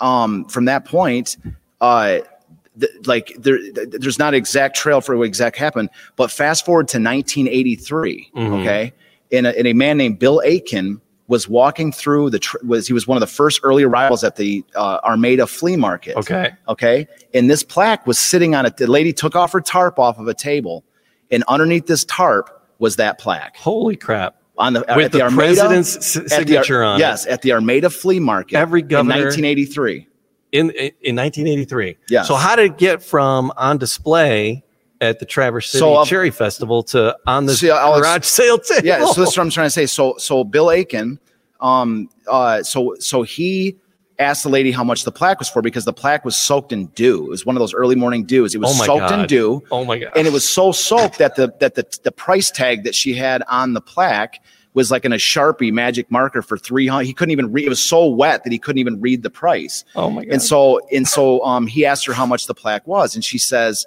um, 0.00 0.44
from 0.46 0.64
that 0.66 0.84
point, 0.84 1.36
uh, 1.80 2.18
th- 2.78 2.92
like 3.06 3.32
there, 3.38 3.58
th- 3.58 3.88
there's 3.90 4.18
not 4.18 4.34
exact 4.34 4.76
trail 4.76 5.00
for 5.00 5.16
what 5.16 5.24
exact 5.26 5.56
happened, 5.56 5.88
but 6.16 6.30
fast 6.30 6.64
forward 6.64 6.88
to 6.88 6.98
1983, 6.98 8.30
Mhm. 8.36 8.60
okay, 8.60 8.92
and 9.30 9.46
a, 9.46 9.56
and 9.58 9.66
a 9.66 9.72
man 9.72 9.96
named 9.98 10.18
Bill 10.18 10.40
Aiken 10.44 11.00
was 11.28 11.48
walking 11.48 11.92
through 11.92 12.28
the 12.30 12.38
tr- 12.38 12.56
was 12.66 12.86
he 12.88 12.92
was 12.92 13.06
one 13.06 13.16
of 13.16 13.20
the 13.20 13.26
first 13.26 13.60
early 13.62 13.84
arrivals 13.84 14.22
at 14.24 14.36
the 14.36 14.62
uh, 14.74 14.98
Armada 15.04 15.46
flea 15.46 15.76
market. 15.76 16.16
Okay. 16.16 16.50
Okay. 16.68 17.06
And 17.32 17.48
this 17.48 17.62
plaque 17.62 18.06
was 18.06 18.18
sitting 18.18 18.54
on 18.54 18.66
it. 18.66 18.76
The 18.76 18.86
lady 18.86 19.12
took 19.14 19.34
off 19.34 19.52
her 19.52 19.60
tarp 19.60 19.98
off 19.98 20.18
of 20.18 20.26
a 20.28 20.34
table, 20.34 20.84
and 21.30 21.42
underneath 21.48 21.86
this 21.86 22.04
tarp 22.04 22.50
was 22.82 22.96
that 22.96 23.18
plaque 23.18 23.56
Holy 23.56 23.96
crap! 23.96 24.36
on 24.58 24.74
the 24.74 24.80
With 24.80 25.06
at 25.06 25.12
the, 25.12 25.18
the, 25.18 25.24
Armada 25.24 25.36
president's 25.54 25.96
s- 25.96 26.16
at 26.16 26.22
the 26.24 26.28
signature 26.28 26.82
on 26.82 26.98
Yes, 27.00 27.26
at 27.26 27.40
the 27.42 27.52
Armada 27.52 27.88
flea 27.88 28.20
market. 28.20 28.56
Every 28.56 28.82
in 28.82 28.88
1983. 28.88 30.06
in 30.52 30.70
in 30.70 31.16
1983. 31.16 31.96
Yes. 32.10 32.28
So 32.28 32.34
how 32.34 32.56
did 32.56 32.72
it 32.72 32.78
get 32.78 33.02
from 33.02 33.50
on 33.56 33.78
display 33.78 34.62
at 35.00 35.18
the 35.18 35.24
Traverse 35.26 35.70
City 35.70 35.78
So, 35.80 35.96
um, 35.96 36.06
Cherry 36.06 36.30
Festival 36.30 36.82
to 36.84 37.16
on 37.26 37.46
the 37.46 37.54
See, 37.54 37.70
I'll 37.70 37.94
ex- 37.96 38.02
garage 38.06 38.24
sale 38.24 38.58
table. 38.58 38.86
yeah 38.86 38.98
so 39.06 39.22
that's 39.22 39.36
what 39.36 39.42
i'm 39.42 39.50
trying 39.50 39.66
to 39.66 39.70
say 39.70 39.86
so 39.86 40.16
so 40.18 40.44
bill 40.44 40.70
aiken 40.70 41.18
um 41.60 42.08
uh 42.28 42.62
so 42.62 42.94
so 43.00 43.22
he 43.22 43.76
asked 44.18 44.42
the 44.42 44.48
lady 44.48 44.70
how 44.70 44.84
much 44.84 45.04
the 45.04 45.12
plaque 45.12 45.38
was 45.38 45.48
for 45.48 45.62
because 45.62 45.84
the 45.84 45.92
plaque 45.92 46.24
was 46.24 46.36
soaked 46.36 46.72
in 46.72 46.86
dew 46.88 47.24
it 47.24 47.28
was 47.28 47.46
one 47.46 47.56
of 47.56 47.60
those 47.60 47.74
early 47.74 47.96
morning 47.96 48.24
dews 48.24 48.54
it 48.54 48.58
was 48.58 48.80
Oh 48.80 48.84
soaked 48.84 49.10
in 49.20 49.26
dew 49.26 49.62
oh 49.70 49.84
my 49.84 49.98
god! 49.98 50.12
and 50.14 50.26
it 50.26 50.32
was 50.32 50.48
so 50.48 50.70
soaked 50.72 51.18
that 51.18 51.36
the 51.36 51.52
that 51.60 51.74
the, 51.74 51.86
the 52.02 52.12
price 52.12 52.50
tag 52.50 52.84
that 52.84 52.94
she 52.94 53.14
had 53.14 53.42
on 53.48 53.72
the 53.72 53.80
plaque 53.80 54.40
was 54.74 54.90
like 54.90 55.04
in 55.04 55.12
a 55.12 55.16
sharpie 55.16 55.72
magic 55.72 56.10
marker 56.10 56.42
for 56.42 56.56
300 56.56 57.04
he 57.04 57.12
couldn't 57.12 57.32
even 57.32 57.52
read 57.52 57.66
it 57.66 57.68
was 57.68 57.82
so 57.82 58.06
wet 58.06 58.44
that 58.44 58.52
he 58.52 58.58
couldn't 58.58 58.78
even 58.78 59.00
read 59.00 59.22
the 59.22 59.30
price 59.30 59.84
oh 59.96 60.10
my 60.10 60.24
god! 60.24 60.32
and 60.32 60.42
so 60.42 60.80
and 60.92 61.08
so 61.08 61.42
um 61.44 61.66
he 61.66 61.84
asked 61.84 62.06
her 62.06 62.12
how 62.12 62.26
much 62.26 62.46
the 62.46 62.54
plaque 62.54 62.86
was 62.86 63.14
and 63.14 63.24
she 63.24 63.38
says 63.38 63.86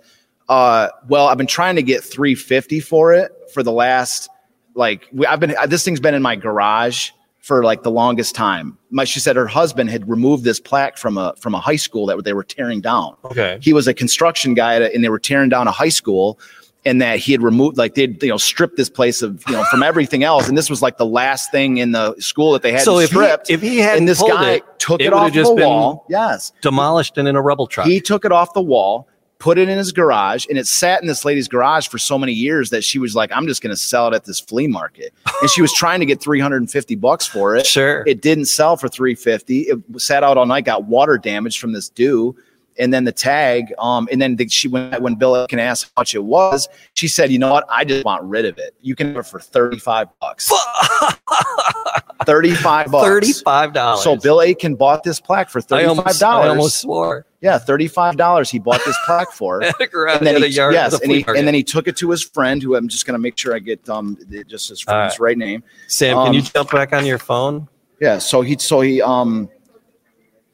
uh 0.49 0.89
well 1.07 1.27
i've 1.27 1.37
been 1.37 1.47
trying 1.47 1.75
to 1.75 1.83
get 1.83 2.03
350 2.03 2.79
for 2.81 3.13
it 3.13 3.31
for 3.53 3.63
the 3.63 3.71
last 3.71 4.29
like 4.75 5.07
i've 5.27 5.39
been 5.39 5.55
this 5.67 5.83
thing's 5.85 5.99
been 5.99 6.13
in 6.13 6.21
my 6.21 6.35
garage 6.35 7.11
for 7.45 7.63
like 7.63 7.83
the 7.83 7.91
longest 7.91 8.33
time 8.33 8.75
my 8.89 9.03
she 9.03 9.19
said 9.19 9.35
her 9.35 9.45
husband 9.45 9.87
had 9.87 10.09
removed 10.09 10.43
this 10.43 10.59
plaque 10.59 10.97
from 10.97 11.15
a 11.15 11.31
from 11.37 11.53
a 11.53 11.59
high 11.59 11.75
school 11.75 12.07
that 12.07 12.23
they 12.25 12.33
were 12.33 12.43
tearing 12.43 12.81
down 12.81 13.15
okay. 13.23 13.59
he 13.61 13.71
was 13.71 13.87
a 13.87 13.93
construction 13.93 14.55
guy 14.55 14.73
a- 14.73 14.89
and 14.89 15.03
they 15.03 15.09
were 15.09 15.19
tearing 15.19 15.47
down 15.47 15.67
a 15.67 15.71
high 15.71 15.89
school 15.89 16.39
and 16.85 16.99
that 16.99 17.19
he 17.19 17.31
had 17.31 17.43
removed 17.43 17.77
like 17.77 17.93
they'd 17.93 18.21
you 18.23 18.29
know 18.29 18.37
stripped 18.37 18.77
this 18.77 18.89
place 18.89 19.21
of 19.21 19.43
you 19.47 19.53
know 19.53 19.63
from 19.65 19.83
everything 19.83 20.23
else 20.23 20.49
and 20.49 20.57
this 20.57 20.71
was 20.71 20.81
like 20.81 20.97
the 20.97 21.05
last 21.05 21.51
thing 21.51 21.77
in 21.77 21.91
the 21.91 22.15
school 22.19 22.51
that 22.53 22.63
they 22.63 22.71
had 22.71 22.81
So 22.81 22.97
if 22.97 23.11
he, 23.11 23.53
if 23.53 23.61
he 23.61 23.77
had 23.77 23.99
and 23.99 24.07
this 24.07 24.23
guy 24.23 24.53
it, 24.53 24.79
took 24.79 24.99
it, 24.99 25.05
it 25.07 25.13
off 25.13 25.31
just 25.31 25.51
the 25.51 25.55
been 25.57 25.67
wall 25.67 26.07
yes 26.09 26.51
demolished 26.61 27.15
and 27.19 27.27
in 27.27 27.35
a 27.35 27.41
rubble 27.43 27.67
truck. 27.67 27.85
he 27.85 28.01
took 28.01 28.25
it 28.25 28.31
off 28.31 28.55
the 28.55 28.61
wall 28.61 29.07
put 29.45 29.59
it 29.59 29.69
in 29.69 29.77
his 29.77 29.91
garage 29.91 30.47
and 30.49 30.57
it 30.57 30.65
sat 30.65 31.01
in 31.01 31.07
this 31.07 31.23
lady's 31.23 31.47
garage 31.47 31.87
for 31.87 31.99
so 31.99 32.17
many 32.17 32.33
years 32.33 32.71
that 32.71 32.83
she 32.83 32.97
was 32.97 33.15
like 33.15 33.31
i'm 33.31 33.45
just 33.45 33.61
going 33.61 33.69
to 33.69 33.79
sell 33.79 34.07
it 34.07 34.15
at 34.15 34.23
this 34.25 34.39
flea 34.39 34.65
market. 34.65 35.13
And 35.39 35.51
she 35.51 35.61
was 35.61 35.71
trying 35.75 35.99
to 35.99 36.05
get 36.07 36.19
350 36.19 36.95
bucks 36.95 37.27
for 37.27 37.55
it. 37.55 37.67
Sure. 37.67 38.03
it 38.07 38.23
didn't 38.23 38.45
sell 38.45 38.75
for 38.75 38.87
350 38.87 39.59
it 39.59 39.79
sat 40.01 40.23
out 40.23 40.39
all 40.39 40.47
night 40.47 40.65
got 40.65 40.85
water 40.85 41.19
damage 41.19 41.59
from 41.59 41.73
this 41.73 41.89
dew 41.89 42.35
and 42.77 42.93
then 42.93 43.03
the 43.03 43.11
tag 43.11 43.73
um 43.79 44.07
and 44.11 44.21
then 44.21 44.35
the, 44.35 44.47
she 44.47 44.67
when 44.67 44.91
when 45.01 45.15
bill 45.15 45.41
aiken 45.43 45.59
ask 45.59 45.87
how 45.95 46.01
much 46.01 46.13
it 46.15 46.23
was 46.23 46.67
she 46.93 47.07
said 47.07 47.31
you 47.31 47.39
know 47.39 47.51
what 47.51 47.65
i 47.69 47.83
just 47.83 48.03
want 48.05 48.21
rid 48.23 48.45
of 48.45 48.57
it 48.57 48.75
you 48.81 48.95
can 48.95 49.07
have 49.07 49.17
it 49.17 49.25
for 49.25 49.39
35 49.39 50.07
bucks 50.19 50.51
35 52.25 52.91
bucks 52.91 53.05
Thirty-five 53.07 53.73
dollars. 53.73 54.03
so 54.03 54.15
bill 54.15 54.41
aiken 54.41 54.75
bought 54.75 55.03
this 55.03 55.19
plaque 55.19 55.49
for 55.49 55.61
35 55.61 55.89
almost, 55.89 56.23
I 56.23 56.25
dollars 56.25 56.49
almost 56.49 56.81
swore. 56.81 57.25
yeah 57.41 57.57
35 57.57 58.17
dollars 58.17 58.49
he 58.49 58.59
bought 58.59 58.81
this 58.85 58.97
plaque 59.05 59.31
for 59.31 59.63
At 59.63 59.79
a 59.79 59.87
garage, 59.87 60.17
and 60.17 60.27
then 60.27 60.41
he, 60.43 60.47
yard, 60.49 60.73
yes, 60.73 60.99
and, 60.99 61.11
he, 61.11 61.19
market. 61.23 61.39
and 61.39 61.47
then 61.47 61.53
he 61.53 61.63
took 61.63 61.87
it 61.87 61.97
to 61.97 62.09
his 62.11 62.23
friend, 62.23 62.61
who 62.61 62.75
I'm 62.75 62.87
just 62.87 63.05
going 63.05 63.13
to 63.13 63.19
make 63.19 63.37
sure 63.37 63.53
I 63.55 63.59
get 63.59 63.87
um 63.89 64.17
just 64.47 64.69
his 64.69 64.81
friend's 64.81 65.19
right 65.19 65.37
name. 65.37 65.63
Sam, 65.87 66.15
can 66.17 66.33
you 66.33 66.39
um, 66.39 66.45
jump 66.45 66.71
back 66.71 66.93
on 66.93 67.05
your 67.05 67.17
phone? 67.19 67.67
Yeah, 67.99 68.17
so 68.17 68.41
he 68.41 68.57
so 68.57 68.81
he 68.81 69.01
um 69.01 69.49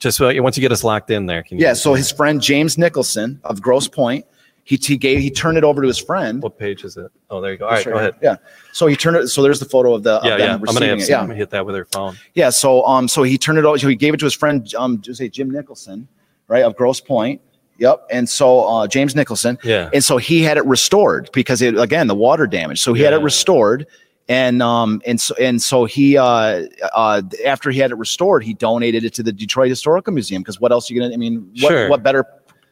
Just 0.01 0.17
so, 0.17 0.41
once 0.41 0.57
you 0.57 0.61
get 0.61 0.71
us 0.71 0.83
locked 0.83 1.11
in 1.11 1.27
there, 1.27 1.43
can 1.43 1.59
you? 1.59 1.63
yeah, 1.63 1.73
so 1.73 1.93
his 1.93 2.11
friend 2.11 2.41
James 2.41 2.75
Nicholson 2.75 3.39
of 3.43 3.61
Grosse 3.61 3.87
Pointe, 3.87 4.25
he 4.63 4.75
he 4.75 4.97
gave 4.97 5.19
he 5.19 5.29
turned 5.29 5.59
it 5.59 5.63
over 5.63 5.79
to 5.83 5.87
his 5.87 5.99
friend. 5.99 6.41
What 6.41 6.57
page 6.57 6.83
is 6.83 6.97
it? 6.97 7.11
Oh, 7.29 7.39
there 7.39 7.51
you 7.51 7.57
go. 7.59 7.65
All 7.65 7.71
right, 7.71 7.85
go 7.85 7.93
ahead. 7.93 8.15
Yeah, 8.21 8.37
so 8.73 8.87
he 8.87 8.95
turned 8.95 9.17
it. 9.17 9.27
So 9.27 9.43
there's 9.43 9.59
the 9.59 9.65
photo 9.65 9.93
of 9.93 10.01
the 10.01 10.13
of 10.15 10.25
Yeah, 10.25 10.37
them 10.37 10.39
yeah. 10.39 10.53
I'm 10.69 10.73
gonna 10.73 10.87
have 10.87 10.99
Yeah, 11.07 11.27
hit 11.27 11.51
that 11.51 11.65
with 11.65 11.75
her 11.75 11.85
phone. 11.85 12.17
yeah. 12.33 12.49
So 12.49 12.83
um 12.87 13.07
so 13.07 13.21
he 13.21 13.37
turned 13.37 13.59
it 13.59 13.65
over. 13.65 13.77
So 13.77 13.87
he 13.87 13.95
gave 13.95 14.13
it 14.15 14.17
to 14.17 14.25
his 14.25 14.33
friend 14.33 14.67
um 14.75 15.03
say 15.03 15.29
Jim 15.29 15.51
Nicholson, 15.51 16.07
right 16.47 16.63
of 16.63 16.75
Grosse 16.75 16.99
Pointe. 17.01 17.39
Yep, 17.77 18.07
and 18.11 18.27
so 18.29 18.63
uh, 18.67 18.87
James 18.87 19.15
Nicholson. 19.15 19.57
Yeah. 19.63 19.89
and 19.93 20.03
so 20.03 20.17
he 20.17 20.41
had 20.43 20.57
it 20.57 20.65
restored 20.65 21.29
because 21.33 21.61
it 21.61 21.77
again 21.77 22.07
the 22.07 22.15
water 22.15 22.45
damage 22.47 22.79
so 22.81 22.93
he 22.93 23.01
had 23.03 23.13
it 23.13 23.21
restored 23.21 23.87
and 24.31 24.61
um 24.61 25.01
and 25.05 25.19
so 25.19 25.33
and 25.39 25.61
so 25.61 25.85
he 25.85 26.17
uh 26.17 26.63
uh 26.93 27.21
after 27.45 27.69
he 27.71 27.79
had 27.79 27.91
it 27.91 27.95
restored 27.95 28.43
he 28.43 28.53
donated 28.53 29.03
it 29.03 29.13
to 29.13 29.23
the 29.23 29.31
detroit 29.31 29.69
historical 29.69 30.13
museum 30.13 30.41
because 30.41 30.59
what 30.61 30.71
else 30.71 30.89
are 30.89 30.93
you 30.93 31.01
gonna 31.01 31.13
i 31.13 31.17
mean 31.17 31.35
what, 31.61 31.69
Sure. 31.71 31.89
what 31.89 32.01
better 32.03 32.23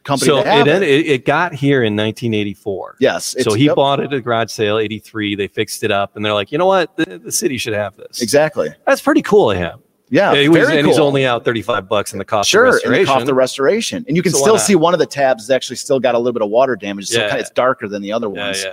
company 0.04 0.28
So 0.30 0.42
to 0.42 0.48
have 0.48 0.66
it, 0.66 0.70
it? 0.70 0.74
ended, 0.76 1.06
it 1.06 1.24
got 1.26 1.52
here 1.52 1.82
in 1.82 1.94
1984. 1.94 2.96
yes 3.00 3.36
So 3.40 3.52
he 3.52 3.66
yep, 3.66 3.76
bought 3.76 4.00
it 4.00 4.06
at 4.06 4.14
a 4.14 4.20
garage 4.22 4.50
sale, 4.50 4.78
83. 4.78 5.34
They 5.34 5.46
fixed 5.46 5.84
it 5.84 5.90
up, 5.90 6.16
and 6.16 6.24
they're 6.24 6.32
like, 6.32 6.50
you 6.50 6.56
know 6.56 6.64
what? 6.66 6.96
The, 6.96 7.18
the 7.18 7.30
city 7.30 7.58
should 7.58 7.74
have 7.74 7.96
this. 7.96 8.22
exactly 8.22 8.70
That's 8.86 9.02
pretty 9.02 9.20
cool 9.20 9.50
of 9.50 9.58
him. 9.58 9.78
yeah 10.08 10.34
he 10.34 10.48
was, 10.48 10.60
very 10.66 10.78
and 10.78 10.86
cool. 10.86 10.92
he's 10.94 10.98
only 10.98 11.26
out 11.26 11.44
35 11.44 11.86
bucks 11.86 12.14
in 12.14 12.18
the 12.18 12.24
cost 12.24 12.48
sure 12.48 12.64
of 12.68 12.74
and 12.76 12.80
the 12.84 12.88
restoration. 12.88 13.06
cost 13.14 13.28
of 13.28 13.36
restoration 13.36 14.04
and 14.08 14.16
you 14.16 14.22
can 14.22 14.32
So 14.32 14.38
still 14.40 14.58
see 14.58 14.74
one 14.74 14.94
of 14.94 15.00
the 15.00 15.06
tabs 15.06 15.42
is 15.44 15.50
actually 15.50 15.76
still 15.76 16.00
got 16.00 16.14
a 16.14 16.18
little 16.18 16.32
bit 16.32 16.42
of 16.42 16.48
water 16.48 16.76
damage 16.76 17.08
so 17.08 17.18
Yeah. 17.20 17.28
kinda, 17.28 17.40
it's 17.42 17.50
darker 17.50 17.86
than 17.86 18.00
the 18.00 18.12
other 18.12 18.30
yeah, 18.34 18.44
ones 18.46 18.64
yeah. 18.64 18.72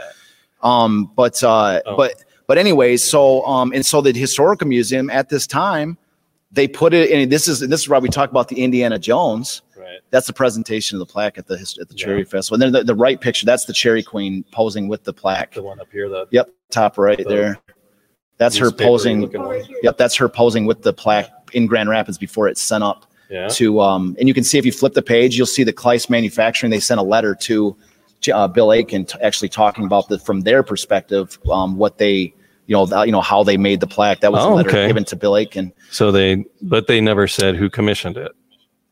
Um, 0.64 1.12
but 1.16 1.44
uh, 1.44 1.82
Oh. 1.86 1.98
but 1.98 2.14
but 2.48 2.58
anyways, 2.58 3.04
so 3.04 3.46
um, 3.46 3.72
and 3.74 3.86
so 3.86 4.02
the 4.02 4.12
historical 4.14 4.68
museum 4.68 5.10
at 5.10 5.30
this 5.30 5.46
time, 5.46 5.98
they 6.52 6.68
put 6.68 6.94
it 6.94 7.10
in. 7.10 7.30
This 7.30 7.48
is 7.48 7.60
this 7.60 7.82
is 7.82 7.90
why 7.90 8.00
we 8.00 8.10
talk 8.10 8.32
about 8.32 8.48
the 8.48 8.62
Indiana 8.64 8.98
Jones. 8.98 9.62
Right. 9.78 10.00
That's 10.10 10.28
the 10.28 10.34
presentation 10.34 10.96
of 10.96 11.00
the 11.00 11.12
plaque 11.12 11.38
at 11.38 11.48
the 11.48 11.56
at 11.56 11.88
the 11.90 11.96
Yeah. 11.96 12.06
Cherry 12.06 12.24
Festival. 12.24 12.56
And 12.56 12.62
then 12.62 12.72
the, 12.72 12.84
the 12.86 12.96
right 12.96 13.20
picture, 13.20 13.46
that's 13.46 13.66
the 13.66 13.74
Cherry 13.74 14.02
Queen 14.02 14.44
posing 14.52 14.88
with 14.88 15.04
the 15.04 15.14
plaque. 15.14 15.54
The 15.54 15.62
one 15.64 15.80
up 15.80 15.88
here, 15.92 16.10
the 16.10 16.26
Yep, 16.32 16.50
top 16.72 16.98
right 16.98 17.18
The 17.18 17.24
there. 17.26 17.58
That's 18.38 18.56
her 18.58 18.72
posing. 18.72 19.32
Yep, 19.84 19.98
that's 19.98 20.16
her 20.16 20.30
posing 20.30 20.66
with 20.66 20.84
the 20.84 20.94
plaque 20.94 21.30
in 21.54 21.66
Grand 21.66 21.90
Rapids 21.90 22.18
before 22.18 22.48
it's 22.48 22.62
sent 22.62 22.84
up 22.84 23.06
Yeah. 23.30 23.48
to 23.50 23.80
um 23.82 24.16
and 24.20 24.28
you 24.28 24.34
can 24.34 24.44
see 24.44 24.58
if 24.58 24.66
you 24.66 24.72
flip 24.72 24.94
the 24.94 25.02
page 25.02 25.38
you'll 25.38 25.46
see 25.48 25.64
the 25.64 25.74
Kleiss 25.74 26.10
manufacturing 26.10 26.70
they 26.70 26.80
sent 26.80 27.00
a 27.00 27.04
letter 27.04 27.34
to 27.36 27.76
uh, 28.34 28.48
Bill 28.48 28.74
Aiken 28.74 29.06
t- 29.06 29.18
actually 29.22 29.48
talking 29.50 29.86
about 29.86 30.10
the 30.10 30.20
from 30.20 30.42
their 30.42 30.62
perspective 30.64 31.40
um 31.52 31.78
what 31.78 31.98
they 31.98 32.34
you 32.68 32.76
know 32.76 32.86
th- 32.86 33.06
you 33.06 33.12
know 33.12 33.22
how 33.22 33.44
they 33.44 33.58
made 33.58 33.80
the 33.80 33.88
plaque 33.88 34.20
that 34.22 34.32
was 34.32 34.44
a 34.44 34.48
Oh, 34.48 34.56
letter 34.56 34.70
okay. 34.70 34.88
given 34.88 35.04
to 35.06 35.16
Bill 35.16 35.36
Aiken 35.36 35.74
So 35.90 36.12
they, 36.12 36.46
but 36.62 36.88
they 36.88 37.02
never 37.02 37.28
said 37.28 37.56
who 37.56 37.70
commissioned 37.70 38.18
it. 38.18 38.32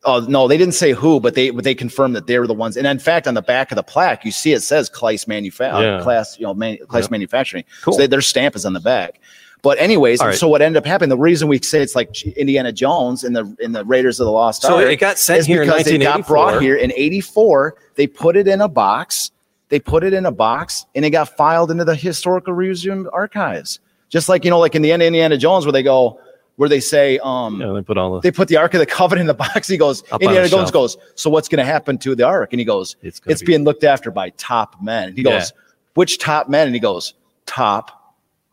oh 0.06 0.20
no 0.28 0.48
they 0.48 0.58
didn't 0.58 0.74
say 0.74 0.94
who 0.94 1.20
but 1.20 1.36
they 1.36 1.50
but 1.52 1.64
they 1.64 1.76
confirmed 1.76 2.16
that 2.16 2.26
they 2.28 2.40
were 2.40 2.48
the 2.48 2.54
ones 2.54 2.78
and 2.78 2.88
in 2.88 3.00
fact 3.00 3.28
on 3.28 3.34
the 3.34 3.42
back 3.42 3.72
of 3.72 3.76
the 3.76 3.84
plaque 3.84 4.24
you 4.26 4.32
see 4.32 4.54
it 4.54 4.62
says 4.62 4.90
Kleiss 4.90 5.28
manufa- 5.28 5.64
Yeah. 5.82 5.96
uh, 5.98 6.04
class 6.04 6.38
you 6.40 6.46
know 6.46 6.54
man- 6.54 6.78
Kleiss 6.88 7.04
Yep. 7.04 7.12
manufacturing 7.12 7.64
Cool. 7.84 7.94
so 7.94 8.00
they, 8.00 8.08
their 8.08 8.22
stamp 8.22 8.56
is 8.56 8.66
on 8.66 8.74
the 8.74 8.80
back 8.80 9.20
but 9.62 9.80
anyways 9.80 10.22
All 10.22 10.28
right. 10.28 10.38
so 10.38 10.48
what 10.48 10.62
ended 10.62 10.78
up 10.78 10.86
happening 10.86 11.10
the 11.10 11.18
reason 11.18 11.48
we 11.48 11.60
say 11.60 11.82
it's 11.82 11.96
like 11.96 12.22
Indiana 12.38 12.72
Jones 12.72 13.24
and 13.24 13.36
the 13.36 13.56
in 13.60 13.72
the 13.72 13.84
Raiders 13.84 14.20
of 14.20 14.26
the 14.26 14.32
Lost 14.32 14.62
So 14.62 14.76
Ark 14.78 14.86
it 14.92 14.98
got 14.98 15.18
sent 15.18 15.40
is 15.40 15.46
here 15.48 15.64
in 15.64 15.68
because 15.70 15.88
it 15.88 15.98
got 16.02 16.26
brought 16.28 16.62
here 16.62 16.76
in 16.78 16.92
84 16.96 17.76
they 17.96 18.06
put 18.08 18.38
it 18.38 18.48
in 18.48 18.62
a 18.62 18.70
box 18.70 19.32
they 19.70 19.80
put 19.80 20.04
it 20.04 20.14
in 20.14 20.26
a 20.26 20.32
box 20.32 20.86
and 20.96 21.04
it 21.06 21.10
got 21.10 21.36
filed 21.36 21.72
into 21.72 21.86
the 21.86 21.96
historical 21.96 22.56
museum 22.56 23.10
archives. 23.14 23.80
Just 24.10 24.30
like 24.30 24.44
you 24.46 24.52
know 24.52 24.60
like 24.60 24.76
in 24.76 24.82
the 24.82 24.92
end 24.92 25.02
of 25.02 25.08
indiana 25.08 25.38
jones 25.38 25.66
where 25.66 25.74
they 25.74 25.82
go 25.84 26.20
where 26.58 26.70
they 26.70 26.80
say 26.80 27.20
um 27.24 27.60
Yeah, 27.60 27.74
they 27.74 27.82
put 27.82 27.98
all 27.98 28.14
the. 28.14 28.22
they 28.22 28.32
put 28.32 28.48
the 28.48 28.58
ark 28.58 28.74
of 28.76 28.80
the 28.80 28.86
covenant 28.86 29.22
in 29.24 29.28
the 29.28 29.34
box. 29.46 29.68
He 29.68 29.78
goes 29.78 30.04
indiana 30.14 30.48
jones 30.48 30.70
shelf. 30.70 30.74
goes 30.74 30.98
so 31.16 31.30
what's 31.30 31.50
going 31.50 31.58
to 31.60 31.66
happen 31.66 31.98
to 32.00 32.16
the 32.16 32.24
ark? 32.24 32.54
And 32.54 32.60
he 32.60 32.66
goes 32.66 32.96
It's 33.02 33.20
it's 33.26 33.42
be- 33.42 33.48
being 33.48 33.64
looked 33.64 33.84
after 33.84 34.12
by 34.12 34.30
top 34.32 34.82
men. 34.82 35.10
And 35.10 35.18
he 35.18 35.24
Yeah. 35.24 35.40
goes 35.40 35.54
which 35.96 36.20
top 36.20 36.48
men? 36.50 36.68
And 36.68 36.76
he 36.76 36.80
goes 36.80 37.14
top 37.46 37.92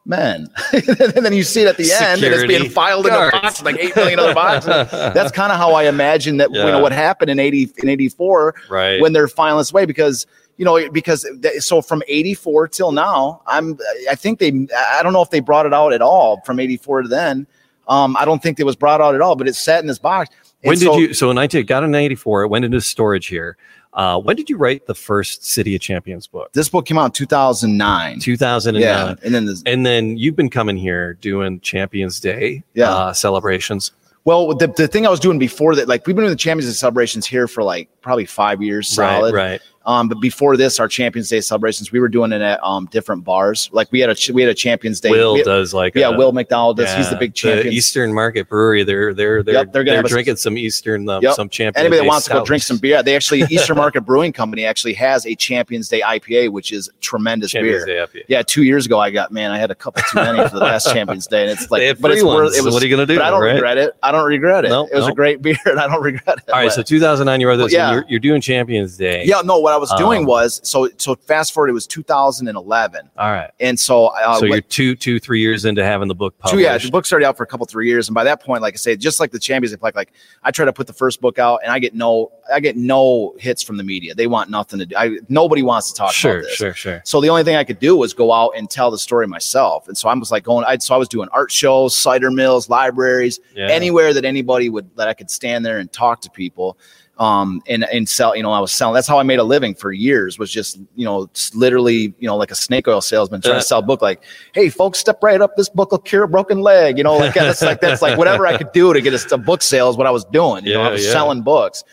men. 0.04 0.48
And 0.72 1.24
then 1.24 1.32
you 1.32 1.42
see 1.44 1.62
it 1.62 1.68
at 1.68 1.76
the 1.76 1.92
end 1.92 2.24
and 2.24 2.34
it's 2.34 2.44
being 2.46 2.68
filed 2.70 3.06
in 3.06 3.12
a 3.12 3.30
box 3.30 3.62
like 3.62 3.76
8 3.78 3.94
million 3.94 4.18
other 4.18 4.34
boxes 4.34 4.90
that's 4.90 5.30
kind 5.30 5.52
of 5.52 5.58
how 5.58 5.74
I 5.74 5.84
imagine 5.84 6.38
that 6.38 6.50
you 6.50 6.58
know 6.58 6.80
what 6.80 6.90
happened 6.92 7.30
in 7.30 7.38
80 7.38 7.74
in 7.78 7.88
84 7.88 8.54
right. 8.68 9.00
when 9.00 9.12
they're 9.12 9.28
filing 9.28 9.58
this 9.58 9.72
way 9.72 9.84
because 9.86 10.26
you 10.56 10.64
know 10.64 10.90
because 10.90 11.26
so 11.58 11.80
from 11.82 12.02
84 12.08 12.68
till 12.68 12.92
now 12.92 13.42
I'm 13.46 13.78
I 14.10 14.14
think 14.14 14.38
they 14.38 14.66
I 14.96 15.02
don't 15.02 15.12
know 15.12 15.22
if 15.22 15.30
they 15.30 15.40
brought 15.40 15.66
it 15.66 15.74
out 15.74 15.92
at 15.92 16.02
all 16.02 16.40
from 16.44 16.60
84 16.60 17.02
to 17.02 17.08
then 17.08 17.46
um 17.88 18.16
I 18.18 18.24
don't 18.24 18.42
think 18.42 18.60
it 18.60 18.64
was 18.64 18.76
brought 18.76 19.00
out 19.00 19.14
at 19.14 19.20
all 19.20 19.34
but 19.36 19.48
it 19.48 19.54
sat 19.56 19.80
in 19.80 19.86
this 19.86 19.98
box 19.98 20.30
And 20.62 20.68
when 20.68 20.76
so- 20.76 20.92
did 20.98 21.08
you? 21.08 21.14
So 21.14 21.30
in 21.30 21.36
19 21.36 21.66
got 21.66 21.82
in 21.84 21.90
94. 21.90 22.42
It 22.44 22.48
went 22.48 22.64
into 22.64 22.80
storage 22.80 23.26
here. 23.26 23.56
Uh, 23.94 24.18
when 24.18 24.34
did 24.36 24.48
you 24.48 24.56
write 24.56 24.86
the 24.86 24.94
first 24.94 25.44
City 25.44 25.74
of 25.74 25.80
Champions 25.82 26.26
book? 26.26 26.50
this 26.54 26.68
book 26.70 26.86
came 26.86 26.96
out 26.96 27.04
in 27.06 27.10
2009 27.12 28.20
2009. 28.20 28.80
yeah 28.80 29.14
and 29.22 29.34
then 29.34 29.44
this, 29.46 29.62
And 29.66 29.84
then 29.84 30.16
you've 30.16 30.36
been 30.36 30.48
coming 30.50 30.76
here 30.78 31.14
doing 31.14 31.60
Champions 31.60 32.18
Day 32.20 32.62
Yeah. 32.74 32.90
uh, 32.90 33.12
celebrations. 33.12 33.92
well 34.24 34.54
the, 34.54 34.68
the 34.68 34.88
thing 34.88 35.06
I 35.06 35.10
was 35.10 35.20
doing 35.20 35.38
before 35.38 35.74
that 35.74 35.88
like 35.88 36.06
we've 36.06 36.16
been 36.16 36.22
doing 36.24 36.32
the 36.32 36.36
Champions 36.36 36.72
Day 36.72 36.76
celebrations 36.76 37.26
here 37.26 37.46
for 37.48 37.62
like 37.62 37.88
probably 38.00 38.24
five 38.24 38.62
years 38.62 38.88
solid 38.88 39.34
Right, 39.34 39.50
right. 39.52 39.60
Um, 39.84 40.08
but 40.08 40.20
before 40.20 40.56
this, 40.56 40.78
our 40.80 40.88
Champions 40.88 41.28
Day 41.28 41.40
celebrations, 41.40 41.90
we 41.92 42.00
were 42.00 42.08
doing 42.08 42.32
it 42.32 42.40
at 42.40 42.62
um, 42.62 42.86
different 42.86 43.24
bars. 43.24 43.68
Like 43.72 43.90
we 43.92 44.00
had 44.00 44.10
a 44.10 44.32
we 44.32 44.42
had 44.42 44.50
a 44.50 44.54
Champions 44.54 45.00
Day. 45.00 45.10
Will 45.10 45.36
had- 45.36 45.44
does 45.44 45.74
like 45.74 45.94
yeah, 45.94 46.08
a- 46.08 46.16
Will 46.16 46.32
McDonald 46.32 46.76
does. 46.76 46.92
He's 46.94 47.10
the 47.10 47.16
big 47.16 47.34
champion. 47.34 47.72
Eastern 47.72 48.12
Market 48.12 48.48
Brewery. 48.48 48.84
They're 48.84 49.12
they're 49.14 49.42
they're 49.42 49.54
Yep, 49.54 49.64
they're 49.66 49.72
they're, 49.72 49.84
gonna 49.84 49.96
have 49.96 50.04
a- 50.04 50.08
drinking 50.08 50.36
some 50.36 50.56
Eastern 50.56 51.08
um, 51.08 51.22
Yep. 51.22 51.34
some 51.34 51.48
Champions. 51.48 51.76
Anybody 51.78 51.98
that 51.98 52.02
Day 52.04 52.08
wants 52.08 52.26
to 52.26 52.32
go 52.32 52.44
drink 52.44 52.62
some 52.62 52.78
beer, 52.78 53.02
they 53.02 53.16
actually 53.16 53.40
Eastern 53.50 53.76
Market 53.76 54.02
Brewing 54.02 54.32
Company 54.32 54.64
actually 54.64 54.94
has 54.94 55.26
a 55.26 55.34
Champions 55.34 55.88
Day 55.88 56.00
IPA, 56.00 56.50
which 56.50 56.72
is 56.72 56.88
tremendous 57.00 57.50
Champions 57.50 57.84
beer. 57.84 58.06
Yeah, 58.28 58.42
two 58.42 58.62
years 58.62 58.86
ago 58.86 58.98
I 59.00 59.10
got 59.10 59.32
man, 59.32 59.50
I 59.50 59.58
had 59.58 59.70
a 59.70 59.74
couple 59.74 60.02
too 60.10 60.16
many 60.18 60.38
for 60.48 60.54
the 60.54 60.64
last 60.64 60.92
Champions 60.92 61.26
Day, 61.26 61.42
and 61.42 61.50
it's 61.50 61.70
like, 61.70 62.00
but 62.00 62.10
it's 62.12 62.22
worth. 62.22 62.44
ones. 62.44 62.56
It 62.56 62.64
was. 62.64 62.74
what 62.74 62.82
are 62.82 62.86
you 62.86 62.94
gonna 62.94 63.06
do? 63.06 63.16
but 63.16 63.24
I 63.24 63.30
don't 63.30 63.40
right? 63.42 63.52
regret 63.54 63.78
it. 63.78 63.96
I 64.02 64.12
don't 64.12 64.26
regret 64.26 64.64
it. 64.64 64.68
Nope, 64.68 64.88
it 64.92 64.96
was 64.96 65.08
a 65.08 65.12
great 65.12 65.42
beer, 65.42 65.56
and 65.66 65.80
I 65.80 65.86
don't 65.88 66.02
regret 66.02 66.38
it. 66.38 66.50
All 66.50 66.56
right, 66.58 66.66
But- 66.66 66.74
so 66.74 66.82
2009, 66.82 67.40
you 67.40 67.48
wrote 67.48 67.56
this. 67.56 67.72
Yeah. 67.72 67.92
You're, 67.92 68.04
you're 68.08 68.20
doing 68.20 68.40
Champions 68.40 68.96
Day. 68.96 69.24
yeah, 69.24 69.40
no. 69.44 69.58
What 69.58 69.71
what 69.72 69.76
I 69.76 69.80
was 69.80 69.92
doing 69.98 70.20
Um, 70.20 70.26
was 70.26 70.60
so 70.62 70.88
so 70.98 71.14
fast 71.14 71.52
forward. 71.54 71.70
It 71.70 71.72
was 71.72 71.86
2011, 71.86 73.10
All 73.16 73.30
right. 73.30 73.50
and 73.60 73.78
so 73.78 74.06
uh, 74.06 74.38
so 74.38 74.44
you're 74.46 74.60
two, 74.60 74.94
two, 74.94 75.18
three 75.18 75.40
years 75.40 75.64
into 75.64 75.84
having 75.84 76.08
the 76.08 76.14
book 76.14 76.34
Two, 76.38 76.42
published. 76.42 76.62
yeah, 76.64 76.78
the 76.78 76.90
book 76.90 77.06
started 77.06 77.26
out 77.26 77.36
for 77.36 77.42
a 77.42 77.46
couple 77.46 77.66
three 77.66 77.88
years, 77.88 78.08
and 78.08 78.14
by 78.14 78.24
that 78.24 78.42
point, 78.42 78.62
like 78.62 78.74
I 78.74 78.76
say, 78.76 78.96
just 78.96 79.20
like 79.20 79.30
the 79.30 79.38
Champions 79.38 79.72
League, 79.72 79.82
like 79.82 79.94
like 79.96 80.12
I 80.42 80.50
try 80.50 80.64
to 80.64 80.72
put 80.72 80.86
the 80.86 80.92
first 80.92 81.20
book 81.20 81.38
out, 81.38 81.60
and 81.62 81.72
I 81.72 81.78
get 81.78 81.94
no, 81.94 82.32
I 82.52 82.60
get 82.60 82.76
no 82.76 83.34
hits 83.38 83.62
from 83.62 83.76
the 83.76 83.84
media. 83.84 84.14
They 84.14 84.26
want 84.26 84.50
nothing 84.50 84.78
to 84.80 84.86
do. 84.86 84.96
I 84.96 85.18
nobody 85.28 85.62
wants 85.62 85.90
to 85.92 85.94
talk 85.96 86.12
Sure, 86.12 86.32
about 86.38 86.42
this. 86.44 86.54
sure, 86.54 86.74
sure. 86.74 86.92
Sure. 86.92 87.02
So 87.04 87.20
the 87.20 87.28
only 87.28 87.44
thing 87.44 87.56
I 87.56 87.64
could 87.64 87.78
do 87.78 87.96
was 87.96 88.12
go 88.12 88.32
out 88.32 88.52
and 88.56 88.68
tell 88.68 88.90
the 88.90 88.98
story 88.98 89.26
myself. 89.26 89.88
And 89.88 89.96
so 89.96 90.08
I 90.08 90.14
was 90.14 90.30
like 90.30 90.42
going, 90.44 90.64
I 90.66 90.76
so 90.78 90.94
I 90.94 90.98
was 90.98 91.08
doing 91.08 91.28
art 91.32 91.50
shows, 91.52 91.94
cider 91.94 92.30
mills, 92.30 92.68
libraries, 92.68 93.40
Yeah. 93.54 93.68
anywhere 93.68 94.12
that 94.14 94.24
anybody 94.24 94.68
would 94.68 94.94
that 94.96 95.08
I 95.08 95.14
could 95.14 95.30
stand 95.30 95.64
there 95.64 95.78
and 95.78 95.92
talk 95.92 96.20
to 96.22 96.30
people. 96.30 96.76
Um, 97.22 97.62
and 97.68 97.84
and 97.92 98.08
sell, 98.08 98.34
you 98.34 98.42
know, 98.42 98.50
I 98.50 98.58
was 98.58 98.72
selling. 98.72 98.94
That's 98.94 99.06
how 99.06 99.16
I 99.16 99.22
made 99.22 99.38
a 99.38 99.44
living 99.44 99.76
for 99.76 99.92
years. 99.92 100.40
Was 100.40 100.50
just, 100.50 100.80
you 100.96 101.04
know, 101.04 101.30
literally, 101.54 102.12
you 102.18 102.26
know, 102.26 102.36
like 102.36 102.50
a 102.50 102.56
snake 102.56 102.88
oil 102.88 103.00
salesman 103.00 103.40
trying 103.40 103.54
Uh. 103.54 103.60
to 103.60 103.64
sell 103.64 103.78
a 103.78 103.82
book. 103.82 104.02
Like, 104.02 104.24
hey, 104.54 104.70
folks, 104.70 104.98
step 104.98 105.22
right 105.22 105.40
up. 105.40 105.54
This 105.54 105.68
book 105.68 105.92
will 105.92 105.98
cure 105.98 106.24
a 106.24 106.28
broken 106.28 106.62
leg. 106.62 106.98
You 106.98 107.04
know, 107.04 107.16
like 107.16 107.34
that's 107.34 107.62
like 107.62 107.80
that's 107.80 108.02
like 108.02 108.18
whatever 108.18 108.44
I 108.48 108.58
could 108.58 108.72
do 108.72 108.92
to 108.92 109.00
get 109.00 109.14
a, 109.14 109.18
to 109.28 109.38
book 109.38 109.62
sales. 109.62 109.96
What 109.96 110.08
I 110.08 110.10
was 110.10 110.24
doing. 110.24 110.66
You 110.66 110.74
know, 110.74 110.82
I 110.82 110.90
was 110.90 111.04
yeah. 111.04 111.12
selling 111.12 111.42
books. 111.42 111.84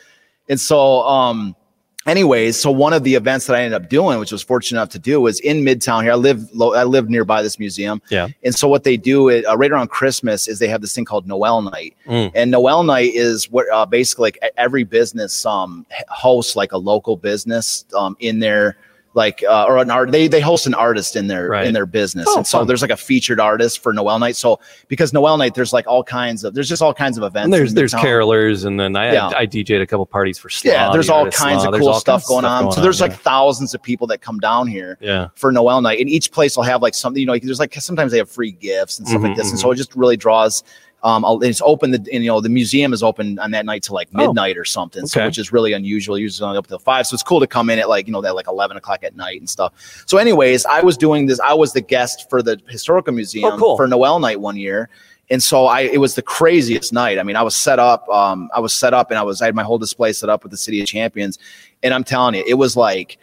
And 0.48 0.60
so, 0.60 1.02
um, 1.02 1.56
anyways, 2.10 2.58
so 2.58 2.72
one 2.72 2.91
of 2.93 3.04
the 3.04 3.15
events 3.15 3.45
that 3.48 3.56
I 3.56 3.62
ended 3.63 3.82
up 3.82 3.89
doing, 3.89 4.19
which 4.19 4.32
was 4.32 4.41
fortunate 4.41 4.80
enough 4.80 4.89
to 4.89 5.00
do, 5.00 5.22
was 5.22 5.39
in 5.39 5.63
Midtown 5.63 6.04
here. 6.04 6.12
I 6.12 6.15
live, 6.15 6.50
lo- 6.54 6.74
I 6.74 6.84
live 6.84 7.10
nearby 7.10 7.41
this 7.41 7.58
museum. 7.60 8.02
Yeah. 8.10 8.28
And 8.43 8.54
so 8.54 8.67
what 8.67 8.84
they 8.84 8.98
do 8.98 9.30
is, 9.30 9.45
uh, 9.45 9.56
right 9.56 9.72
around 9.72 9.89
Christmas 9.89 10.48
is 10.48 10.60
they 10.60 10.67
have 10.67 10.82
this 10.82 10.93
thing 10.93 11.06
called 11.06 11.28
Noel 11.28 11.62
Night, 11.62 11.95
Mm. 12.08 12.32
and 12.36 12.52
Noel 12.52 12.84
Night 12.84 13.13
is 13.13 13.50
what 13.52 13.65
uh, 13.72 13.86
basically 13.86 14.24
like 14.24 14.39
every 14.58 14.84
business 14.84 15.45
um 15.45 15.86
hosts 16.10 16.56
like 16.56 16.72
a 16.72 16.78
local 16.78 17.15
business 17.15 17.86
um 17.95 18.17
in 18.19 18.39
their 18.39 18.76
like 19.15 19.43
uh, 19.43 19.65
or 19.67 19.78
an 19.80 19.89
art 19.89 20.12
they 20.12 20.28
they 20.28 20.39
host 20.39 20.67
an 20.67 20.76
artist 20.76 21.15
in 21.15 21.26
their 21.28 21.50
Right. 21.50 21.65
in 21.65 21.74
their 21.74 21.88
business 21.88 22.28
Oh, 22.30 22.38
and 22.38 22.45
so 22.48 22.60
fun. 22.60 22.67
there's 22.67 22.82
like 22.84 22.91
a 22.91 22.95
featured 22.98 23.39
artist 23.39 23.80
for 23.82 23.91
Noel 23.91 24.19
Night 24.19 24.36
so 24.36 24.60
because 24.88 25.13
Noel 25.13 25.36
Night 25.38 25.56
there's 25.56 25.74
like 25.74 25.88
all 25.88 26.04
kinds 26.04 26.43
of 26.43 26.54
there's 26.54 26.69
just 26.69 26.82
all 26.84 26.93
kinds 26.93 27.17
of 27.17 27.24
events 27.24 27.45
And 27.45 27.54
there's 27.54 27.74
there's 27.74 27.93
carolers, 27.93 28.65
and 28.65 28.80
then 28.80 28.95
I 28.95 29.13
Yeah. 29.13 29.32
I 29.36 29.48
DJ'd 29.48 29.82
a 29.82 29.88
couple 29.88 30.06
parties 30.06 30.38
for 30.38 30.50
Slaw, 30.50 30.72
yeah 30.72 30.91
there's 30.91 31.08
the 31.08 31.13
all 31.13 31.24
kinds 31.32 31.63
Slaw. 31.63 31.72
of 31.72 31.80
cool 31.80 31.93
stuff 31.95 32.22
kinds 32.22 32.24
of 32.26 32.28
going 32.30 32.45
on 32.45 32.72
so 32.72 32.82
there's 32.82 33.00
yeah. 33.00 33.08
like 33.08 33.17
thousands 33.17 33.74
of 33.74 33.82
people 33.82 34.06
that 34.08 34.22
come 34.22 34.39
down 34.39 34.67
here 34.67 34.98
yeah. 35.02 35.30
for 35.34 35.52
Noel 35.52 35.82
night, 35.82 36.00
and 36.00 36.08
each 36.10 36.32
place 36.32 36.56
will 36.56 36.63
have 36.63 36.82
like 36.84 36.93
something. 36.93 37.19
You 37.19 37.26
know, 37.26 37.38
there's 37.39 37.60
like 37.60 37.74
sometimes 37.76 38.12
they 38.12 38.19
have 38.19 38.30
free 38.30 38.52
gifts 38.52 39.00
and 39.00 39.08
stuff 39.08 39.24
like 39.24 39.32
Mhm, 39.32 39.38
this, 39.38 39.50
and 39.50 39.60
so 39.60 39.72
it 39.72 39.76
just 39.76 39.95
really 39.95 40.17
draws. 40.17 40.63
Um, 41.04 41.24
it's 41.42 41.62
open. 41.62 41.92
The 41.92 41.98
and, 42.14 42.24
you 42.24 42.30
know 42.30 42.42
the 42.42 42.50
museum 42.50 42.92
is 42.94 43.02
open 43.04 43.40
on 43.40 43.52
that 43.52 43.66
night 43.66 43.84
to 43.84 43.94
like 43.94 44.10
Oh. 44.16 44.18
midnight 44.28 44.58
or 44.58 44.66
something, 44.66 45.08
so 45.08 45.26
which 45.26 45.38
is 45.38 45.52
really 45.54 45.74
unusual. 45.74 46.18
Usually 46.18 46.46
only 46.46 46.58
up 46.58 46.68
till 46.68 46.80
five, 46.80 47.08
so 47.08 47.14
it's 47.14 47.24
cool 47.24 47.40
to 47.40 47.48
come 47.48 47.70
in 47.70 47.80
at 47.80 47.88
like 47.88 48.06
you 48.08 48.14
know 48.14 48.22
that 48.22 48.36
like 48.36 48.48
eleven 48.48 48.76
o'clock 48.78 49.04
at 49.04 49.16
night 49.16 49.40
and 49.40 49.50
stuff. 49.50 49.74
So, 50.06 50.18
anyways, 50.18 50.66
I 50.66 50.82
was 50.82 50.98
doing 50.98 51.26
this. 51.26 51.40
I 51.40 51.54
was 51.54 51.74
the 51.74 51.82
guest 51.82 52.30
for 52.30 52.42
the 52.42 52.60
historical 52.68 53.14
museum 53.14 53.54
Oh, 53.54 53.58
cool. 53.58 53.78
for 53.78 53.88
Noel 53.88 54.20
night 54.20 54.40
one 54.42 54.58
year. 54.58 54.90
And 55.32 55.44
so 55.44 55.68
I, 55.68 55.82
it 55.82 56.00
was 56.00 56.16
the 56.16 56.24
craziest 56.24 56.92
night. 56.92 57.20
I 57.20 57.24
mean, 57.24 57.36
I 57.36 57.44
was 57.44 57.56
set 57.56 57.78
up, 57.78 58.10
um, 58.10 58.50
I 58.52 58.60
was 58.60 58.74
set 58.74 58.96
up 58.96 59.12
and 59.12 59.20
I 59.20 59.22
was, 59.22 59.44
I 59.44 59.46
had 59.46 59.54
my 59.54 59.62
whole 59.62 59.78
display 59.78 60.12
set 60.12 60.28
up 60.28 60.42
with 60.42 60.50
the 60.52 60.58
city 60.58 60.82
of 60.82 60.88
champions. 60.88 61.38
And 61.84 61.94
I'm 61.94 62.04
telling 62.04 62.34
you, 62.34 62.44
it 62.48 62.56
was 62.56 62.76
like, 62.76 63.20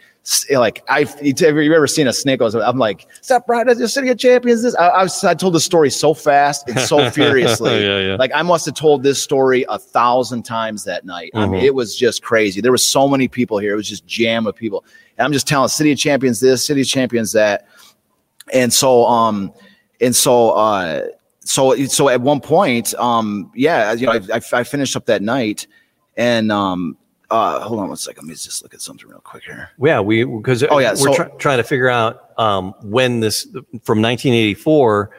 like 0.51 0.83
I, 0.89 1.05
have 1.05 1.21
you 1.23 1.73
ever 1.73 1.87
seen 1.87 2.07
a 2.07 2.13
snake? 2.13 2.41
oil? 2.41 2.51
I'm 2.61 2.77
like, 2.77 3.07
step 3.21 3.43
right 3.47 3.67
at 3.67 3.77
the 3.77 3.87
city 3.87 4.09
of 4.09 4.17
champions. 4.17 4.63
This, 4.63 4.75
I, 4.75 4.87
I, 4.87 5.03
was, 5.03 5.23
I 5.23 5.33
told 5.33 5.53
the 5.53 5.59
story 5.59 5.89
so 5.89 6.13
fast 6.13 6.67
and 6.67 6.79
so 6.81 7.09
furiously. 7.11 7.81
yeah, 7.85 7.99
yeah. 7.99 8.15
Like 8.15 8.31
I 8.35 8.41
must 8.41 8.65
have 8.65 8.75
told 8.75 9.03
this 9.03 9.23
story 9.23 9.65
a 9.69 9.79
thousand 9.79 10.43
times 10.43 10.83
that 10.83 11.05
night. 11.05 11.31
I 11.33 11.45
mean, 11.45 11.61
Mhm. 11.61 11.63
it 11.63 11.75
was 11.75 11.95
just 11.95 12.23
crazy. 12.23 12.59
There 12.59 12.71
was 12.73 12.85
so 12.85 13.07
many 13.07 13.27
people 13.27 13.57
here. 13.57 13.73
It 13.73 13.77
was 13.77 13.87
just 13.87 14.05
jam 14.05 14.47
of 14.47 14.55
people. 14.55 14.83
And 15.17 15.25
I'm 15.25 15.31
just 15.31 15.47
telling 15.47 15.69
City 15.69 15.91
of 15.93 15.97
Champions 15.97 16.39
this, 16.41 16.65
City 16.67 16.81
of 16.81 16.87
Champions 16.87 17.31
that. 17.31 17.65
And 18.53 18.71
so, 18.73 19.05
um, 19.05 19.53
and 20.01 20.15
so, 20.15 20.51
uh, 20.51 21.07
so, 21.39 21.73
so 21.85 22.09
at 22.09 22.19
one 22.19 22.41
point, 22.41 22.93
um, 22.95 23.49
yeah, 23.55 23.93
you 23.93 24.05
know, 24.05 24.11
I, 24.13 24.35
I, 24.37 24.41
I 24.59 24.63
finished 24.63 24.95
up 24.97 25.05
that 25.05 25.21
night, 25.21 25.65
and 26.17 26.51
um, 26.51 26.97
uh, 27.29 27.59
hold 27.61 27.79
on 27.79 27.87
one 27.89 27.97
second. 27.97 28.23
Let 28.25 28.29
me 28.29 28.33
just 28.35 28.63
look 28.63 28.73
at 28.73 28.81
something 28.81 29.07
real 29.07 29.19
quick 29.19 29.43
here. 29.43 29.69
Yeah, 29.79 29.99
we 29.99 30.23
because 30.23 30.63
Oh, 30.63 30.79
yeah, 30.79 30.91
we're 30.91 30.95
so- 30.97 31.13
try- 31.13 31.29
trying 31.37 31.57
to 31.57 31.63
figure 31.63 31.89
out 31.89 32.31
um, 32.39 32.73
when 32.83 33.19
this 33.19 33.43
from 33.83 34.01
1984 34.01 35.09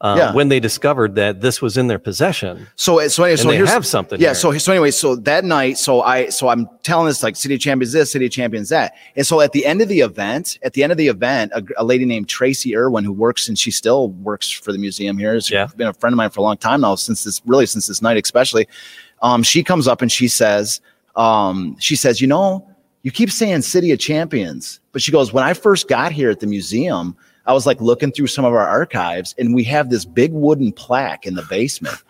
uh, 0.00 0.14
Yeah. 0.18 0.32
when 0.34 0.48
they 0.48 0.60
discovered 0.60 1.14
that 1.14 1.40
this 1.40 1.62
was 1.62 1.76
in 1.78 1.86
their 1.86 1.98
possession 2.00 2.66
So, 2.76 3.06
so 3.08 3.22
anyway, 3.24 3.36
so 3.36 3.48
they 3.48 3.56
here's 3.56 3.70
have 3.70 3.86
something. 3.86 4.20
Yeah. 4.20 4.28
here. 4.28 4.34
So 4.34 4.58
so 4.58 4.72
anyway, 4.72 4.90
so 4.90 5.14
that 5.16 5.44
night, 5.44 5.78
so 5.78 6.02
I 6.02 6.28
so 6.28 6.48
I'm 6.48 6.68
telling 6.82 7.06
this 7.06 7.22
like 7.22 7.36
City 7.36 7.54
of 7.54 7.60
Champions 7.60 7.92
this, 7.92 8.10
City 8.12 8.26
of 8.26 8.32
Champions 8.32 8.68
that, 8.70 8.94
and 9.16 9.24
so 9.26 9.40
at 9.40 9.52
the 9.52 9.64
end 9.64 9.80
of 9.80 9.88
the 9.88 10.00
event, 10.00 10.58
at 10.62 10.72
the 10.74 10.82
end 10.82 10.90
of 10.92 10.98
the 10.98 11.08
event, 11.08 11.52
a, 11.54 11.62
a 11.78 11.84
lady 11.84 12.04
named 12.04 12.28
Tracy 12.28 12.76
Irwin 12.76 13.04
who 13.04 13.12
works 13.12 13.48
and 13.48 13.58
she 13.58 13.70
still 13.70 14.08
works 14.10 14.50
for 14.50 14.72
the 14.72 14.78
museum 14.78 15.16
here. 15.16 15.40
She's 15.40 15.52
Yeah. 15.52 15.68
been 15.76 15.86
a 15.88 15.94
friend 15.94 16.12
of 16.12 16.16
mine 16.18 16.30
for 16.30 16.40
a 16.40 16.42
long 16.42 16.56
time 16.58 16.80
now, 16.82 16.96
since 16.96 17.24
this 17.24 17.40
really 17.46 17.66
since 17.66 17.86
this 17.86 18.02
night 18.02 18.16
especially. 18.22 18.66
Um, 19.22 19.42
she 19.42 19.62
comes 19.62 19.88
up 19.88 20.02
and 20.02 20.12
she 20.12 20.28
says, 20.28 20.82
um, 21.16 21.76
she 21.78 21.96
says, 21.96 22.20
you 22.20 22.26
know, 22.26 22.66
you 23.02 23.10
keep 23.10 23.30
saying 23.30 23.62
City 23.62 23.92
of 23.92 23.98
Champions, 23.98 24.80
but 24.92 25.02
she 25.02 25.12
goes, 25.12 25.32
when 25.32 25.44
I 25.44 25.52
first 25.52 25.88
got 25.88 26.12
here 26.12 26.30
at 26.30 26.40
the 26.40 26.46
museum. 26.46 27.16
I 27.46 27.52
was 27.52 27.66
like 27.66 27.78
looking 27.78 28.10
through 28.10 28.28
some 28.28 28.46
of 28.46 28.54
our 28.54 28.66
archives, 28.66 29.34
and 29.36 29.54
we 29.54 29.64
have 29.64 29.90
this 29.90 30.06
big 30.06 30.32
wooden 30.32 30.72
plaque 30.72 31.26
in 31.26 31.34
the 31.34 31.42
basement 31.42 32.02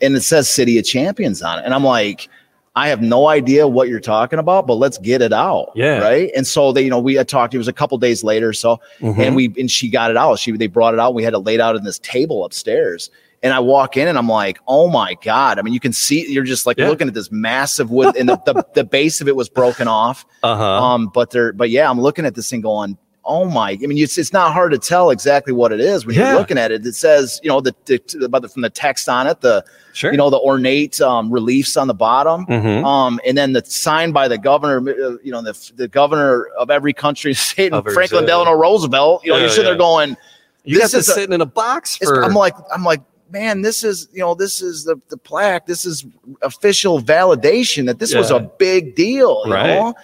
and 0.00 0.14
it 0.14 0.20
says 0.20 0.48
City 0.48 0.78
of 0.78 0.84
Champions 0.84 1.42
on 1.42 1.58
it. 1.58 1.64
And 1.64 1.74
I'm 1.74 1.82
like, 1.82 2.28
I 2.76 2.86
have 2.86 3.02
no 3.02 3.26
idea 3.26 3.66
what 3.66 3.88
you're 3.88 3.98
talking 3.98 4.38
about, 4.38 4.68
but 4.68 4.74
let's 4.74 4.96
get 4.98 5.20
it 5.20 5.32
out. 5.32 5.72
Yeah. 5.74 5.98
Right. 5.98 6.30
And 6.36 6.46
so 6.46 6.70
they, 6.70 6.82
you 6.82 6.90
know, 6.90 7.00
we 7.00 7.14
had 7.16 7.26
talked, 7.28 7.54
it 7.54 7.58
was 7.58 7.66
a 7.66 7.72
couple 7.72 7.98
days 7.98 8.22
later. 8.22 8.52
So, 8.52 8.80
Mhm. 9.00 9.18
and 9.18 9.34
we, 9.34 9.52
and 9.58 9.68
she 9.68 9.88
got 9.90 10.12
it 10.12 10.16
out. 10.16 10.38
She, 10.38 10.52
they 10.52 10.68
brought 10.68 10.94
it 10.94 11.00
out. 11.00 11.12
We 11.12 11.24
had 11.24 11.34
it 11.34 11.40
laid 11.40 11.58
out 11.58 11.74
in 11.74 11.82
this 11.82 11.98
table 11.98 12.44
upstairs. 12.44 13.10
And 13.42 13.52
I 13.52 13.60
walk 13.60 13.96
in 13.96 14.08
and 14.08 14.18
I'm 14.18 14.28
like, 14.28 14.58
oh 14.66 14.88
my 14.88 15.14
God. 15.22 15.58
I 15.58 15.62
mean, 15.62 15.72
you 15.72 15.80
can 15.80 15.92
see, 15.92 16.28
you're 16.30 16.42
just 16.44 16.66
like 16.66 16.76
Yeah. 16.78 16.88
looking 16.88 17.06
at 17.08 17.14
this 17.14 17.30
massive 17.30 17.90
wood 17.90 18.16
and 18.16 18.28
the, 18.28 18.36
the, 18.44 18.64
the 18.74 18.84
base 18.84 19.20
of 19.20 19.28
it 19.28 19.36
was 19.36 19.48
broken 19.48 19.86
off. 19.86 20.26
uh-huh. 20.42 20.64
Um, 20.84 21.10
but 21.14 21.30
they're, 21.30 21.52
but 21.52 21.70
yeah, 21.70 21.88
I'm 21.88 22.00
looking 22.00 22.24
at 22.26 22.34
this 22.34 22.50
thing 22.50 22.60
going, 22.62 22.98
oh 23.24 23.44
my, 23.44 23.72
I 23.72 23.86
mean, 23.86 23.98
it's, 23.98 24.16
it's 24.18 24.32
not 24.32 24.52
hard 24.54 24.72
to 24.72 24.78
tell 24.78 25.10
exactly 25.10 25.52
what 25.52 25.70
it 25.70 25.78
is 25.80 26.04
when 26.06 26.16
Yeah. 26.16 26.30
you're 26.30 26.38
looking 26.38 26.56
at 26.58 26.72
it. 26.72 26.84
It 26.86 26.94
says, 26.94 27.38
you 27.42 27.48
know, 27.48 27.60
the, 27.60 27.74
the, 27.84 28.48
from 28.52 28.62
the 28.62 28.70
text 28.70 29.08
on 29.08 29.26
it, 29.26 29.40
the, 29.42 29.64
sure. 29.92 30.10
you 30.10 30.16
know, 30.16 30.30
the 30.30 30.38
ornate 30.40 30.98
um, 31.00 31.30
reliefs 31.30 31.76
on 31.76 31.86
the 31.88 31.94
bottom. 31.94 32.46
Mhm. 32.46 32.84
Um, 32.84 33.20
and 33.26 33.36
then 33.38 33.52
the 33.52 33.62
sign 33.66 34.10
by 34.12 34.26
the 34.28 34.38
governor, 34.38 34.78
uh, 34.90 35.16
you 35.22 35.30
know, 35.30 35.42
the, 35.42 35.72
the 35.76 35.86
governor 35.88 36.46
of 36.58 36.70
every 36.70 36.92
country, 36.94 37.34
state, 37.34 37.70
Franklin 37.70 37.94
Brazil. 37.94 38.26
Delano 38.26 38.52
Roosevelt. 38.52 39.24
You 39.24 39.30
know, 39.32 39.36
Yeah, 39.36 39.42
you're 39.42 39.50
sitting 39.50 39.64
there 39.66 39.76
going, 39.76 40.16
you 40.64 40.74
this 40.80 40.92
got 40.92 40.98
is 40.98 41.06
this 41.06 41.14
sitting 41.14 41.34
in 41.34 41.40
a 41.40 41.46
box 41.46 41.98
for 41.98 42.24
I'm 42.24 42.34
like, 42.34 42.54
I'm 42.74 42.82
like, 42.82 43.02
man, 43.30 43.62
this 43.62 43.84
is, 43.84 44.08
you 44.12 44.20
know, 44.20 44.34
this 44.34 44.62
is 44.62 44.84
the, 44.84 44.96
the 45.08 45.16
plaque. 45.16 45.66
This 45.66 45.84
is 45.84 46.04
official 46.42 47.00
validation 47.00 47.86
that 47.86 47.98
this 47.98 48.14
was 48.14 48.30
a 48.30 48.40
big 48.40 48.94
deal, 48.94 49.42
you 49.46 49.52
Right. 49.52 49.66
know? 49.66 49.94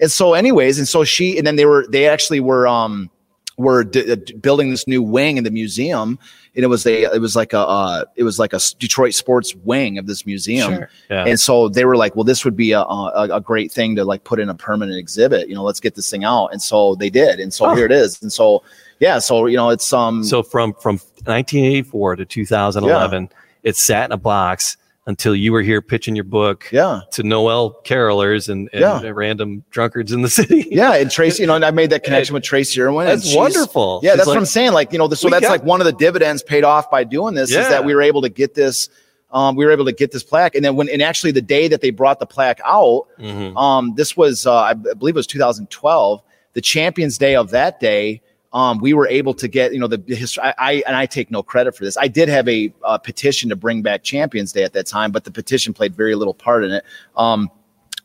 And 0.00 0.10
so 0.10 0.34
anyways, 0.34 0.78
and 0.78 0.88
so 0.88 1.04
she, 1.04 1.38
and 1.38 1.46
then 1.46 1.56
they 1.56 1.66
were, 1.66 1.86
they 1.88 2.08
actually 2.08 2.40
were, 2.40 2.66
um, 2.66 3.10
were 3.56 3.84
d- 3.84 4.10
uh, 4.10 4.16
d- 4.16 4.34
building 4.34 4.70
this 4.70 4.88
new 4.88 5.00
wing 5.02 5.36
in 5.36 5.44
the 5.44 5.50
museum 5.50 6.18
and 6.56 6.64
it 6.64 6.66
was 6.68 6.84
a, 6.86 7.02
it 7.14 7.20
was 7.20 7.36
like 7.36 7.52
a, 7.52 7.58
uh, 7.60 8.04
it 8.16 8.24
was 8.24 8.38
like 8.38 8.52
a 8.52 8.60
Detroit 8.80 9.14
sports 9.14 9.54
wing 9.54 9.96
of 9.98 10.06
this 10.08 10.26
museum. 10.26 10.74
Sure. 10.74 10.90
Yeah. 11.10 11.24
And 11.26 11.38
so 11.38 11.68
they 11.68 11.84
were 11.84 11.96
like, 11.96 12.14
well, 12.16 12.24
this 12.24 12.44
would 12.44 12.56
be 12.56 12.72
a, 12.72 12.80
a, 12.80 13.28
a 13.36 13.40
great 13.40 13.70
thing 13.72 13.94
to 13.96 14.04
like 14.04 14.24
put 14.24 14.40
in 14.40 14.48
a 14.48 14.54
permanent 14.54 14.98
exhibit. 14.98 15.48
You 15.48 15.54
know, 15.54 15.62
let's 15.64 15.80
get 15.80 15.94
this 15.94 16.10
thing 16.10 16.24
out. 16.24 16.48
And 16.48 16.60
so 16.60 16.96
they 16.96 17.10
did. 17.10 17.38
And 17.40 17.52
so 17.54 17.66
Oh. 17.66 17.74
here 17.74 17.86
it 17.86 17.92
is. 17.92 18.20
And 18.22 18.32
so, 18.32 18.62
yeah, 19.00 19.18
so, 19.18 19.46
you 19.46 19.56
know, 19.56 19.70
it's, 19.70 19.92
um, 19.92 20.22
so 20.24 20.42
from 20.42 20.72
from 20.74 20.96
1984 21.24 22.16
to 22.16 22.24
2011, 22.24 23.28
it 23.62 23.76
sat 23.76 24.06
in 24.06 24.12
a 24.12 24.16
box 24.16 24.76
until 25.06 25.34
you 25.36 25.52
were 25.52 25.60
here 25.60 25.82
pitching 25.82 26.14
your 26.16 26.24
book 26.24 26.66
yeah. 26.72 27.00
to 27.10 27.22
Noel 27.22 27.78
carolers 27.84 28.48
and, 28.48 28.70
and 28.72 28.80
Yeah. 28.80 29.02
random 29.14 29.62
drunkards 29.70 30.12
in 30.12 30.22
the 30.22 30.28
city. 30.40 30.66
Yeah. 30.70 30.94
And 30.94 31.10
Tracy, 31.10 31.42
you 31.42 31.46
know, 31.46 31.54
and 31.54 31.64
I 31.64 31.70
made 31.72 31.90
that 31.90 32.04
connection 32.04 32.32
with 32.32 32.42
Tracy 32.42 32.80
Irwin. 32.80 33.06
That's 33.06 33.34
wonderful. 33.36 34.00
Yeah, 34.02 34.12
She's 34.12 34.16
that's 34.18 34.26
like, 34.28 34.34
what 34.34 34.40
I'm 34.40 34.46
saying. 34.46 34.72
Like, 34.72 34.92
you 34.92 34.98
know, 34.98 35.08
so 35.10 35.26
We 35.28 35.32
that's 35.32 35.42
got- 35.42 35.50
like 35.50 35.62
one 35.64 35.80
of 35.82 35.84
the 35.84 35.92
dividends 35.92 36.42
paid 36.42 36.64
off 36.64 36.90
by 36.90 37.04
doing 37.04 37.34
this 37.34 37.50
is 37.50 37.68
that 37.68 37.84
we 37.84 37.94
were 37.94 38.00
able 38.02 38.22
to 38.22 38.30
get 38.30 38.54
this. 38.54 38.88
Um, 39.30 39.56
we 39.56 39.64
were 39.66 39.72
able 39.72 39.84
to 39.86 39.92
get 39.92 40.12
this 40.12 40.22
plaque, 40.22 40.54
and 40.54 40.64
then 40.64 40.76
when 40.76 40.88
and 40.88 41.02
actually 41.02 41.32
the 41.32 41.42
day 41.42 41.66
that 41.66 41.80
they 41.80 41.90
brought 41.90 42.20
the 42.20 42.26
plaque 42.26 42.60
out, 42.64 43.08
Mhm. 43.20 43.56
um, 43.60 43.92
this 43.96 44.16
was 44.16 44.46
uh, 44.46 44.54
I 44.54 44.74
believe 44.74 45.16
it 45.16 45.18
was 45.18 45.26
2012. 45.26 46.22
The 46.52 46.60
Champions 46.60 47.18
Day 47.18 47.34
of 47.34 47.50
that 47.50 47.80
day, 47.80 48.22
um, 48.54 48.78
we 48.78 48.94
were 48.94 49.08
able 49.08 49.34
to 49.34 49.48
get 49.48 49.74
you 49.74 49.80
know 49.80 49.88
the 49.88 50.02
history. 50.06 50.42
I, 50.44 50.54
I 50.58 50.72
and 50.86 50.96
I 50.96 51.06
take 51.06 51.30
no 51.30 51.42
credit 51.42 51.76
for 51.76 51.84
this. 51.84 51.98
I 51.98 52.08
did 52.08 52.28
have 52.28 52.48
a 52.48 52.72
uh, 52.84 52.96
petition 52.98 53.50
to 53.50 53.56
bring 53.56 53.82
back 53.82 54.04
Champions 54.04 54.52
Day 54.52 54.62
at 54.62 54.72
that 54.72 54.86
time, 54.86 55.10
but 55.12 55.24
the 55.24 55.32
petition 55.32 55.74
played 55.74 55.94
very 55.94 56.14
little 56.14 56.34
part 56.34 56.64
in 56.64 56.70
it. 56.70 56.84
Um, 57.16 57.50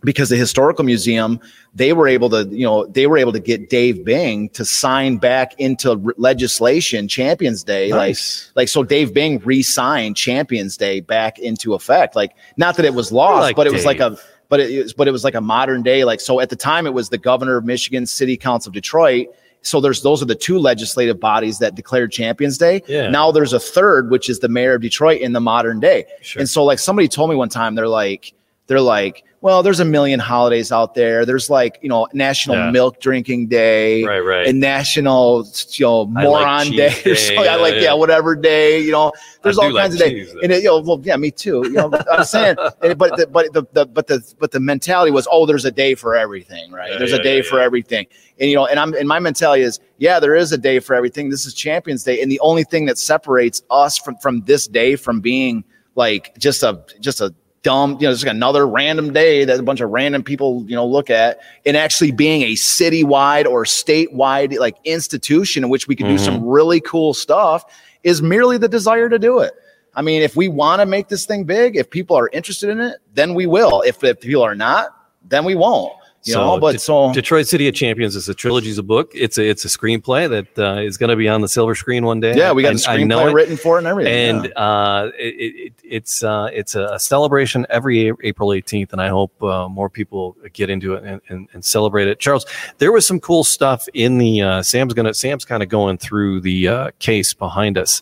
because 0.01 0.29
the 0.29 0.37
historical 0.37 0.85
museum 0.85 1.41
they 1.75 1.91
were 1.91 2.07
able 2.07 2.29
to 2.29 2.45
you 2.45 2.65
know 2.65 2.85
they 2.85 3.05
were 3.05 3.17
able 3.17 3.33
to 3.33 3.39
get 3.39 3.69
dave 3.69 4.05
bing 4.05 4.47
to 4.47 4.63
sign 4.63 5.17
back 5.17 5.53
into 5.59 5.97
re- 5.97 6.13
legislation 6.15 7.05
champions 7.05 7.65
day 7.65 7.89
Nice. 7.89 8.47
like 8.47 8.61
like 8.61 8.67
so 8.69 8.81
dave 8.81 9.13
bing 9.13 9.39
re-signed 9.39 10.15
champions 10.15 10.77
day 10.77 11.01
back 11.01 11.37
into 11.37 11.73
effect 11.73 12.15
like 12.15 12.31
not 12.55 12.77
that 12.77 12.85
it 12.85 12.93
was 12.93 13.11
lost 13.11 13.41
like 13.41 13.57
but 13.57 13.67
it 13.67 13.73
was 13.73 13.83
like 13.83 13.99
a 13.99 14.17
but 14.49 14.59
it 14.59 14.93
but 14.97 15.07
it 15.07 15.11
was 15.11 15.23
like 15.23 15.35
a 15.35 15.41
modern 15.41 15.83
day 15.83 16.03
like 16.03 16.19
so 16.19 16.39
at 16.39 16.49
the 16.49 16.55
time 16.55 16.85
it 16.85 16.93
was 16.93 17.09
the 17.09 17.17
governor 17.17 17.57
of 17.57 17.65
Michigan, 17.65 18.05
City 18.05 18.35
Council 18.35 18.71
of 18.71 18.73
Detroit. 18.73 19.27
So 19.61 19.81
there's 19.81 20.01
those 20.01 20.21
are 20.21 20.25
the 20.25 20.35
two 20.35 20.57
legislative 20.57 21.19
bodies 21.19 21.59
that 21.59 21.75
declared 21.75 22.11
Champions 22.11 22.57
Day. 22.57 22.81
Yeah. 22.87 23.09
Now 23.09 23.31
there's 23.31 23.53
a 23.53 23.59
third, 23.59 24.09
which 24.09 24.29
is 24.29 24.39
the 24.39 24.49
mayor 24.49 24.75
of 24.75 24.81
Detroit 24.81 25.21
in 25.21 25.33
the 25.33 25.41
modern 25.41 25.79
day. 25.79 26.05
Sure. 26.21 26.39
And 26.39 26.49
so 26.49 26.63
like 26.63 26.79
somebody 26.79 27.07
told 27.07 27.29
me 27.29 27.35
one 27.35 27.49
time, 27.49 27.75
they're 27.75 27.87
like, 27.87 28.33
they're 28.67 28.81
like, 28.81 29.25
well, 29.41 29.63
there's 29.63 29.79
a 29.79 29.85
million 29.85 30.19
holidays 30.19 30.71
out 30.71 30.95
there. 30.95 31.25
There's 31.25 31.49
like, 31.49 31.79
you 31.81 31.87
know, 31.87 32.07
National 32.13 32.57
Yeah. 32.57 32.71
Milk 32.71 32.99
Drinking 32.99 33.47
Day 33.47 34.03
Right, 34.03 34.19
right. 34.19 34.47
and 34.47 34.59
National, 34.59 35.47
you 35.69 35.85
know, 35.85 36.11
I 36.15 36.25
like 36.25 36.41
Moron 36.41 36.71
Day. 36.71 36.87
or 36.99 37.03
day, 37.03 37.15
something. 37.15 37.47
I 37.47 37.55
like, 37.55 37.75
yeah. 37.75 37.81
yeah. 37.81 37.93
whatever 37.93 38.35
day, 38.35 38.81
you 38.81 38.91
know, 38.91 39.13
there's 39.41 39.57
I 39.57 39.63
all 39.63 39.69
do 39.69 39.75
like 39.75 39.83
kinds 39.83 39.93
of 39.95 39.99
days. 40.01 40.35
And 40.43 40.51
it, 40.51 40.63
you 40.63 40.69
know, 40.69 40.79
well, 40.79 40.99
yeah, 41.03 41.15
me 41.15 41.31
too. 41.31 41.61
You 41.63 41.71
know, 41.71 41.91
I'm 42.11 42.23
saying, 42.25 42.55
but 42.57 43.15
the, 43.15 43.27
but 43.31 43.53
the, 43.53 43.65
the 43.71 43.85
but 43.85 44.07
the 44.07 44.33
but 44.39 44.51
the 44.51 44.59
mentality 44.59 45.11
was, 45.11 45.27
oh, 45.31 45.45
there's 45.45 45.65
a 45.65 45.71
day 45.71 45.95
for 45.95 46.15
everything, 46.15 46.71
right? 46.71 46.91
Yeah, 46.91 46.97
there's 46.97 47.11
yeah, 47.11 47.17
a 47.17 47.23
day 47.23 47.37
yeah, 47.37 47.49
for 47.49 47.59
yeah. 47.59 47.65
everything, 47.65 48.07
and 48.39 48.49
you 48.49 48.55
know, 48.55 48.65
and 48.65 48.77
I'm 48.77 48.93
and 48.93 49.07
my 49.07 49.19
mentality 49.19 49.63
is, 49.63 49.79
yeah, 49.99 50.19
there 50.19 50.35
is 50.35 50.51
a 50.51 50.57
day 50.57 50.79
for 50.79 50.95
everything. 50.95 51.29
This 51.29 51.45
is 51.45 51.53
Champions 51.53 52.03
Day, 52.03 52.21
and 52.21 52.29
the 52.29 52.39
only 52.41 52.65
thing 52.65 52.85
that 52.87 52.97
separates 52.97 53.63
us 53.69 53.97
from 53.97 54.17
from 54.17 54.41
this 54.41 54.67
day 54.67 54.97
from 54.97 55.21
being 55.21 55.63
like 55.95 56.37
just 56.37 56.63
a 56.63 56.83
just 56.99 57.21
a 57.21 57.33
dumb, 57.63 57.93
you 57.99 58.07
know, 58.07 58.13
just 58.13 58.25
like 58.25 58.33
another 58.33 58.67
random 58.67 59.13
day 59.13 59.45
that 59.45 59.59
a 59.59 59.63
bunch 59.63 59.81
of 59.81 59.89
random 59.89 60.23
people, 60.23 60.63
you 60.67 60.75
know, 60.75 60.85
look 60.85 61.09
at, 61.09 61.39
and 61.65 61.75
actually 61.75 62.11
being 62.11 62.43
a 62.43 62.53
citywide 62.53 63.45
or 63.45 63.63
statewide 63.65 64.57
like 64.57 64.77
institution 64.85 65.63
in 65.63 65.69
which 65.69 65.87
we 65.87 65.95
can 65.95 66.07
do 66.07 66.17
some 66.17 66.35
mm-hmm. 66.35 66.47
really 66.47 66.79
cool 66.81 67.13
stuff 67.13 67.63
is 68.03 68.21
merely 68.21 68.57
the 68.57 68.67
desire 68.67 69.09
to 69.09 69.19
do 69.19 69.39
it. 69.39 69.53
I 69.95 70.01
mean, 70.01 70.21
if 70.21 70.35
we 70.35 70.47
want 70.47 70.81
to 70.81 70.85
make 70.85 71.09
this 71.09 71.25
thing 71.25 71.43
big, 71.43 71.75
if 71.75 71.89
people 71.89 72.15
are 72.15 72.29
interested 72.31 72.69
in 72.69 72.79
it, 72.79 72.97
then 73.13 73.33
we 73.33 73.45
will. 73.45 73.81
If, 73.81 74.03
if 74.03 74.21
people 74.21 74.43
are 74.43 74.55
not, 74.55 74.95
then 75.27 75.43
we 75.43 75.55
won't. 75.55 75.93
You 76.23 76.33
know, 76.33 76.59
but 76.59 76.73
De- 76.73 76.79
so 76.79 77.13
Detroit 77.13 77.47
City 77.47 77.67
of 77.69 77.75
Champions 77.75 78.15
is 78.15 78.27
a 78.27 78.33
trilogy, 78.33 78.69
is 78.69 78.77
a 78.77 78.83
book. 78.83 79.11
It's 79.15 79.37
a 79.37 79.49
it's 79.49 79.63
a 79.63 79.69
screenplay 79.69 80.29
that 80.29 80.59
uh, 80.61 80.81
is 80.81 80.97
going 80.97 81.09
to 81.09 81.15
be 81.15 81.29
on 81.29 81.39
the 81.41 81.47
silver 81.47 81.75
screen 81.75 82.05
one 82.05 82.19
day. 82.19 82.35
yeah, 82.35 82.51
we 82.51 82.61
got 82.61 82.69
I- 82.69 82.71
a 82.73 82.75
screenplay 82.75 83.29
it. 83.29 83.33
written 83.33 83.55
for 83.57 83.77
it 83.77 83.79
and 83.79 83.87
everything. 83.87 84.35
and 84.37 84.45
yeah. 84.45 84.51
uh, 84.61 85.11
it, 85.17 85.55
it, 85.55 85.73
it's 85.83 86.21
uh, 86.23 86.49
it's 86.51 86.75
a 86.75 86.99
celebration 86.99 87.65
every 87.69 88.11
April 88.23 88.49
18th, 88.49 88.91
and 88.91 89.01
I 89.01 89.07
hope 89.07 89.41
uh, 89.41 89.69
more 89.69 89.89
people 89.89 90.35
get 90.51 90.69
into 90.69 90.93
it 90.95 91.03
and, 91.03 91.21
and, 91.29 91.47
and 91.53 91.63
celebrate 91.63 92.07
it. 92.09 92.19
Charles, 92.19 92.45
there 92.79 92.91
was 92.91 93.07
some 93.07 93.19
cool 93.21 93.43
stuff 93.45 93.87
in 93.93 94.17
the 94.17 94.41
uh, 94.41 94.61
Sam's 94.61 94.93
gonna 94.93 95.13
Sam's 95.13 95.45
kind 95.45 95.63
of 95.63 95.69
going 95.69 95.97
through 95.97 96.41
the 96.41 96.67
uh, 96.67 96.91
case 96.99 97.33
behind 97.33 97.77
us, 97.77 98.01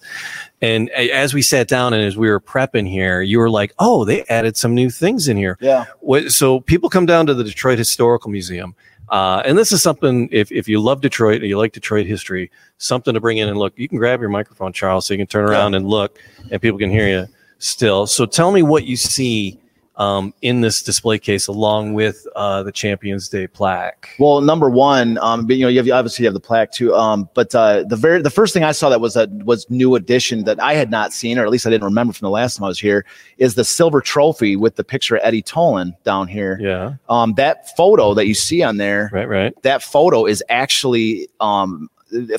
and 0.62 0.89
as 0.91 1.34
we 1.34 1.41
sat 1.41 1.68
down 1.68 1.93
and 1.93 2.03
as 2.03 2.18
we 2.18 2.30
were 2.30 2.39
prepping 2.39 2.89
here, 2.89 3.22
you 3.22 3.39
were 3.39 3.49
like, 3.49 3.74
"Oh, 3.80 4.05
they 4.05 4.24
added 4.26 4.58
some 4.58 4.74
new 4.74 4.89
things 4.89 5.28
in 5.28 5.38
here." 5.38 5.58
yeah. 5.60 5.86
So 6.30 6.60
people 6.62 6.89
come 6.89 7.05
down 7.05 7.28
to 7.28 7.34
the 7.34 7.43
Detroit 7.43 7.78
Historical 7.78 8.32
Museum. 8.32 8.76
Uh, 9.10 9.41
and 9.45 9.58
this 9.58 9.72
is 9.72 9.82
something, 9.82 10.28
if, 10.34 10.51
if 10.51 10.68
you 10.68 10.82
love 10.82 10.99
Detroit 10.99 11.38
and 11.38 11.45
you 11.45 11.58
like 11.58 11.72
Detroit 11.72 12.05
history, 12.05 12.51
something 12.78 13.14
to 13.14 13.22
bring 13.22 13.38
in 13.38 13.47
and 13.47 13.58
look. 13.58 13.74
You 13.78 13.88
can 13.88 13.97
grab 13.97 14.20
your 14.20 14.30
microphone, 14.30 14.74
Charles, 14.74 15.05
so 15.05 15.14
you 15.14 15.18
can 15.18 15.28
turn 15.28 15.45
around 15.45 15.76
and 15.76 15.88
look 15.88 16.20
and 16.51 16.62
people 16.62 16.78
can 16.78 16.89
hear 16.89 17.08
you 17.08 17.28
still. 17.58 18.05
So 18.05 18.26
tell 18.26 18.51
me 18.51 18.64
what 18.64 18.84
you 18.84 18.97
see 18.97 19.60
um, 19.98 20.34
in 20.41 20.62
this 20.62 20.84
display 20.84 21.18
case 21.18 21.48
along 21.48 21.93
with 21.93 22.26
uh, 22.36 22.64
the 22.64 22.72
Champions 22.72 23.30
Day 23.30 23.48
plaque. 23.48 24.10
Well, 24.20 24.41
number 24.41 24.70
one, 24.70 25.18
um, 25.18 25.48
but, 25.48 25.58
you 25.58 25.64
know, 25.64 25.70
you 25.70 25.80
have 25.80 25.89
obviously 25.89 26.26
have 26.26 26.34
the 26.34 26.39
plaque 26.39 26.72
too. 26.72 26.93
Um, 26.95 27.30
but 27.34 27.54
uh, 27.54 27.84
the 27.84 27.95
very 27.95 28.22
the 28.22 28.30
first 28.30 28.54
thing 28.54 28.64
I 28.64 28.72
saw 28.72 28.89
that 28.89 29.02
was 29.02 29.16
a 29.16 29.28
was 29.43 29.70
new 29.70 29.95
addition 29.95 30.43
that 30.45 30.60
I 30.62 30.76
had 30.76 30.91
not 30.91 31.14
seen, 31.14 31.39
or 31.39 31.43
at 31.45 31.50
least 31.50 31.66
I 31.66 31.70
didn't 31.70 31.86
remember 31.86 32.14
from 32.14 32.26
the 32.26 32.32
last 32.32 32.58
time 32.58 32.66
I 32.66 32.68
was 32.68 32.80
here, 32.80 33.06
is 33.38 33.56
the 33.56 33.64
silver 33.64 34.02
trophy 34.02 34.56
with 34.56 34.76
the 34.76 34.84
picture 34.84 35.16
of 35.16 35.22
Eddie 35.24 35.43
Tolan 35.43 35.95
down 36.04 36.28
here. 36.28 36.60
Yeah, 36.62 36.95
Um, 37.10 37.34
that 37.34 37.76
photo 37.76 38.14
that 38.14 38.28
you 38.28 38.34
see 38.34 38.64
on 38.64 38.78
there, 38.78 39.10
right, 39.12 39.28
right. 39.28 39.62
that 39.64 39.82
photo 39.82 40.26
is 40.26 40.43
actually 40.50 41.28
um 41.39 41.89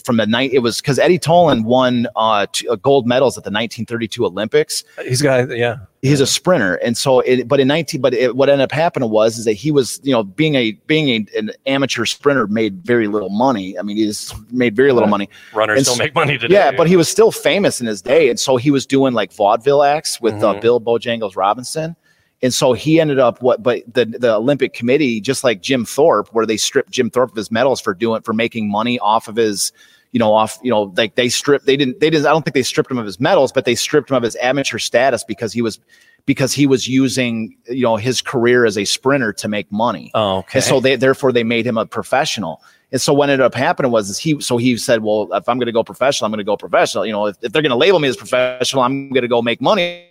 from 0.04 0.16
the 0.16 0.26
night 0.26 0.50
it 0.52 0.60
was 0.60 0.80
because 0.80 0.98
Eddie 0.98 1.18
Tolan 1.18 1.64
won 1.64 2.06
uh, 2.16 2.46
t- 2.52 2.66
uh, 2.68 2.76
gold 2.76 3.06
medals 3.06 3.36
at 3.36 3.44
the 3.44 3.48
1932 3.50 4.24
Olympics. 4.24 4.84
He's 5.04 5.20
got, 5.22 5.54
yeah. 5.56 5.76
He's 6.00 6.20
a 6.20 6.26
sprinter, 6.26 6.76
and 6.76 6.96
so 6.96 7.20
it. 7.20 7.48
But 7.48 7.58
in 7.60 7.66
19, 7.68 8.00
but 8.00 8.14
it, 8.14 8.36
what 8.36 8.48
ended 8.48 8.64
up 8.64 8.70
happening 8.72 9.10
was 9.10 9.36
is 9.36 9.44
that 9.46 9.54
he 9.54 9.70
was, 9.72 9.98
you 10.04 10.12
know, 10.12 10.22
being 10.22 10.54
a 10.54 10.72
being 10.86 11.08
a, 11.08 11.38
an 11.38 11.50
amateur 11.66 12.04
sprinter 12.04 12.46
made 12.46 12.84
very 12.84 13.08
little 13.08 13.30
money. 13.30 13.76
I 13.76 13.82
mean, 13.82 13.96
he's 13.96 14.32
made 14.52 14.76
very 14.76 14.92
little 14.92 15.08
money. 15.08 15.28
Runners 15.52 15.78
And 15.78 15.86
don't 15.86 15.96
so- 15.96 16.02
make 16.04 16.14
money 16.14 16.38
today. 16.38 16.54
Yeah, 16.54 16.70
but 16.70 16.86
he 16.86 16.96
was 16.96 17.08
still 17.08 17.32
famous 17.32 17.80
in 17.80 17.88
his 17.88 18.00
day, 18.00 18.30
and 18.30 18.38
so 18.38 18.56
he 18.56 18.70
was 18.70 18.86
doing 18.86 19.12
like 19.12 19.32
vaudeville 19.32 19.82
acts 19.82 20.20
with 20.20 20.34
uh, 20.34 20.54
Mhm. 20.54 20.60
Bill 20.60 20.80
Bojangles 20.80 21.34
Robinson, 21.36 21.96
and 22.40 22.54
so 22.54 22.72
he 22.72 23.00
ended 23.00 23.18
up 23.18 23.42
what? 23.42 23.62
But 23.62 23.82
the 23.92 24.04
the 24.04 24.34
Olympic 24.34 24.72
Committee, 24.72 25.20
just 25.20 25.42
like 25.42 25.60
Jim 25.60 25.84
Thorpe, 25.84 26.28
where 26.32 26.46
they 26.46 26.56
stripped 26.56 26.90
Jim 26.90 27.10
Thorpe 27.10 27.30
of 27.30 27.36
his 27.36 27.50
medals 27.50 27.80
for 27.80 27.94
doing 27.94 28.22
for 28.22 28.32
making 28.32 28.70
money 28.70 28.98
off 29.00 29.26
of 29.26 29.36
his, 29.36 29.72
you 30.12 30.20
know, 30.20 30.32
off 30.32 30.58
you 30.62 30.70
know, 30.70 30.92
like 30.96 31.16
they 31.16 31.28
stripped. 31.28 31.66
They 31.66 31.76
didn't. 31.76 31.98
They 31.98 32.10
didn't. 32.10 32.26
I 32.26 32.30
don't 32.30 32.44
think 32.44 32.54
they 32.54 32.62
stripped 32.62 32.90
him 32.90 32.98
of 32.98 33.06
his 33.06 33.18
medals, 33.18 33.50
but 33.50 33.64
they 33.64 33.74
stripped 33.74 34.10
him 34.10 34.16
of 34.16 34.22
his 34.22 34.36
amateur 34.36 34.78
status 34.78 35.24
because 35.24 35.52
he 35.52 35.62
was 35.62 35.80
because 36.26 36.52
he 36.52 36.66
was 36.66 36.86
using 36.86 37.56
you 37.66 37.82
know 37.82 37.96
his 37.96 38.22
career 38.22 38.64
as 38.64 38.78
a 38.78 38.84
sprinter 38.84 39.32
to 39.32 39.48
make 39.48 39.70
money. 39.72 40.12
Oh, 40.14 40.38
okay. 40.38 40.58
And 40.58 40.64
so 40.64 40.78
they 40.78 40.94
therefore 40.94 41.32
they 41.32 41.44
made 41.44 41.66
him 41.66 41.76
a 41.76 41.86
professional. 41.86 42.62
And 42.90 43.00
so 43.00 43.12
what 43.12 43.28
ended 43.28 43.44
up 43.44 43.54
happening 43.54 43.90
was 43.90 44.08
is 44.08 44.18
he 44.18 44.40
so 44.40 44.58
he 44.58 44.76
said, 44.76 45.02
Well, 45.02 45.28
if 45.32 45.48
I'm 45.48 45.58
gonna 45.58 45.72
go 45.72 45.82
professional, 45.82 46.26
I'm 46.26 46.32
gonna 46.32 46.44
go 46.44 46.56
professional. 46.56 47.04
You 47.04 47.12
know, 47.12 47.26
if, 47.26 47.36
if 47.42 47.52
they're 47.52 47.62
gonna 47.62 47.76
label 47.76 47.98
me 47.98 48.06
as 48.06 48.16
professional, 48.16 48.84
I'm 48.84 49.10
gonna 49.10 49.26
go 49.26 49.42
make 49.42 49.60
money 49.60 50.04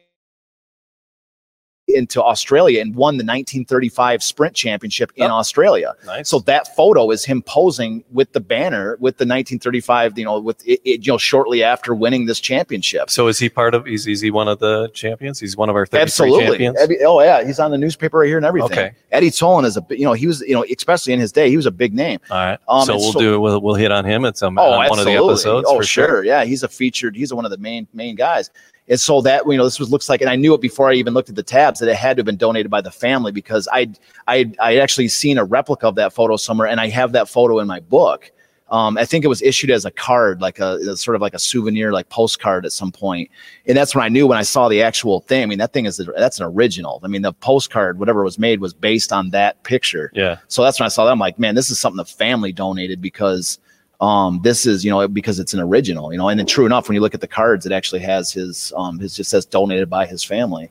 into 1.97 2.23
Australia 2.23 2.79
and 2.81 2.95
won 2.95 3.15
the 3.17 3.23
1935 3.25 4.23
sprint 4.23 4.53
championship 4.55 5.11
in 5.15 5.29
Oh. 5.31 5.35
Australia. 5.35 5.93
nice. 6.05 6.29
So 6.29 6.39
that 6.39 6.75
photo 6.75 7.09
is 7.11 7.25
him 7.25 7.41
posing 7.41 8.03
with 8.11 8.31
the 8.33 8.39
banner 8.39 8.97
with 9.01 9.17
the 9.17 9.25
1935, 9.25 10.17
you 10.17 10.25
know, 10.25 10.39
with 10.39 10.65
it, 10.65 10.79
it, 10.85 11.05
you 11.05 11.11
know, 11.11 11.17
shortly 11.17 11.63
after 11.63 11.93
winning 11.95 12.25
this 12.27 12.39
championship. 12.39 13.09
So 13.09 13.27
is 13.27 13.39
he 13.39 13.49
part 13.49 13.73
of? 13.73 13.87
Is, 13.87 14.07
is 14.07 14.21
he 14.21 14.31
one 14.31 14.47
of 14.47 14.59
the 14.59 14.89
champions? 14.93 15.39
He's 15.39 15.57
one 15.57 15.69
of 15.69 15.75
our 15.75 15.85
33 15.85 16.01
Absolutely. 16.03 16.57
champions. 16.65 16.77
Oh 17.05 17.21
yeah, 17.21 17.43
he's 17.45 17.59
on 17.59 17.71
the 17.71 17.77
newspaper 17.77 18.19
right 18.19 18.27
here 18.27 18.37
and 18.37 18.45
everything. 18.45 18.71
Okay. 18.71 18.91
Eddie 19.11 19.31
Tolan 19.31 19.65
is 19.65 19.77
a, 19.77 19.85
you 19.89 20.05
know, 20.05 20.13
he 20.13 20.27
was, 20.27 20.41
you 20.41 20.53
know, 20.53 20.63
especially 20.75 21.13
in 21.13 21.19
his 21.19 21.31
day, 21.31 21.49
he 21.49 21.57
was 21.57 21.65
a 21.65 21.71
big 21.71 21.93
name. 21.93 22.19
All 22.29 22.37
right. 22.37 22.59
Um, 22.67 22.85
so 22.85 22.95
we'll 22.95 23.13
so- 23.13 23.19
do. 23.19 23.39
We'll, 23.41 23.59
we'll 23.61 23.75
hit 23.75 23.91
on 23.91 24.05
him 24.05 24.25
at 24.25 24.37
some 24.37 24.57
Oh, 24.57 24.71
on 24.73 24.89
one 24.89 24.99
of 24.99 25.05
the 25.05 25.11
episodes. 25.13 25.65
Oh, 25.67 25.77
for 25.77 25.83
sure. 25.83 26.23
Yeah, 26.23 26.43
he's 26.45 26.63
a 26.63 26.67
featured. 26.67 27.15
He's 27.15 27.33
one 27.33 27.45
of 27.45 27.51
the 27.51 27.57
main 27.57 27.87
main 27.93 28.15
guys. 28.15 28.49
And 28.89 28.99
so 28.99 29.21
that 29.21 29.45
you 29.45 29.57
know, 29.57 29.63
this 29.63 29.79
was 29.79 29.91
looks 29.91 30.09
like, 30.09 30.21
and 30.21 30.29
I 30.29 30.35
knew 30.35 30.53
it 30.53 30.61
before 30.61 30.89
I 30.89 30.93
even 30.93 31.13
looked 31.13 31.29
at 31.29 31.35
the 31.35 31.43
tabs 31.43 31.79
that 31.79 31.89
it 31.89 31.95
had 31.95 32.17
to 32.17 32.21
have 32.21 32.25
been 32.25 32.37
donated 32.37 32.71
by 32.71 32.81
the 32.81 32.91
family 32.91 33.31
because 33.31 33.67
I 33.71 33.91
I 34.27 34.51
I 34.59 34.77
actually 34.77 35.09
seen 35.09 35.37
a 35.37 35.43
replica 35.43 35.87
of 35.87 35.95
that 35.95 36.13
photo 36.13 36.37
somewhere, 36.37 36.67
and 36.67 36.79
I 36.79 36.87
have 36.89 37.11
that 37.11 37.29
photo 37.29 37.59
in 37.59 37.67
my 37.67 37.79
book. 37.79 38.31
Um, 38.69 38.97
I 38.97 39.05
think 39.05 39.23
it 39.23 39.29
was 39.29 39.41
issued 39.41 39.71
as 39.71 39.85
a 39.85 39.91
card, 39.91 40.41
like 40.41 40.59
a, 40.59 40.77
a 40.89 40.97
sort 40.97 41.15
of 41.15 41.21
like 41.21 41.33
a 41.33 41.39
souvenir, 41.39 41.93
like 41.93 42.09
postcard 42.09 42.65
at 42.65 42.73
some 42.73 42.91
point. 42.91 43.31
And 43.65 43.77
that's 43.77 43.95
when 43.95 44.03
I 44.03 44.09
knew 44.09 44.27
when 44.27 44.37
I 44.37 44.41
saw 44.41 44.67
the 44.67 44.81
actual 44.81 45.21
thing. 45.21 45.41
I 45.43 45.45
mean, 45.45 45.59
that 45.59 45.71
thing 45.71 45.85
is 45.85 46.01
that's 46.17 46.39
an 46.39 46.45
original. 46.45 46.99
I 47.03 47.07
mean, 47.07 47.21
the 47.21 47.31
postcard, 47.31 47.97
whatever 47.97 48.23
was 48.23 48.37
made, 48.37 48.59
was 48.59 48.73
based 48.73 49.13
on 49.13 49.29
that 49.29 49.63
picture. 49.63 50.11
Yeah. 50.13 50.39
So 50.49 50.63
that's 50.63 50.79
when 50.79 50.85
I 50.85 50.89
saw 50.89 51.05
that. 51.05 51.11
I'm 51.11 51.19
like, 51.19 51.39
man, 51.39 51.55
this 51.55 51.69
is 51.69 51.79
something 51.79 51.97
the 51.97 52.05
family 52.05 52.51
donated 52.51 53.01
because 53.01 53.59
um 53.99 54.39
this 54.43 54.65
is 54.65 54.85
you 54.85 54.91
know 54.91 55.07
because 55.07 55.39
it's 55.39 55.53
an 55.53 55.59
original 55.59 56.11
you 56.11 56.17
know 56.17 56.29
and 56.29 56.39
then 56.39 56.45
true 56.45 56.65
enough 56.65 56.87
when 56.87 56.93
you 56.93 57.01
look 57.01 57.15
at 57.15 57.21
the 57.21 57.27
cards 57.27 57.65
it 57.65 57.71
actually 57.71 57.99
has 57.99 58.31
his 58.31 58.71
um 58.75 58.99
his 58.99 59.15
just 59.15 59.29
says 59.29 59.45
donated 59.45 59.89
by 59.89 60.05
his 60.05 60.23
family 60.23 60.69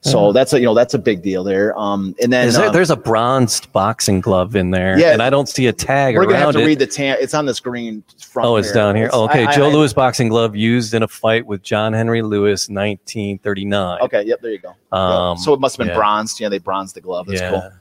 so 0.00 0.30
that's 0.32 0.52
a 0.52 0.60
you 0.60 0.64
know 0.64 0.74
that's 0.74 0.94
a 0.94 0.98
big 0.98 1.22
deal 1.22 1.42
there 1.42 1.76
um 1.76 2.14
and 2.22 2.32
then 2.32 2.52
there, 2.52 2.66
um, 2.68 2.72
there's 2.72 2.90
a 2.90 2.96
bronzed 2.96 3.72
boxing 3.72 4.20
glove 4.20 4.54
in 4.54 4.70
there, 4.70 4.96
Yeah. 4.96 5.12
and 5.12 5.20
I 5.20 5.28
don't 5.28 5.48
see 5.48 5.66
a 5.66 5.72
tag 5.72 6.14
we're 6.14 6.24
gonna 6.24 6.38
have 6.38 6.52
to 6.52 6.60
it. 6.60 6.66
read 6.66 6.78
the 6.78 6.86
tan 6.86 7.16
it's 7.20 7.34
on 7.34 7.46
this 7.46 7.58
green 7.58 8.04
front 8.16 8.48
oh, 8.48 8.56
it's 8.56 8.68
here. 8.68 8.74
down 8.74 8.94
here. 8.94 9.06
It's- 9.06 9.18
Oh, 9.18 9.24
okay, 9.24 9.44
I- 9.44 9.50
I- 9.50 9.56
Joe 9.56 9.70
I- 9.70 9.72
Louis 9.72 9.92
boxing 9.92 10.28
glove 10.28 10.54
used 10.54 10.94
in 10.94 11.02
a 11.02 11.08
fight 11.08 11.46
with 11.46 11.64
John 11.64 11.92
Henry 11.92 12.22
Lewis, 12.22 12.68
1939. 12.68 13.98
okay 14.02 14.22
yep 14.22 14.40
there 14.40 14.52
you 14.52 14.60
go. 14.60 14.96
Um, 14.96 15.36
so 15.36 15.52
it 15.52 15.58
must 15.58 15.76
have 15.76 15.84
been 15.84 15.92
yeah. 15.92 15.98
bronzed 15.98 16.38
yeah 16.38 16.48
they 16.48 16.58
bronzed 16.58 16.94
the 16.94 17.00
glove 17.00 17.26
that's 17.26 17.40
yeah. 17.40 17.50
cool 17.50 17.72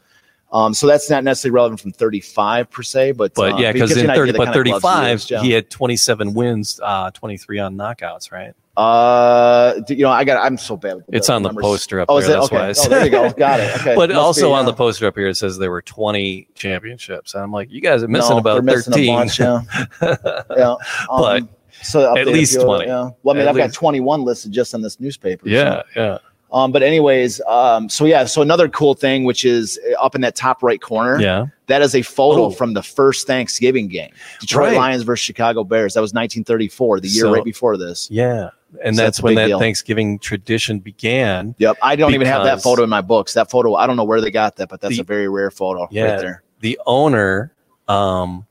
um 0.52 0.74
so 0.74 0.88
that's 0.88 1.10
not 1.10 1.24
necessarily 1.24 1.54
relevant 1.54 1.80
from 1.82 1.91
35 1.91 2.70
per 2.72 2.82
se 2.84 3.12
but 3.14 3.34
But 3.34 3.54
uh, 3.54 3.58
yeah, 3.58 3.72
because 3.72 3.95
in 3.98 4.08
30, 4.08 4.32
but 4.34 4.45
kind 4.45 4.56
of 4.58 4.66
gloves 4.66 4.84
35, 4.84 5.12
used, 5.12 5.32
yeah. 5.32 5.41
he 5.41 5.52
had 5.52 5.70
27 5.70 6.34
wins, 6.34 6.80
uh, 6.84 7.12
23 7.12 7.60
on 7.60 7.76
knockouts, 7.76 8.32
right? 8.32 8.54
uh 8.78 9.74
you 9.89 10.04
know 10.04 10.12
i 10.12 10.24
got 10.24 10.38
i'm 10.45 10.56
so 10.56 10.78
bad 10.78 11.04
It's 11.08 11.32
on 11.32 11.41
the 11.41 11.52
poster 11.52 12.00
up 12.00 12.10
oh 12.10 12.22
there. 12.22 12.30
is 12.30 12.30
it 12.30 12.34
that's 12.34 12.45
okay 12.45 12.56
why 12.58 12.68
I 12.68 12.74
oh, 12.78 12.89
there 12.89 13.06
you 13.06 13.10
go 13.12 13.32
got 13.32 13.60
it 13.60 13.76
okay 13.82 13.95
But 13.95 14.10
Must 14.10 14.20
also 14.20 14.50
be, 14.50 14.54
on 14.54 14.66
the 14.68 14.74
poster 14.74 15.08
up 15.08 15.16
here, 15.16 15.30
it 15.30 15.36
says 15.36 15.58
there 15.58 15.72
were 15.72 15.82
20 15.82 16.48
championships. 16.54 17.34
And 17.34 17.41
I'm 17.43 17.52
like, 17.52 17.72
you 17.72 17.82
guys 17.82 18.04
are 18.04 18.08
missing 18.08 18.36
No, 18.36 18.38
about 18.38 18.64
missing 18.64 18.93
13. 18.93 19.16
Bunch, 19.16 19.39
yeah. 19.39 19.62
yeah. 20.56 20.76
Um, 21.10 21.22
But 21.22 21.43
so 21.82 22.16
at 22.16 22.28
least 22.28 22.52
few 22.54 22.62
of 22.62 22.82
it, 22.82 22.86
20. 22.86 22.86
Yeah. 22.86 23.10
Well, 23.24 23.36
I 23.36 23.39
mean, 23.39 23.48
At 23.48 23.50
I've 23.50 23.58
got 23.58 23.74
21 23.74 24.24
listed 24.24 24.52
just 24.52 24.76
on 24.76 24.84
this 24.84 25.00
newspaper. 25.00 25.45
so- 25.48 25.50
yeah, 25.52 25.82
yeah. 25.95 26.18
Um, 26.52 26.72
but 26.72 26.82
anyways, 26.82 27.41
um, 27.41 27.89
so 27.89 28.06
yeah, 28.06 28.24
so 28.26 28.41
another 28.41 28.70
cool 28.70 28.93
thing, 28.93 29.26
which 29.26 29.43
is 29.43 29.78
uh, 29.91 30.02
up 30.02 30.16
in 30.16 30.22
that 30.22 30.36
top 30.36 30.64
right 30.64 30.82
corner, 30.82 31.20
Yeah. 31.20 31.48
that 31.68 31.82
is 31.82 31.93
a 31.93 32.02
photo 32.02 32.45
Oh. 32.45 32.50
from 32.52 32.74
the 32.74 32.82
first 32.84 33.28
Thanksgiving 33.28 33.88
game, 33.89 34.12
Detroit 34.39 34.70
Right. 34.70 34.78
Lions 34.78 35.04
versus 35.04 35.24
Chicago 35.26 35.64
Bears. 35.66 35.93
That 35.95 36.02
was 36.02 36.14
1934, 36.14 37.02
the 37.02 37.10
year 37.10 37.24
So- 37.26 37.34
right 37.34 37.43
before 37.43 37.76
this. 37.78 38.08
Yeah. 38.10 38.52
And 38.84 38.95
So 38.95 39.02
that's 39.04 39.18
that's 39.18 39.24
when 39.24 39.36
that 39.36 39.48
deal. 39.48 39.60
Thanksgiving 39.60 40.20
tradition 40.20 40.80
began. 40.80 41.56
Yep, 41.58 41.78
I 41.82 41.95
don't 41.95 42.14
even 42.14 42.28
have 42.28 42.43
that 42.43 42.62
photo 42.62 42.84
in 42.84 42.89
my 42.89 43.02
books. 43.02 43.34
That 43.34 43.50
photo, 43.50 43.76
I 43.76 43.88
don't 43.88 43.95
know 43.98 44.04
where 44.04 44.22
they 44.22 44.32
got 44.32 44.56
that, 44.58 44.70
but 44.70 44.82
that's 44.82 44.95
The- 44.95 45.02
a 45.02 45.06
very 45.06 45.28
rare 45.30 45.52
photo 45.52 45.88
Yeah. 45.91 46.04
right 46.12 46.20
there. 46.20 46.43
The 46.62 46.80
owner, 46.86 47.54
um, 47.88 48.45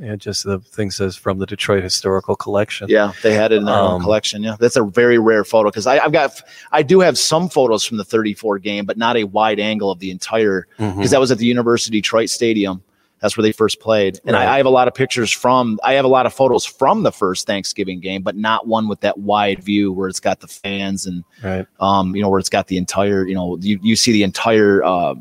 yeah, 0.00 0.16
just 0.16 0.44
the 0.44 0.58
thing 0.60 0.90
says 0.90 1.16
from 1.16 1.38
the 1.38 1.46
Detroit 1.46 1.82
Historical 1.82 2.34
Collection. 2.36 2.88
Yeah, 2.88 3.12
they 3.22 3.34
had 3.34 3.52
it 3.52 3.56
in 3.56 3.64
their 3.66 3.74
own 3.74 3.96
Um, 3.96 4.02
collection. 4.02 4.42
Yeah, 4.42 4.56
that's 4.58 4.76
a 4.76 4.82
very 4.84 5.18
rare 5.18 5.44
photo 5.44 5.68
because 5.70 5.86
I've 5.86 6.12
got, 6.12 6.40
I 6.72 6.82
do 6.82 7.00
have 7.00 7.18
some 7.18 7.48
photos 7.48 7.84
from 7.84 7.98
the 7.98 8.04
34 8.04 8.58
game, 8.60 8.84
but 8.86 8.96
not 8.96 9.16
a 9.16 9.24
wide 9.24 9.60
angle 9.60 9.90
of 9.90 9.98
the 9.98 10.10
entire 10.10 10.66
because 10.78 11.10
that 11.10 11.20
was 11.20 11.30
at 11.30 11.38
the 11.38 11.46
University 11.46 11.98
of 11.98 12.02
Detroit 12.02 12.30
Stadium. 12.30 12.82
That's 13.20 13.36
where 13.36 13.42
they 13.42 13.52
first 13.52 13.80
played. 13.80 14.18
And 14.24 14.32
Right. 14.34 14.46
I, 14.48 14.54
I 14.54 14.56
have 14.56 14.64
a 14.64 14.70
lot 14.70 14.88
of 14.88 14.94
pictures 14.94 15.30
from, 15.30 15.78
I 15.84 15.92
have 15.92 16.06
a 16.06 16.08
lot 16.08 16.24
of 16.24 16.32
photos 16.32 16.64
from 16.64 17.02
the 17.02 17.12
first 17.12 17.46
Thanksgiving 17.46 18.00
game, 18.00 18.22
but 18.22 18.34
not 18.34 18.66
one 18.66 18.88
with 18.88 19.00
that 19.00 19.18
wide 19.18 19.62
view 19.62 19.92
where 19.92 20.08
it's 20.08 20.20
got 20.20 20.40
the 20.40 20.48
fans 20.48 21.04
and, 21.04 21.22
Right. 21.44 21.66
um, 21.80 22.16
you 22.16 22.22
know, 22.22 22.30
where 22.30 22.38
it's 22.40 22.48
got 22.48 22.68
the 22.68 22.78
entire, 22.78 23.26
you 23.26 23.34
know, 23.34 23.58
you, 23.60 23.78
you 23.82 23.94
see 23.94 24.12
the 24.12 24.22
entire, 24.22 24.82
uh, 24.82 25.14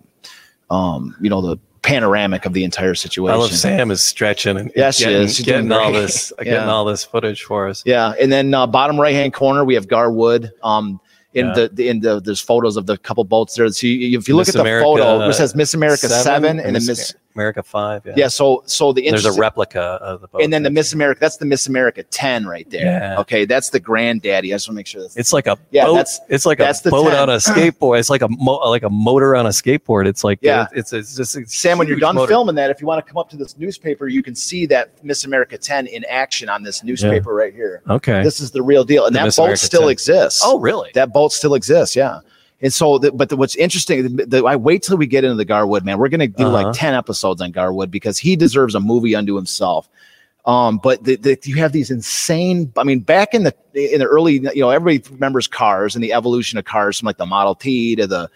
um, 0.70 1.16
you 1.20 1.30
know, 1.30 1.42
the 1.42 1.58
panoramic 1.82 2.46
of 2.46 2.54
the 2.54 2.64
entire 2.64 2.96
situation. 2.96 3.34
I 3.34 3.38
love 3.42 3.52
Sam 3.54 3.92
is 3.92 4.04
stretching 4.04 4.58
and 4.58 4.72
Yes, 4.76 4.98
she 4.98 5.06
getting, 5.06 5.22
is. 5.24 5.36
She's 5.36 5.46
getting 5.46 5.72
all 5.72 5.92
great. 5.92 6.02
this, 6.02 6.34
Yeah. 6.40 6.44
getting 6.46 6.70
all 6.70 6.86
this 6.86 7.04
footage 7.04 7.44
for 7.44 7.68
us. 7.68 7.84
Yeah, 7.86 8.14
and 8.20 8.32
then 8.32 8.54
uh, 8.54 8.68
bottom 8.68 9.00
right 9.00 9.14
hand 9.14 9.34
corner 9.34 9.64
we 9.66 9.76
have 9.76 9.88
Gar 9.88 10.12
Wood. 10.12 10.52
Um, 10.64 11.00
in 11.36 11.46
Yeah. 11.48 11.54
the, 11.54 11.70
the 11.72 11.90
in 11.90 12.00
the 12.00 12.20
there's 12.20 12.42
photos 12.42 12.76
of 12.76 12.88
the 12.88 12.98
couple 12.98 13.24
boats 13.24 13.54
there. 13.56 13.70
So 13.70 13.86
you, 13.86 14.18
if 14.18 14.28
you 14.28 14.36
look 14.36 14.48
Miss 14.48 14.50
at 14.50 14.54
the 14.56 14.62
America, 14.62 14.84
photo, 14.84 15.30
it 15.30 15.34
says 15.34 15.54
Miss 15.56 15.76
America 15.76 16.10
seven, 16.10 16.60
and 16.60 16.76
then 16.76 16.84
Miss 16.88 17.14
America 17.40 17.64
five. 17.64 18.06
Yeah. 18.06 18.14
yeah. 18.18 18.28
So 18.28 18.64
so 18.66 18.92
the 18.92 19.10
There's 19.10 19.26
a 19.26 19.32
replica 19.34 19.80
of 19.82 20.20
the 20.22 20.28
boat. 20.28 20.42
and 20.42 20.52
then 20.52 20.64
the 20.64 20.70
Miss 20.70 20.92
America. 20.94 21.20
That's 21.22 21.38
the 21.38 21.46
Miss 21.46 21.68
America 21.68 22.04
ten 22.04 22.46
right 22.46 22.70
there. 22.70 22.82
Yeah. 22.86 23.20
Okay, 23.22 23.46
that's 23.46 23.70
the 23.70 23.80
granddaddy. 23.80 24.54
I 24.54 24.56
just 24.58 24.68
want 24.68 24.76
to 24.76 24.80
make 24.80 24.88
sure 24.88 25.02
that's 25.02 25.16
It's 25.16 25.32
like 25.32 25.48
a 25.48 25.58
Yeah, 25.72 25.86
boat. 25.86 25.94
that's- 25.96 26.20
it's 26.28 26.46
like 26.46 26.58
that's 26.58 26.86
a 26.86 26.90
boat 26.90 27.12
10. 27.12 27.20
on 27.20 27.30
a 27.30 27.38
skateboard. 27.38 28.00
It's 28.00 28.10
like 28.10 28.22
a 28.22 28.28
mo- 28.30 28.58
like 28.70 28.84
a 28.84 28.90
motor 28.90 29.36
on 29.38 29.46
a 29.46 29.50
skateboard. 29.50 30.06
It's 30.06 30.24
like 30.24 30.40
Yeah. 30.42 30.68
it's 30.74 30.92
it's 30.92 31.16
just 31.16 31.38
a 31.38 31.46
Sam, 31.48 31.78
when 31.78 31.88
you're 31.88 31.98
done 31.98 32.16
motor. 32.16 32.28
filming 32.30 32.56
that, 32.56 32.70
if 32.70 32.82
you 32.82 32.88
want 32.88 33.04
to 33.06 33.10
come 33.10 33.18
up 33.18 33.30
to 33.30 33.38
this 33.38 33.58
newspaper, 33.58 34.08
you 34.08 34.22
can 34.22 34.36
see 34.36 34.66
that 34.68 35.02
Miss 35.04 35.24
America 35.24 35.58
10 35.58 35.88
in 35.88 36.04
action 36.06 36.50
on 36.50 36.62
this 36.64 36.84
newspaper 36.84 37.34
right 37.34 37.54
here. 37.54 37.82
Okay. 37.90 38.22
This 38.24 38.40
is 38.42 38.52
the 38.52 38.62
real 38.62 38.84
deal. 38.84 39.06
And 39.06 39.16
The 39.16 39.20
that 39.20 39.26
Miss 39.26 39.38
boat 39.38 39.44
America 39.44 39.66
still 39.66 39.82
10. 39.84 39.90
exists. 39.92 40.42
oh, 40.44 40.60
really? 40.60 40.90
that 40.94 41.14
boat 41.14 41.32
still 41.32 41.54
exists. 41.54 41.96
Yeah. 41.96 42.20
And 42.62 42.74
so, 42.74 42.98
the, 42.98 43.12
but 43.12 43.30
the, 43.30 43.38
what's 43.38 43.56
interesting, 43.56 44.16
the, 44.18 44.26
the, 44.26 44.46
I 44.46 44.56
wait 44.56 44.84
till 44.84 44.98
we 44.98 45.08
get 45.08 45.24
into 45.24 45.36
the 45.36 45.46
Gar 45.46 45.66
Wood, 45.66 45.86
man. 45.86 45.98
We're 45.98 46.10
going 46.10 46.20
to 46.20 46.28
do 46.28 46.46
Uh-huh. 46.48 46.64
like 46.64 46.74
10 46.74 46.94
episodes 46.94 47.42
on 47.42 47.52
Gar 47.52 47.72
Wood 47.72 47.90
because 47.90 48.18
he 48.18 48.36
deserves 48.36 48.76
a 48.76 48.80
movie 48.80 49.16
unto 49.16 49.36
himself. 49.36 49.88
Um, 50.46 50.78
but 50.78 51.04
the, 51.04 51.16
the, 51.16 51.40
you 51.44 51.56
have 51.56 51.72
these 51.72 51.92
insane, 51.92 52.72
I 52.78 52.84
mean, 52.84 53.02
back 53.02 53.34
in 53.34 53.44
the, 53.44 53.54
in 53.74 54.00
the 54.00 54.06
early, 54.06 54.34
you 54.34 54.62
know, 54.62 54.70
everybody 54.72 55.02
remembers 55.14 55.48
cars 55.48 55.96
and 55.96 56.04
the 56.04 56.14
evolution 56.14 56.58
of 56.58 56.66
cars 56.66 57.00
from 57.00 57.06
like 57.08 57.18
the 57.18 57.26
Model 57.26 57.56
T 57.56 57.96
to 57.96 58.08
the, 58.08 58.30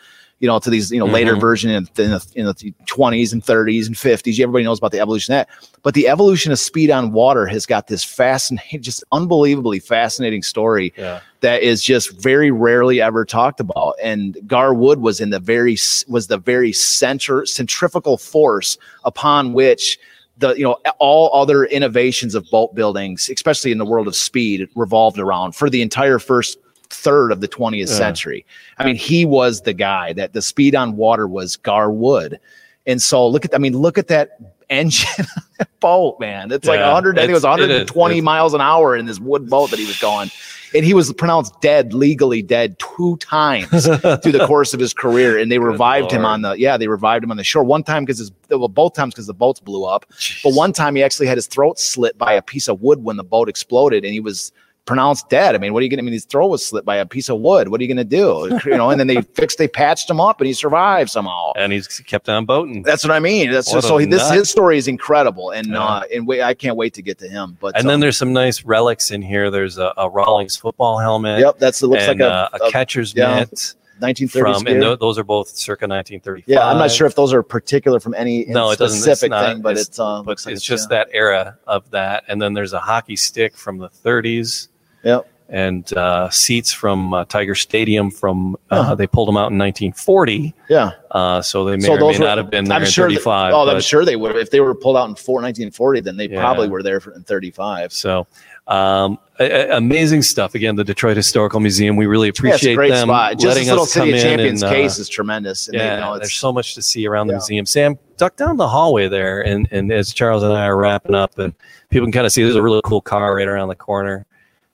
you 0.44 0.48
know, 0.48 0.60
to 0.60 0.70
these, 0.70 0.92
you 0.92 1.00
know, 1.00 1.06
later 1.06 1.38
Mhm. 1.38 1.40
version 1.40 1.72
in, 1.72 1.88
in, 1.98 2.12
the, 2.12 2.28
in 2.36 2.46
the 2.46 2.74
20s 2.86 3.32
and 3.32 3.42
30s 3.42 3.88
and 3.88 3.96
50s. 3.96 4.42
Everybody 4.42 4.66
knows 4.66 4.78
about 4.78 4.92
the 4.92 5.00
evolution 5.00 5.34
of 5.34 5.38
that. 5.38 5.50
But 5.84 5.94
the 5.94 6.10
evolution 6.10 6.52
of 6.52 6.60
speed 6.60 6.92
on 6.92 7.14
water 7.14 7.46
has 7.46 7.66
got 7.66 7.88
this 7.88 8.04
fascinating, 8.04 8.82
just 8.82 9.06
unbelievably 9.14 9.80
fascinating 9.80 10.44
story 10.44 10.92
yeah. 10.98 11.22
that 11.40 11.64
is 11.64 11.82
just 11.82 12.22
very 12.22 12.52
rarely 12.52 13.00
ever 13.00 13.24
talked 13.24 13.62
about. 13.62 13.96
And 14.04 14.38
Gar 14.46 14.74
Wood 14.74 15.00
was 15.00 15.22
in 15.22 15.30
the 15.30 15.40
very 15.40 15.78
was 16.10 16.28
the 16.28 16.40
very 16.40 16.74
center 16.74 17.46
centrifugal 17.46 18.18
force 18.18 18.78
upon 19.06 19.54
which 19.54 19.98
the 20.40 20.56
you 20.56 20.64
know 20.66 20.78
all 21.00 21.30
other 21.34 21.64
innovations 21.64 22.36
of 22.36 22.46
boat 22.52 22.76
buildings, 22.76 23.30
especially 23.30 23.72
in 23.72 23.78
the 23.78 23.86
world 23.86 24.10
of 24.10 24.16
speed, 24.16 24.68
revolved 24.76 25.20
around 25.20 25.56
for 25.56 25.70
the 25.70 25.82
entire 25.82 26.20
first 26.20 26.58
third 26.94 27.32
of 27.32 27.42
the 27.42 27.48
20th 27.48 27.80
Yeah. 27.80 27.86
century. 27.86 28.46
I 28.78 28.86
mean, 28.86 28.96
he 28.96 29.26
was 29.26 29.62
the 29.62 29.74
guy 29.74 30.14
that 30.14 30.34
the 30.34 30.42
speed 30.42 30.76
on 30.76 30.96
water 30.96 31.28
was 31.28 31.56
Gar 31.58 31.92
Wood. 31.92 32.40
And 32.86 33.02
so 33.02 33.28
look 33.28 33.46
at 33.46 33.56
I 33.56 33.58
mean, 33.58 33.78
look 33.78 33.98
at 33.98 34.08
that 34.08 34.38
engine 34.70 35.26
boat, 35.80 36.20
man. 36.20 36.52
It's 36.52 36.68
like 36.68 36.80
Yeah, 36.80 36.88
100, 36.88 37.18
I 37.18 37.22
think 37.22 37.30
it 37.32 37.34
was 37.34 37.44
it's- 37.44 37.60
it 37.60 37.64
is. 37.64 37.68
120 37.70 38.22
miles 38.22 38.54
an 38.54 38.62
hour 38.62 38.96
in 38.96 39.06
this 39.06 39.20
wood 39.20 39.50
boat 39.50 39.70
that 39.72 39.80
he 39.80 39.86
was 39.86 40.00
going. 40.00 40.30
And 40.76 40.84
he 40.84 40.96
was 40.96 41.14
pronounced 41.14 41.62
dead, 41.62 41.94
legally 41.94 42.42
dead 42.42 42.78
two 42.80 43.16
times 43.18 43.70
through 43.86 44.32
the 44.32 44.44
course 44.48 44.74
of 44.74 44.80
his 44.80 44.92
career. 44.92 45.38
And 45.38 45.52
they 45.52 45.60
revived 45.60 46.10
him 46.10 46.26
on 46.26 46.42
the, 46.42 46.54
yeah, 46.58 46.78
they 46.78 46.88
revived 46.88 47.24
him 47.24 47.30
on 47.30 47.38
the 47.38 47.44
shore. 47.44 47.64
One 47.64 47.84
time 47.84 48.06
because 48.06 48.18
his, 48.18 48.32
well, 48.50 48.68
both 48.68 48.96
times 48.96 49.14
because 49.14 49.28
the 49.28 49.36
boats 49.36 49.60
blew 49.60 49.86
up. 49.86 50.04
But 50.44 50.56
one 50.56 50.74
time 50.74 50.96
he 50.96 51.04
actually 51.04 51.28
had 51.28 51.38
his 51.38 51.46
throat 51.46 51.78
slit 51.78 52.18
by 52.18 52.34
a 52.34 52.42
piece 52.42 52.68
of 52.68 52.82
wood 52.82 53.04
when 53.04 53.18
the 53.18 53.24
boat 53.24 53.50
exploded 53.50 54.04
and 54.04 54.14
he 54.14 54.20
was 54.20 54.52
pronounced 54.86 55.30
dead. 55.30 55.56
I 55.56 55.58
mean, 55.60 55.72
what 55.74 55.80
are 55.80 55.84
you 55.84 55.90
going 55.90 55.98
to, 56.00 56.04
I 56.04 56.06
mean, 56.06 56.14
his 56.14 56.26
throat 56.26 56.48
was 56.48 56.66
slit 56.66 56.84
by 56.84 56.98
a 56.98 57.06
piece 57.06 57.30
of 57.30 57.40
wood. 57.40 57.70
What 57.70 57.80
are 57.80 57.84
you 57.84 57.88
going 57.94 57.98
to 57.98 58.04
do? 58.04 58.60
You 58.70 58.78
know, 58.78 58.90
and 58.90 59.00
then 59.00 59.08
they 59.08 59.22
fixed, 59.22 59.58
they 59.58 59.68
patched 59.68 60.10
him 60.10 60.20
up 60.20 60.40
and 60.42 60.48
he 60.48 60.54
survived 60.54 61.10
somehow. 61.10 61.52
and 61.56 61.72
he's 61.72 61.88
kept 61.88 62.28
on 62.30 62.46
boating. 62.46 62.82
That's 62.84 63.04
what 63.04 63.12
I 63.12 63.20
mean. 63.20 63.52
That's 63.52 63.74
What 63.74 63.84
so 63.84 63.98
he, 63.98 64.06
this 64.06 64.30
his 64.32 64.50
story 64.50 64.78
is 64.78 64.88
incredible, 64.88 65.52
and 65.52 65.68
Yeah. 65.68 65.84
uh, 65.84 66.02
and 66.14 66.28
wait, 66.28 66.42
I 66.42 66.54
can't 66.54 66.76
wait 66.76 66.94
to 66.96 67.02
get 67.02 67.18
to 67.20 67.28
him. 67.28 67.58
But 67.60 67.78
and 67.78 67.88
then 67.88 67.96
um, 67.96 68.00
there's 68.02 68.18
some 68.18 68.34
nice 68.34 68.64
relics 68.66 69.12
in 69.12 69.22
here. 69.22 69.50
There's 69.52 69.78
a, 69.78 69.94
a 69.98 70.10
Rawlings 70.10 70.56
football 70.58 70.98
helmet. 70.98 71.40
yep, 71.40 71.60
that's 71.60 71.82
it 71.82 71.88
looks 71.88 72.04
and 72.04 72.20
like 72.20 72.30
uh, 72.30 72.50
a, 72.54 72.64
a, 72.64 72.68
a 72.68 72.72
catcher's 72.72 73.14
yeah, 73.16 73.40
mitt 73.40 73.76
1930s 74.02 74.32
from, 74.32 74.68
and 74.68 74.82
tho- 74.82 74.96
those 74.96 75.18
are 75.18 75.24
both 75.24 75.50
circa 75.50 75.84
1935. 75.88 76.44
yeah, 76.48 76.68
I'm 76.68 76.78
not 76.78 76.92
sure 76.92 77.06
if 77.08 77.16
those 77.16 77.32
are 77.34 77.44
particular 77.44 78.00
from 78.00 78.14
any 78.16 78.46
No, 78.46 78.72
it 78.72 78.80
doesn't- 78.80 79.00
specific 79.02 79.30
not. 79.30 79.46
thing, 79.46 79.62
but 79.62 79.72
It's- 79.74 79.88
it's, 79.88 80.00
uh, 80.00 80.24
but 80.24 80.44
it's 80.48 80.64
just 80.64 80.90
yeah. 80.92 80.98
that 80.98 81.10
era 81.14 81.58
of 81.68 81.90
that. 81.92 82.24
And 82.28 82.42
then 82.42 82.54
there's 82.54 82.74
a 82.74 82.80
hockey 82.80 83.16
stick 83.16 83.56
from 83.56 83.78
the 83.78 83.90
30s. 83.90 84.70
Yep. 85.04 85.28
And 85.50 85.92
uh, 85.96 86.30
seats 86.32 86.72
from 86.74 87.14
uh, 87.14 87.26
Tiger 87.26 87.54
Stadium 87.54 88.10
from 88.10 88.56
uh, 88.72 88.76
Uh-huh. 88.76 88.96
they 88.96 89.06
pulled 89.06 89.28
them 89.28 89.36
out 89.38 89.52
in 89.52 89.58
1940. 89.60 90.56
Yeah, 90.70 90.92
Uh, 91.12 91.42
so 91.44 91.64
they 91.66 91.76
may 91.76 91.84
so 91.84 91.94
or 91.94 92.00
may 92.00 92.18
were, 92.18 92.26
not 92.26 92.38
have 92.40 92.50
been 92.50 92.66
there 92.66 92.78
I'm 92.78 92.84
in 92.84 92.90
sure. 92.90 93.08
that- 93.10 93.16
35. 93.16 93.54
oh, 93.54 93.70
I'm 93.70 93.82
sure 93.82 94.04
they 94.04 94.16
would. 94.16 94.36
If 94.38 94.50
they 94.50 94.62
were 94.62 94.74
pulled 94.74 94.98
out 94.98 95.10
in 95.10 95.16
four, 95.16 95.42
1940, 95.42 96.00
then 96.00 96.18
they 96.18 96.28
Yeah. 96.30 96.40
probably 96.40 96.70
were 96.70 96.82
there 96.82 97.00
for, 97.00 97.14
in 97.14 97.24
35. 97.24 97.92
So 97.94 98.26
um, 98.66 99.20
a- 99.40 99.44
a- 99.74 99.78
amazing 99.78 100.22
stuff. 100.24 100.56
Again, 100.56 100.76
the 100.78 100.86
Detroit 100.86 101.18
Historical 101.18 101.60
Museum. 101.60 101.98
We 101.98 102.06
really 102.08 102.28
Yeah, 102.28 102.32
appreciate 102.38 102.76
great 102.76 102.92
them 102.92 103.10
spot. 103.10 103.34
Just 103.34 103.46
letting 103.46 103.70
us 103.70 103.76
come 103.94 104.06
City 104.06 104.10
of 104.12 104.16
in 104.16 104.22
Champions 104.24 104.64
and, 104.64 104.72
uh, 104.72 104.74
case 104.74 104.98
is 104.98 105.10
tremendous. 105.10 105.68
And 105.68 105.78
they, 105.78 105.84
yeah, 105.84 105.96
you 105.96 106.00
know, 106.14 106.18
there's 106.18 106.34
so 106.34 106.52
much 106.54 106.74
to 106.76 106.82
see 106.82 107.06
around 107.06 107.28
the 107.28 107.34
Yeah. 107.34 107.38
museum. 107.40 107.66
Sam, 107.66 108.00
duck 108.18 108.38
down 108.38 108.56
the 108.58 108.70
hallway 108.70 109.08
there, 109.10 109.42
and 109.42 109.68
and 109.70 109.92
as 109.92 110.14
Charles 110.14 110.42
and 110.44 110.54
I 110.54 110.66
are 110.66 110.78
wrapping 110.78 111.14
up, 111.14 111.38
and 111.38 111.54
people 111.90 112.06
can 112.08 112.14
kind 112.14 112.26
of 112.26 112.32
see 112.32 112.42
there's 112.42 112.56
a 112.56 112.62
really 112.64 112.82
cool 112.86 113.02
car 113.02 113.36
right 113.36 113.48
around 113.48 113.68
the 113.68 113.76
corner. 113.76 114.26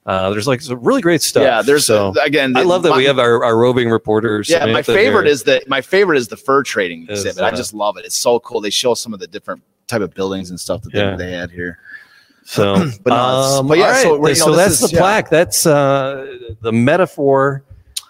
Uh, 0.06 0.30
there's 0.30 0.46
like 0.46 0.60
some 0.62 0.82
really 0.82 1.02
great 1.02 1.20
stuff. 1.22 1.42
yeah. 1.42 1.62
There's 1.62 1.86
so. 1.86 2.14
again. 2.22 2.56
I 2.56 2.62
love 2.62 2.82
that 2.84 2.90
my- 2.90 2.96
we 2.96 3.04
have 3.04 3.18
our, 3.18 3.44
our 3.44 3.56
roving 3.56 3.90
reporters. 3.90 4.48
Yeah, 4.48 4.64
my 4.66 4.82
favorite 4.82 5.24
here. 5.24 5.32
is 5.32 5.42
the 5.42 5.62
my 5.66 5.80
favorite 5.80 6.16
is 6.16 6.28
the 6.28 6.36
fur 6.36 6.62
trading 6.62 7.06
Is, 7.08 7.24
exhibit. 7.24 7.44
I 7.44 7.50
uh, 7.50 7.56
just 7.56 7.74
love 7.74 7.96
it. 7.98 8.04
It's 8.06 8.16
so 8.16 8.40
cool. 8.40 8.60
They 8.60 8.70
show 8.70 8.94
some 8.94 9.12
of 9.12 9.20
the 9.20 9.26
different 9.26 9.62
type 9.86 10.00
of 10.00 10.14
buildings 10.14 10.50
and 10.50 10.58
stuff 10.58 10.82
that 10.82 10.94
Yeah. 10.94 11.16
they, 11.16 11.26
they 11.26 11.32
had 11.32 11.50
here. 11.50 11.78
so. 12.44 12.88
but 13.04 13.12
um, 13.12 13.68
but 13.68 13.76
yeah, 13.78 13.90
right. 13.90 14.02
so 14.02 14.14
you 14.16 14.22
know, 14.22 14.34
so 14.34 14.54
that's 14.56 14.80
is- 14.82 14.90
the 14.90 14.94
yeah. 14.96 15.00
plaque. 15.00 15.28
That's 15.28 15.66
uh, 15.66 16.54
the 16.62 16.72
metaphor 16.72 17.62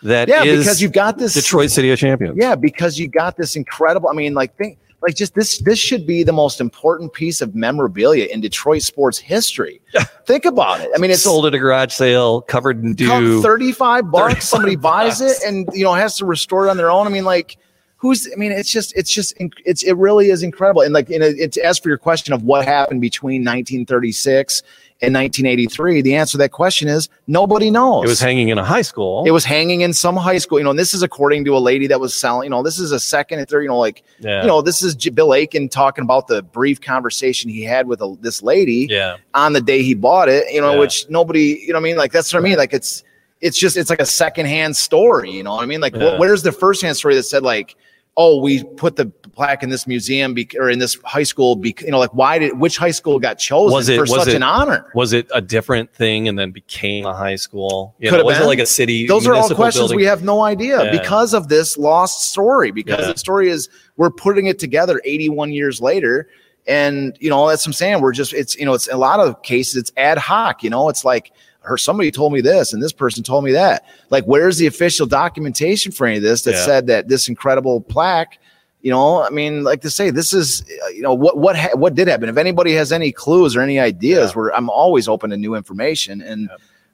that 0.03 0.28
Yeah, 0.28 0.45
is 0.45 0.61
because 0.64 0.80
you've 0.80 0.93
got 0.93 1.18
this 1.18 1.34
Detroit 1.34 1.70
City 1.70 1.91
of 1.91 1.99
Champions. 1.99 2.38
Yeah, 2.41 2.55
because 2.55 2.99
you 2.99 3.09
got 3.09 3.36
this 3.36 3.57
incredible. 3.57 4.09
I 4.09 4.14
mean, 4.14 4.32
like 4.32 4.57
think 4.57 4.78
like 5.03 5.14
just 5.14 5.34
this 5.34 5.59
this 5.59 5.78
should 5.78 6.07
be 6.07 6.22
the 6.22 6.32
most 6.32 6.61
important 6.61 7.12
piece 7.12 7.40
of 7.40 7.55
memorabilia 7.55 8.26
in 8.26 8.40
Detroit 8.40 8.82
sports 8.82 9.18
history. 9.18 9.80
Think 10.26 10.44
about 10.44 10.80
it. 10.80 10.90
I 10.94 10.98
mean, 10.98 11.11
it's 11.11 11.22
sold 11.22 11.46
at 11.46 11.55
a 11.55 11.59
garage 11.59 11.92
sale, 11.92 12.42
covered 12.42 12.82
in 12.82 12.94
dew. 12.94 13.40
35 13.42 14.11
bucks 14.11 14.22
35 14.24 14.42
somebody 14.42 14.76
buys 14.76 15.20
bucks. 15.20 15.42
it 15.42 15.48
and 15.48 15.68
you 15.72 15.84
know 15.84 15.92
has 15.94 16.16
to 16.18 16.26
restore 16.26 16.66
it 16.66 16.70
on 16.70 16.76
their 16.76 16.90
own 16.90 17.07
i 17.07 17.11
mean 17.11 17.24
like 17.24 17.57
who's 18.01 18.28
i 18.32 18.36
mean 18.36 18.51
it's 18.51 18.70
just 18.70 18.96
it's 18.96 19.12
just 19.12 19.34
it's 19.64 19.82
it 19.82 19.92
really 19.92 20.30
is 20.30 20.42
incredible 20.42 20.80
and 20.82 20.92
like 20.94 21.09
you 21.11 21.18
know 21.18 21.30
it's 21.36 21.57
as 21.59 21.78
for 21.78 21.88
your 21.90 21.98
question 21.98 22.32
of 22.32 22.42
what 22.42 22.64
happened 22.64 23.01
between 23.01 23.42
1936 23.44 24.62
and 25.03 25.14
1983 25.14 26.03
the 26.03 26.14
answer 26.14 26.32
to 26.32 26.38
that 26.38 26.51
question 26.51 26.88
is 26.88 27.09
nobody 27.26 27.70
knows 27.70 28.05
It 28.05 28.09
was 28.09 28.20
hanging 28.20 28.48
in 28.48 28.59
a 28.59 28.64
high 28.64 28.82
school. 28.82 29.24
it 29.26 29.30
was 29.30 29.44
hanging 29.44 29.80
in 29.82 29.92
some 29.92 30.16
high 30.16 30.38
school 30.38 30.59
you 30.59 30.64
know 30.64 30.70
and 30.70 30.78
this 30.78 30.92
is 30.94 31.03
according 31.03 31.44
to 31.46 31.57
a 31.57 31.59
lady 31.59 31.86
that 31.88 32.01
was 32.01 32.14
selling 32.14 32.44
you 32.44 32.51
know 32.51 32.62
this 32.62 32.78
is 32.78 32.92
a 32.92 33.01
second 33.01 33.38
and 33.38 33.48
third 33.48 33.62
you 33.62 33.68
know 33.68 33.78
like 33.78 34.03
yeah. 34.18 34.42
you 34.42 34.46
know 34.48 34.61
this 34.62 34.82
is 34.82 34.94
J- 34.94 35.11
bill 35.11 35.34
aiken 35.34 35.68
talking 35.68 36.03
about 36.05 36.26
the 36.26 36.42
brief 36.42 36.80
conversation 36.80 37.51
he 37.51 37.62
had 37.62 37.86
with 37.86 38.01
a, 38.03 38.16
this 38.20 38.42
lady 38.42 38.86
yeah. 38.90 39.16
on 39.34 39.53
the 39.53 39.61
day 39.61 39.82
he 39.82 39.94
bought 39.94 40.28
it, 40.28 40.51
you 40.53 40.61
know, 40.61 40.72
Yeah. 40.74 40.78
which 40.80 41.09
nobody, 41.09 41.61
you 41.61 41.68
know, 41.68 41.74
what 41.74 41.80
I 41.80 41.84
mean, 41.84 41.96
like 41.96 42.12
that's 42.12 42.32
what 42.32 42.40
I 42.40 42.42
mean. 42.42 42.57
Like 42.59 42.72
it's, 42.74 43.03
it's 43.40 43.59
just, 43.59 43.76
it's 43.78 43.88
like 43.88 44.01
a 44.01 44.07
secondhand 44.07 44.76
story, 44.76 45.30
you 45.30 45.42
know 45.42 45.55
what 45.55 45.62
I 45.62 45.66
mean? 45.66 45.80
Like, 45.80 45.94
wh- 45.94 46.18
where's 46.18 46.42
the 46.42 46.53
firsthand 46.53 46.96
story 46.98 47.14
that 47.14 47.22
said 47.22 47.42
like, 47.42 47.74
oh, 48.16 48.40
we 48.40 48.64
put 48.76 48.96
the 48.96 49.06
plaque 49.06 49.62
in 49.62 49.70
this 49.70 49.86
museum 49.86 50.34
be- 50.34 50.48
or 50.58 50.68
in 50.68 50.78
this 50.78 50.98
high 51.04 51.22
school. 51.22 51.56
Be- 51.56 51.74
you 51.80 51.90
know, 51.90 51.98
like 51.98 52.12
why 52.12 52.38
did 52.38 52.58
which 52.58 52.76
high 52.76 52.90
school 52.90 53.18
got 53.18 53.38
chosen 53.38 53.72
Was 53.72 53.88
it- 53.88 53.98
for 53.98 54.06
such 54.06 54.28
it- 54.28 54.34
an 54.34 54.42
honor? 54.42 54.86
Was 54.94 55.12
it 55.12 55.26
a 55.32 55.40
different 55.40 55.94
thing 55.94 56.28
and 56.28 56.38
then 56.38 56.50
became 56.50 57.06
a 57.06 57.14
high 57.14 57.36
school? 57.36 57.94
You 57.98 58.11
Could 58.11 58.18
know, 58.18 58.24
was 58.24 58.38
it 58.38 58.44
like 58.44 58.58
a 58.58 58.66
city? 58.66 59.06
Those 59.06 59.26
are 59.26 59.34
all 59.34 59.48
questions 59.48 59.82
building? 59.82 59.96
we 59.98 60.04
have 60.04 60.22
no 60.22 60.42
idea 60.42 60.84
Yeah. 60.84 60.90
because 60.90 61.32
of 61.32 61.48
this 61.48 61.78
lost 61.78 62.30
story. 62.30 62.70
Because 62.72 63.06
Yeah. 63.06 63.12
the 63.12 63.18
story 63.18 63.48
is 63.48 63.68
we're 63.96 64.11
putting 64.11 64.46
it 64.46 64.58
together 64.58 65.00
81 65.04 65.52
years 65.52 65.80
later, 65.80 66.28
and 66.66 67.16
you 67.20 67.30
know 67.30 67.48
that's 67.48 67.62
what 67.62 67.68
I'm 67.70 67.72
saying. 67.74 68.00
We're 68.02 68.12
just 68.12 68.32
it's 68.34 68.56
you 68.58 68.66
know 68.66 68.74
it's 68.74 68.88
a 68.88 68.96
lot 68.98 69.20
of 69.20 69.40
cases 69.42 69.76
it's 69.76 69.92
ad 69.96 70.18
hoc. 70.18 70.62
You 70.62 70.68
know, 70.70 70.88
it's 70.90 71.04
like 71.04 71.32
her 71.62 71.76
somebody 71.76 72.11
told 72.11 72.32
me 72.32 72.40
this 72.40 72.72
and 72.72 72.82
this 72.82 72.92
person 72.92 73.22
told 73.22 73.44
me 73.44 73.52
that. 73.52 73.84
Like, 74.08 74.24
where's 74.24 74.56
the 74.58 74.66
official 74.66 75.06
documentation 75.06 75.92
for 75.92 76.06
any 76.06 76.16
of 76.16 76.22
this 76.22 76.42
that 76.42 76.52
Yeah. 76.54 76.64
said 76.64 76.86
that 76.88 77.08
this 77.08 77.28
incredible 77.28 77.80
plaque? 77.80 78.38
You 78.82 78.90
know, 78.90 79.22
I 79.22 79.28
mean, 79.28 79.62
like 79.62 79.82
to 79.82 79.90
say, 79.90 80.08
this 80.11 80.32
is, 80.32 80.62
uh, 80.84 80.88
you 80.88 81.02
know, 81.02 81.12
what 81.12 81.36
what 81.36 81.54
ha- 81.56 81.74
what 81.76 81.94
did 81.94 82.08
happen? 82.08 82.30
If 82.30 82.38
anybody 82.38 82.72
has 82.74 82.92
any 82.92 83.12
clues 83.12 83.54
or 83.54 83.61
any 83.61 83.78
ideas, 83.78 84.30
Yeah. 84.30 84.34
where 84.40 84.56
I'm 84.56 84.70
always 84.70 85.06
open 85.06 85.28
to 85.30 85.36
new 85.36 85.54
information. 85.54 86.22
And, 86.22 86.48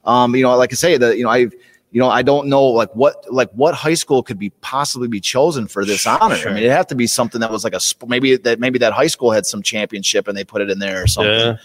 um, 0.04 0.34
you 0.34 0.42
know, 0.42 0.56
like 0.56 0.72
I 0.72 0.74
say, 0.76 0.96
that 0.96 1.16
you 1.16 1.22
know, 1.22 1.30
I, 1.30 1.46
you 1.92 2.00
know, 2.00 2.08
I 2.10 2.22
don't 2.22 2.48
know 2.48 2.64
like 2.64 2.90
what 2.96 3.32
like 3.32 3.50
what 3.52 3.74
high 3.74 3.94
school 3.94 4.24
could 4.24 4.38
be 4.38 4.50
possibly 4.62 5.06
be 5.06 5.20
chosen 5.20 5.68
for 5.68 5.84
this 5.84 6.04
honor. 6.08 6.34
Sure. 6.34 6.50
I 6.50 6.54
mean, 6.54 6.64
it 6.64 6.70
have 6.72 6.88
to 6.88 6.96
be 6.96 7.06
something 7.06 7.40
that 7.40 7.52
was 7.52 7.62
like 7.62 7.72
a 7.74 7.80
maybe 8.04 8.36
that 8.36 8.58
maybe 8.58 8.80
that 8.80 8.92
high 8.92 9.06
school 9.06 9.30
had 9.30 9.46
some 9.46 9.62
championship 9.62 10.26
and 10.26 10.36
they 10.36 10.42
put 10.44 10.62
it 10.62 10.70
in 10.70 10.80
there 10.80 11.04
or 11.04 11.06
something. 11.06 11.32
Yeah. 11.32 11.56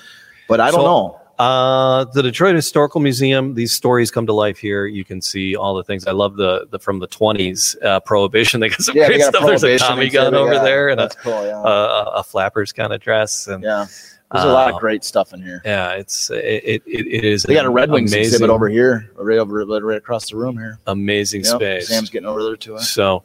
But 0.47 0.59
I 0.59 0.69
don't 0.69 0.81
So- 0.81 0.85
know. 0.85 1.20
Uh, 1.41 2.03
the 2.13 2.21
Detroit 2.21 2.53
Historical 2.53 3.01
Museum. 3.01 3.55
These 3.55 3.73
stories 3.73 4.11
come 4.11 4.27
to 4.27 4.33
life 4.33 4.59
here. 4.59 4.85
You 4.85 5.03
can 5.03 5.23
see 5.23 5.55
all 5.55 5.73
the 5.73 5.83
things. 5.83 6.05
I 6.05 6.11
love 6.11 6.35
the 6.35 6.67
the 6.69 6.77
from 6.77 6.99
the 6.99 7.07
twenties 7.07 7.75
uh, 7.83 7.99
prohibition. 8.01 8.61
They 8.61 8.69
got 8.69 8.81
some 8.81 8.95
Yeah, 8.95 9.07
great 9.07 9.21
got 9.21 9.33
stuff. 9.33 9.47
There's 9.47 9.63
a 9.63 9.79
Tommy 9.79 10.07
gun 10.09 10.35
over 10.35 10.53
yeah. 10.53 10.63
there 10.63 10.89
and 10.89 10.99
a, 10.99 11.05
That's 11.05 11.15
cool. 11.15 11.43
Yeah, 11.43 11.63
a, 11.63 12.19
a 12.19 12.23
flappers 12.23 12.71
kind 12.71 12.93
of 12.93 13.01
dress. 13.01 13.47
And 13.47 13.63
yeah. 13.63 13.87
There's 14.31 14.45
a 14.45 14.49
lot 14.49 14.71
of 14.71 14.79
great 14.79 15.03
stuff 15.03 15.33
in 15.33 15.41
here. 15.41 15.61
yeah, 15.65 15.93
it's 15.93 16.29
it 16.29 16.63
it, 16.63 16.83
it, 16.85 17.07
is. 17.25 17.43
They 17.43 17.55
got 17.55 17.65
a 17.65 17.69
Red 17.71 17.89
Wings 17.89 18.13
amazing, 18.13 18.35
exhibit 18.35 18.49
over 18.51 18.69
here, 18.69 19.09
right 19.15 19.39
over 19.39 19.65
right 19.65 19.97
across 19.97 20.29
the 20.29 20.37
room 20.37 20.57
here. 20.57 20.77
Amazing 20.85 21.43
Yep, 21.43 21.55
space. 21.55 21.87
Sam's 21.87 22.11
getting 22.11 22.27
over 22.27 22.43
there 22.43 22.55
to 22.55 22.75
it. 22.75 22.81
So, 22.81 23.23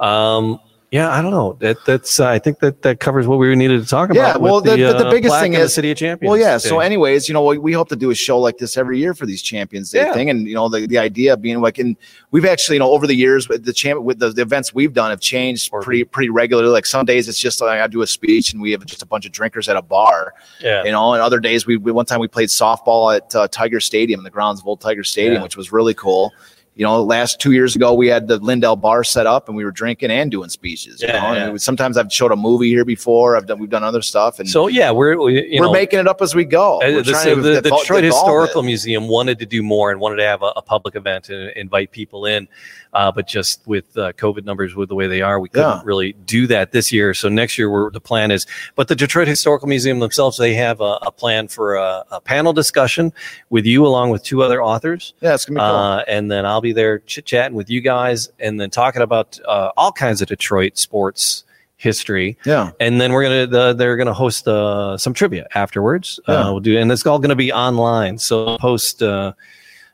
um, 0.00 0.58
yeah, 0.90 1.10
I 1.10 1.20
don't 1.20 1.30
know. 1.32 1.52
That 1.60 1.76
that's. 1.84 2.18
Uh, 2.18 2.28
I 2.28 2.38
think 2.38 2.60
that 2.60 2.80
that 2.82 2.98
covers 2.98 3.26
what 3.26 3.38
we 3.38 3.54
needed 3.54 3.82
to 3.82 3.86
talk 3.86 4.08
about. 4.08 4.16
Yeah, 4.20 4.36
well, 4.38 4.60
the- 4.62 4.76
the 4.76 5.06
uh, 5.06 5.10
biggest 5.10 5.38
thing 5.38 5.54
and 5.54 5.60
the 5.60 5.66
is- 5.66 5.74
City 5.74 5.90
of 5.90 5.98
Champions. 5.98 6.30
Well, 6.30 6.38
yeah. 6.38 6.56
So, 6.56 6.80
anyways, 6.80 7.28
you 7.28 7.34
know, 7.34 7.44
we, 7.44 7.58
we 7.58 7.72
hope 7.72 7.90
to 7.90 7.96
do 7.96 8.10
a 8.10 8.14
show 8.14 8.38
like 8.38 8.56
this 8.56 8.76
every 8.78 8.98
year 8.98 9.12
for 9.12 9.26
these 9.26 9.42
Champions 9.42 9.90
Day 9.90 10.00
Yeah. 10.06 10.14
thing, 10.14 10.30
and 10.30 10.46
you 10.48 10.54
know, 10.54 10.68
the, 10.70 10.86
the 10.86 10.96
idea 10.96 11.36
being 11.36 11.60
like, 11.60 11.78
and 11.78 11.94
we've 12.30 12.46
actually, 12.46 12.76
you 12.76 12.80
know, 12.80 12.90
over 12.90 13.06
the 13.06 13.14
years 13.14 13.48
with 13.50 13.64
the 13.66 13.72
champ 13.74 14.00
with 14.02 14.18
the, 14.18 14.30
the 14.30 14.40
events 14.42 14.72
we've 14.72 14.94
done 14.94 15.10
have 15.10 15.20
changed 15.20 15.70
pretty 15.82 16.04
pretty 16.04 16.30
regularly. 16.30 16.70
Like 16.70 16.86
some 16.86 17.04
days 17.04 17.28
it's 17.28 17.38
just 17.38 17.60
like 17.60 17.80
I 17.80 17.86
do 17.86 18.00
a 18.00 18.06
speech 18.06 18.52
and 18.54 18.62
we 18.62 18.70
have 18.72 18.86
just 18.86 19.02
a 19.02 19.06
bunch 19.06 19.26
of 19.26 19.32
drinkers 19.32 19.68
at 19.68 19.76
a 19.76 19.82
bar, 19.82 20.32
yeah, 20.60 20.84
you 20.84 20.92
know, 20.92 21.12
and 21.12 21.20
other 21.22 21.38
days 21.38 21.66
we, 21.66 21.76
we 21.76 21.92
one 21.92 22.06
time 22.06 22.18
we 22.20 22.28
played 22.28 22.48
softball 22.48 23.14
at 23.14 23.34
uh, 23.34 23.46
Tiger 23.48 23.80
Stadium, 23.80 24.22
the 24.22 24.30
grounds 24.30 24.60
of 24.60 24.66
old 24.66 24.80
Tiger 24.80 25.04
Stadium, 25.04 25.34
Yeah. 25.34 25.42
which 25.42 25.56
was 25.56 25.70
really 25.70 25.92
cool. 25.94 26.32
You 26.78 26.84
know, 26.84 27.02
last 27.02 27.40
two 27.40 27.50
years 27.52 27.74
ago 27.76 27.92
we 27.92 28.06
had 28.06 28.28
the 28.28 28.38
Lindell 28.38 28.76
bar 28.76 29.02
set 29.04 29.26
up 29.26 29.48
and 29.48 29.56
we 29.56 29.64
were 29.64 29.72
drinking 29.72 30.12
and 30.12 30.30
doing 30.30 30.48
speeches. 30.48 31.02
You 31.02 31.08
Yeah, 31.08 31.20
know, 31.20 31.34
yeah. 31.34 31.48
was- 31.50 31.64
sometimes 31.64 31.96
I've 31.98 32.12
showed 32.12 32.30
a 32.32 32.36
movie 32.36 32.68
here 32.68 32.84
before. 32.84 33.36
I've 33.36 33.46
done 33.46 33.58
we've 33.58 33.68
done 33.68 33.82
other 33.84 34.00
stuff, 34.00 34.38
and 34.38 34.48
So 34.48 34.68
yeah, 34.68 34.90
we're 34.92 35.20
we, 35.20 35.44
you 35.48 35.60
we're 35.60 35.66
know, 35.66 35.72
making 35.72 35.98
it 35.98 36.06
up 36.08 36.22
as 36.22 36.34
we 36.36 36.44
go. 36.44 36.80
Uh, 36.80 37.02
the, 37.02 37.14
so 37.14 37.34
to 37.34 37.40
the, 37.42 37.60
the 37.60 37.70
Detroit 37.70 38.04
Historical 38.04 38.62
it. 38.62 38.66
Museum 38.66 39.08
wanted 39.08 39.40
to 39.40 39.46
do 39.46 39.60
more 39.62 39.90
and 39.90 40.00
wanted 40.00 40.16
to 40.16 40.24
have 40.24 40.42
a, 40.42 40.52
a 40.56 40.62
public 40.62 40.94
event 40.94 41.28
and 41.30 41.50
invite 41.56 41.90
people 41.90 42.26
in, 42.26 42.46
uh, 42.92 43.10
but 43.10 43.26
just 43.26 43.66
with 43.66 43.98
uh, 43.98 44.12
COVID 44.12 44.44
numbers 44.44 44.76
with 44.76 44.88
the 44.88 44.94
way 44.94 45.08
they 45.08 45.20
are, 45.20 45.40
we 45.40 45.48
couldn't 45.48 45.68
Yeah. 45.78 45.82
really 45.84 46.12
do 46.12 46.46
that 46.46 46.70
this 46.70 46.92
year. 46.92 47.12
So 47.12 47.28
next 47.28 47.58
year, 47.58 47.68
we're, 47.70 47.90
the 47.90 48.00
plan 48.00 48.30
is. 48.30 48.46
But 48.76 48.86
the 48.86 48.94
Detroit 48.94 49.26
Historical 49.26 49.66
Museum 49.66 49.98
themselves, 49.98 50.38
they 50.38 50.54
have 50.54 50.80
a, 50.80 50.98
a 51.02 51.10
plan 51.10 51.48
for 51.48 51.74
a, 51.74 52.04
a 52.12 52.20
panel 52.20 52.52
discussion 52.52 53.12
with 53.50 53.66
you 53.66 53.84
along 53.84 54.10
with 54.10 54.22
two 54.22 54.42
other 54.44 54.62
authors, 54.62 55.12
Yeah, 55.20 55.34
it's 55.34 55.44
gonna 55.44 55.56
be 55.58 55.60
cool. 55.60 55.68
uh, 55.74 56.04
and 56.06 56.30
then 56.30 56.46
I'll 56.46 56.60
be 56.60 56.67
there 56.72 57.00
chit 57.00 57.24
chatting 57.24 57.56
with 57.56 57.70
you 57.70 57.80
guys, 57.80 58.30
and 58.38 58.60
then 58.60 58.70
talking 58.70 59.02
about 59.02 59.38
uh, 59.46 59.70
all 59.76 59.92
kinds 59.92 60.22
of 60.22 60.28
Detroit 60.28 60.78
sports 60.78 61.44
history 61.78 62.36
yeah, 62.44 62.72
and 62.80 63.00
then 63.00 63.12
we're 63.12 63.22
gonna 63.22 63.46
the, 63.46 63.72
they're 63.72 63.96
gonna 63.96 64.12
host 64.12 64.46
uh, 64.48 64.98
some 64.98 65.14
trivia 65.14 65.46
afterwards. 65.54 66.20
Yeah. 66.28 66.34
Uh, 66.34 66.50
we'll 66.52 66.60
do, 66.60 66.76
and 66.76 66.90
it's 66.92 67.06
all 67.06 67.18
gonna 67.18 67.36
be 67.36 67.52
online. 67.52 68.18
So 68.18 68.58
post 68.58 69.02
uh, 69.02 69.32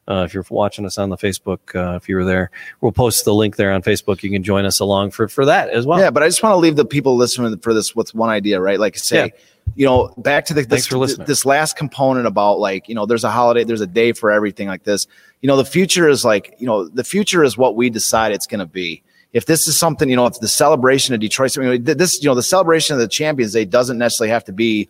uh, 0.07 0.25
if 0.27 0.35
you're 0.35 0.45
watching 0.51 0.85
us 0.85 0.99
on 0.99 1.09
the 1.09 1.17
Facebook, 1.17 1.75
uh, 1.75 1.97
if 1.97 2.09
you 2.09 2.17
were 2.17 2.25
there, 2.25 2.51
we'll 2.81 2.93
post 2.93 3.25
the 3.25 3.35
link 3.35 3.57
there 3.57 3.73
on 3.73 3.83
Facebook. 3.83 4.23
You 4.23 4.31
can 4.31 4.43
join 4.43 4.65
us 4.65 4.81
along 4.81 5.13
for 5.13 5.29
for 5.29 5.45
that 5.47 5.71
as 5.71 5.87
well. 5.87 5.99
yeah. 5.99 6.11
But 6.11 6.23
I 6.23 6.27
just 6.29 6.43
want 6.43 6.53
to 6.53 6.59
leave 6.59 6.77
the 6.77 6.85
people 6.85 7.17
listening 7.17 7.57
for 7.59 7.73
this 7.73 7.97
with 7.97 8.15
one 8.15 8.29
idea, 8.31 8.61
right? 8.61 8.79
Like 8.79 8.97
I 8.97 8.99
say, 8.99 9.17
Yeah. 9.17 9.29
you 9.77 9.87
know, 9.87 10.13
back 10.19 10.45
to 10.47 10.55
the 10.55 10.63
this, 10.63 10.89
this 11.27 11.47
last 11.47 11.77
component 11.77 12.27
about 12.27 12.59
like 12.59 12.89
you 12.89 12.95
know, 12.95 13.07
there's 13.07 13.25
a 13.25 13.31
holiday, 13.31 13.65
there's 13.65 13.81
a 13.81 13.87
day 13.87 14.13
for 14.13 14.31
everything 14.31 14.69
like 14.69 14.85
this. 14.85 15.07
You 15.41 15.47
know, 15.47 15.57
the 15.57 15.65
future 15.65 16.09
is 16.09 16.25
like 16.25 16.55
you 16.59 16.67
know, 16.67 16.87
the 16.87 17.05
future 17.05 17.43
is 17.43 17.57
what 17.57 17.75
we 17.77 17.89
decide 17.91 18.33
it's 18.33 18.47
going 18.47 18.61
to 18.61 18.67
be. 18.67 19.03
If 19.33 19.47
this 19.47 19.67
is 19.67 19.77
something, 19.77 20.09
you 20.09 20.15
know, 20.15 20.27
if 20.27 20.39
the 20.39 20.47
celebration 20.47 21.13
of 21.13 21.21
Detroit, 21.21 21.59
I 21.59 21.63
mean, 21.63 21.83
this, 21.83 22.23
you 22.23 22.29
know, 22.29 22.37
the 22.37 22.43
celebration 22.43 22.95
of 22.95 23.01
the 23.01 23.09
Champions 23.09 23.53
Day 23.53 23.65
doesn't 23.65 23.99
necessarily 23.99 24.31
have 24.31 24.45
to 24.45 24.53
be 24.53 24.89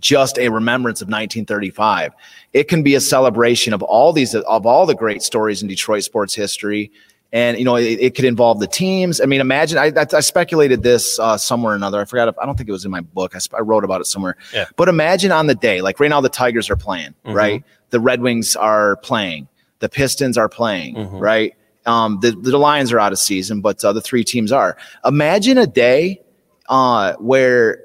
just 0.00 0.38
a 0.38 0.48
remembrance 0.48 1.00
of 1.00 1.06
1935. 1.06 2.12
It 2.52 2.68
can 2.68 2.82
be 2.82 2.94
a 2.94 3.00
celebration 3.00 3.72
of 3.72 3.82
all 3.82 4.12
these 4.12 4.34
of 4.34 4.66
all 4.66 4.86
the 4.86 4.94
great 4.94 5.22
stories 5.22 5.62
in 5.62 5.68
Detroit 5.68 6.02
sports 6.02 6.34
history. 6.34 6.90
And 7.32 7.58
you 7.58 7.64
know, 7.64 7.74
it, 7.76 7.98
it 8.00 8.14
could 8.14 8.24
involve 8.24 8.60
the 8.60 8.66
teams. 8.68 9.20
I 9.20 9.24
mean, 9.26 9.40
imagine 9.40 9.76
I, 9.76 9.86
I, 9.96 10.06
I 10.12 10.20
speculated 10.20 10.84
this 10.84 11.18
uh, 11.18 11.36
somewhere 11.36 11.72
or 11.72 11.76
another. 11.76 12.00
I 12.00 12.04
forgot. 12.04 12.28
If, 12.28 12.38
I 12.38 12.46
don't 12.46 12.56
think 12.56 12.68
it 12.68 12.72
was 12.72 12.84
in 12.84 12.92
my 12.92 13.00
book. 13.00 13.34
I, 13.34 13.40
I 13.56 13.60
wrote 13.60 13.82
about 13.82 14.00
it 14.00 14.06
somewhere. 14.06 14.36
Yeah. 14.52 14.66
But 14.76 14.88
imagine 14.88 15.32
on 15.32 15.48
the 15.48 15.54
day, 15.56 15.80
like 15.80 15.98
right 15.98 16.10
now, 16.10 16.20
the 16.20 16.28
Tigers 16.28 16.70
are 16.70 16.76
playing, 16.76 17.14
Mhm. 17.26 17.34
right? 17.34 17.64
The 17.90 17.98
Red 17.98 18.20
Wings 18.20 18.54
are 18.54 18.96
playing. 18.98 19.48
The 19.80 19.88
Pistons 19.88 20.38
are 20.38 20.48
playing, 20.48 20.94
Mhm. 20.94 21.20
right? 21.20 21.54
Um, 21.86 22.18
the 22.20 22.30
the 22.32 22.56
Lions 22.56 22.92
are 22.92 23.00
out 23.00 23.10
of 23.12 23.18
season, 23.18 23.60
but 23.60 23.84
uh, 23.84 23.92
the 23.92 24.00
three 24.00 24.22
teams 24.22 24.52
are. 24.52 24.76
Imagine 25.04 25.58
a 25.58 25.66
day 25.66 26.20
uh, 26.68 27.14
where 27.14 27.80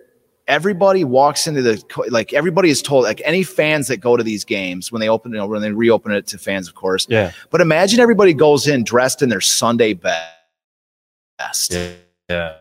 everybody 0.50 1.04
walks 1.06 1.48
into 1.48 1.62
the 1.62 1.82
like 2.10 2.34
everybody 2.34 2.70
is 2.70 2.82
told 2.82 3.04
like 3.06 3.22
any 3.24 3.44
fans 3.44 3.88
that 3.88 3.98
go 3.98 4.18
to 4.18 4.24
these 4.24 4.44
games 4.44 4.92
when 4.92 5.00
they 5.00 5.08
open 5.08 5.34
it 5.34 5.46
when 5.48 5.62
they 5.62 5.72
reopen 5.72 6.12
it 6.12 6.28
to 6.28 6.38
fans 6.38 6.68
of 6.68 6.76
course. 6.76 7.08
Yeah, 7.10 7.32
but 7.52 7.62
imagine 7.62 8.00
everybody 8.02 8.34
goes 8.34 8.68
in 8.68 8.84
dressed 8.84 9.22
in 9.22 9.30
their 9.30 9.40
sunday 9.40 9.94
best. 9.94 11.72
Yeah, 11.72 11.94
yeah. 12.30 12.56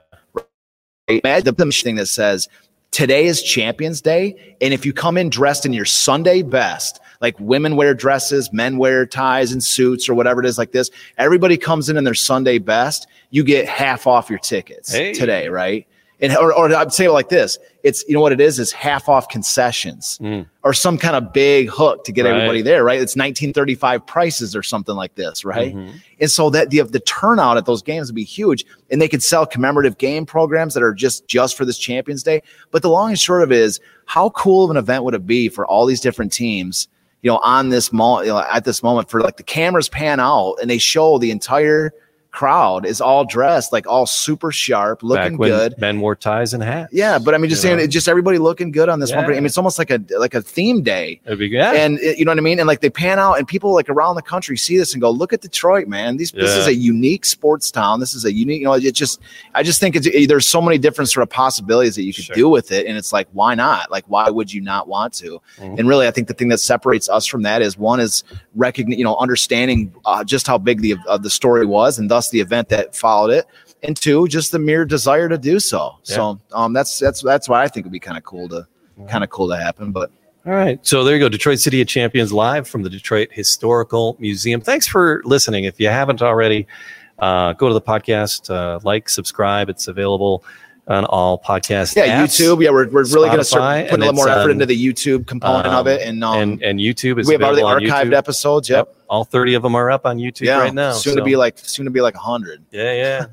imagine 1.09 1.55
the 1.55 1.73
thing 1.73 1.97
that 1.97 2.07
says 2.07 2.49
today 2.91 3.27
is 3.27 3.43
champions 3.43 4.01
day 4.01 4.55
and 4.61 4.73
if 4.73 4.87
you 4.87 4.93
come 4.93 5.17
in 5.17 5.29
dressed 5.31 5.67
in 5.67 5.73
your 5.73 5.85
sunday 5.85 6.43
best 6.43 7.01
like 7.21 7.39
women 7.41 7.75
wear 7.77 7.93
dresses 7.95 8.53
men 8.53 8.79
wear 8.79 9.05
ties 9.05 9.53
and 9.53 9.63
suits 9.65 10.09
or 10.09 10.15
whatever 10.15 10.41
it 10.41 10.47
is 10.47 10.59
like 10.59 10.73
this 10.73 10.91
everybody 11.19 11.57
comes 11.57 11.89
in 11.89 11.97
in 11.97 12.05
their 12.05 12.15
sunday 12.15 12.59
best 12.59 13.07
you 13.31 13.43
get 13.43 13.67
half 13.69 14.07
off 14.07 14.31
your 14.31 14.39
tickets 14.39 14.93
Hey. 14.93 15.13
today 15.13 15.49
right? 15.49 15.87
And 16.21 16.37
or, 16.37 16.53
or 16.53 16.75
i'd 16.75 16.93
say 16.93 17.07
it 17.07 17.13
like 17.13 17.29
this 17.29 17.59
it's 17.85 18.05
you 18.09 18.15
know 18.15 18.21
what 18.21 18.33
it 18.33 18.41
is 18.41 18.59
is 18.59 18.73
half 18.73 19.09
off 19.09 19.29
concessions 19.29 20.19
Mm. 20.21 20.47
or 20.65 20.73
some 20.75 20.99
kind 20.99 21.15
of 21.17 21.33
big 21.33 21.69
hook 21.71 22.05
to 22.05 22.13
get 22.13 22.25
Right. 22.25 22.35
everybody 22.35 22.63
there 22.63 22.83
right 22.85 23.01
it's 23.01 23.15
1935 23.17 24.05
prices 24.07 24.55
or 24.57 24.63
something 24.63 24.95
like 24.97 25.15
this 25.15 25.45
right 25.45 25.75
Mhm. 25.75 25.93
and 26.21 26.31
so 26.31 26.51
that 26.51 26.71
the 26.71 26.83
the 26.83 27.01
turnout 27.01 27.57
at 27.57 27.67
those 27.67 27.83
games 27.83 28.09
would 28.09 28.15
be 28.17 28.25
huge, 28.25 28.65
and 28.91 29.01
they 29.01 29.09
could 29.09 29.23
sell 29.23 29.47
commemorative 29.47 29.99
game 29.99 30.27
programs 30.27 30.75
that 30.75 30.83
are 30.83 30.93
just 30.95 31.27
just 31.29 31.57
for 31.57 31.65
this 31.65 31.79
Champions 31.79 32.23
Day. 32.23 32.43
But 32.71 32.83
the 32.83 32.89
long 32.91 33.11
and 33.11 33.19
short 33.19 33.43
of 33.43 33.53
it 33.53 33.59
is, 33.59 33.81
how 34.07 34.31
cool 34.31 34.65
of 34.65 34.71
an 34.71 34.77
event 34.77 35.05
would 35.05 35.15
it 35.15 35.27
be 35.27 35.49
for 35.49 35.67
all 35.67 35.87
these 35.87 36.01
different 36.01 36.33
teams, 36.33 36.89
you 37.23 37.31
know, 37.31 37.39
on 37.39 37.69
this 37.69 37.93
moment, 37.93 38.27
you 38.27 38.33
know, 38.33 38.39
at 38.51 38.65
this 38.65 38.83
moment, 38.83 39.09
for 39.11 39.21
like 39.21 39.37
the 39.37 39.43
cameras 39.43 39.89
pan 39.89 40.19
out 40.21 40.57
and 40.61 40.69
they 40.71 40.79
show 40.79 41.19
the 41.19 41.31
entire 41.31 41.93
crowd 42.39 42.87
is 42.87 43.01
all 43.01 43.25
dressed 43.25 43.73
like 43.73 43.85
all 43.89 44.07
super 44.07 44.53
sharp, 44.53 45.03
looking 45.03 45.37
good. 45.37 45.75
men 45.79 46.01
wore 46.01 46.15
ties 46.15 46.55
and 46.55 46.63
hats. 46.63 46.93
Yeah, 46.93 47.19
but 47.19 47.35
I 47.35 47.39
mean, 47.39 47.51
just 47.51 47.63
saying, 47.63 47.79
know? 47.79 47.87
just 47.89 48.07
everybody 48.09 48.39
looking 48.39 48.71
good 48.71 48.89
on 48.89 49.01
this 49.01 49.11
one. 49.13 49.25
I 49.25 49.29
mean, 49.29 49.45
it's 49.45 49.59
almost 49.59 49.77
like 49.79 49.91
a 49.91 50.01
like 50.19 50.35
a 50.35 50.43
theme 50.43 50.83
day 50.83 51.21
it'd 51.27 51.39
be 51.41 51.49
good. 51.49 51.61
And 51.61 51.99
it- 51.99 52.17
you 52.19 52.25
know 52.25 52.31
what 52.31 52.39
I 52.39 52.43
mean. 52.43 52.59
And 52.61 52.67
like 52.69 52.81
they 52.81 52.91
pan 52.91 53.19
out, 53.19 53.39
and 53.39 53.47
people 53.49 53.75
like 53.75 53.89
around 53.89 54.15
the 54.15 54.23
country 54.23 54.57
see 54.57 54.77
this 54.79 54.93
and 54.95 55.01
go, 55.01 55.11
"Look 55.11 55.33
at 55.33 55.41
Detroit, 55.41 55.89
man! 55.89 56.17
These 56.17 56.31
this 56.33 56.55
is 56.55 56.67
a 56.69 56.75
unique 56.75 57.25
sports 57.25 57.71
town. 57.73 57.99
This 58.01 58.15
is 58.15 58.25
a 58.25 58.33
unique. 58.33 58.61
You 58.61 58.67
know, 58.67 58.75
it 58.75 58.95
just 58.95 59.21
I 59.55 59.63
just 59.65 59.81
think 59.81 59.97
it's 59.97 60.07
it, 60.07 60.29
there's 60.29 60.47
so 60.47 60.61
many 60.63 60.79
different 60.79 61.11
sort 61.11 61.23
of 61.23 61.31
possibilities 61.31 61.97
that 61.97 62.03
you 62.05 62.15
could 62.15 62.25
Sure. 62.25 62.37
do 62.37 62.49
with 62.49 62.71
it, 62.71 62.87
and 62.87 62.97
it's 62.97 63.13
like 63.13 63.27
why 63.33 63.55
not? 63.57 63.91
Like 63.91 64.05
why 64.07 64.31
would 64.31 64.53
you 64.53 64.61
not 64.61 64.87
want 64.87 65.13
to? 65.15 65.41
Mhm. 65.61 65.79
And 65.81 65.89
really, 65.89 66.07
I 66.07 66.13
think 66.13 66.29
the 66.29 66.35
thing 66.35 66.49
that 66.51 66.59
separates 66.61 67.09
us 67.09 67.27
from 67.27 67.43
that 67.43 67.63
is 67.63 67.77
one 67.77 67.99
is 68.01 68.23
recognize, 68.55 68.97
you 68.99 69.05
know, 69.05 69.17
understanding 69.17 69.93
uh, 70.05 70.23
just 70.25 70.47
how 70.47 70.59
big 70.59 70.81
the 70.83 70.95
uh, 71.09 71.19
the 71.19 71.31
story 71.31 71.67
was, 71.67 71.99
and 71.99 72.09
thus 72.11 72.28
the 72.31 72.41
event 72.41 72.69
that 72.71 72.95
followed 72.95 73.31
it. 73.31 73.47
And 73.83 73.97
two, 73.97 74.27
just 74.27 74.51
the 74.51 74.59
mere 74.59 74.85
desire 74.85 75.29
to 75.29 75.39
do 75.39 75.61
so. 75.61 75.99
So 76.03 76.41
um, 76.53 76.73
that's 76.73 76.99
that's 76.99 77.23
that's 77.23 77.49
why 77.49 77.63
I 77.63 77.69
think 77.69 77.87
would 77.87 77.93
be 77.93 78.01
kind 78.01 78.19
of 78.19 78.25
cool 78.25 78.49
to 78.49 78.67
kind 79.09 79.23
of 79.23 79.31
cool 79.31 79.49
to 79.49 79.57
happen. 79.57 79.93
But 79.93 80.11
All 80.47 80.53
right. 80.55 80.85
So 80.87 81.05
there 81.05 81.15
you 81.15 81.21
go. 81.21 81.29
Detroit 81.29 81.59
City 81.59 81.81
of 81.81 81.89
Champions 81.89 82.33
live 82.33 82.67
from 82.67 82.83
the 82.83 82.91
Detroit 82.91 83.29
Historical 83.31 84.17
Museum. 84.19 84.61
Thanks 84.61 84.87
for 84.87 85.23
listening. 85.25 85.65
If 85.65 85.79
you 85.79 85.89
haven't 85.89 86.23
already, 86.23 86.67
uh, 87.19 87.53
go 87.53 87.69
to 87.69 87.75
the 87.75 87.83
podcast, 87.83 88.49
uh, 88.49 88.81
like, 88.83 89.09
subscribe. 89.09 89.69
It's 89.69 89.89
available 89.89 90.43
on 90.89 91.05
all 91.05 91.39
podcast. 91.39 91.95
Yeah, 91.97 92.23
apps. 92.25 92.39
YouTube. 92.41 92.63
Yeah, 92.63 92.71
we're, 92.71 92.89
we're 92.89 93.05
really 93.05 93.29
going 93.29 93.39
to 93.39 93.45
start 93.45 93.89
putting 93.89 94.03
a 94.03 94.07
little 94.07 94.15
more 94.15 94.29
effort 94.29 94.45
um, 94.45 94.51
into 94.53 94.67
the 94.67 94.85
YouTube 94.87 95.27
component 95.27 95.67
of 95.67 95.87
it, 95.87 96.03
and 96.03 96.25
um, 96.25 96.39
and 96.39 96.63
and 96.63 96.81
YouTube 96.81 97.21
is 97.21 97.29
we 97.29 97.35
have 97.35 97.43
all 97.43 97.55
the 97.55 97.63
archived 97.63 98.15
episodes. 98.15 98.69
Yep. 98.69 98.95
All 99.09 99.25
thirty 99.25 99.55
of 99.55 99.63
them 99.63 99.75
are 99.75 99.91
up 99.91 100.07
on 100.07 100.19
YouTube 100.19 100.43
Yeah. 100.43 100.59
right 100.59 100.75
now. 100.75 100.93
Soon 100.93 101.15
so- 101.15 101.19
to 101.19 101.25
be 101.25 101.37
like 101.37 101.59
soon 101.59 101.85
to 101.85 101.91
be 101.91 102.01
like 102.01 102.15
hundred. 102.17 102.65
yeah, 102.71 102.93
yeah. 102.95 103.27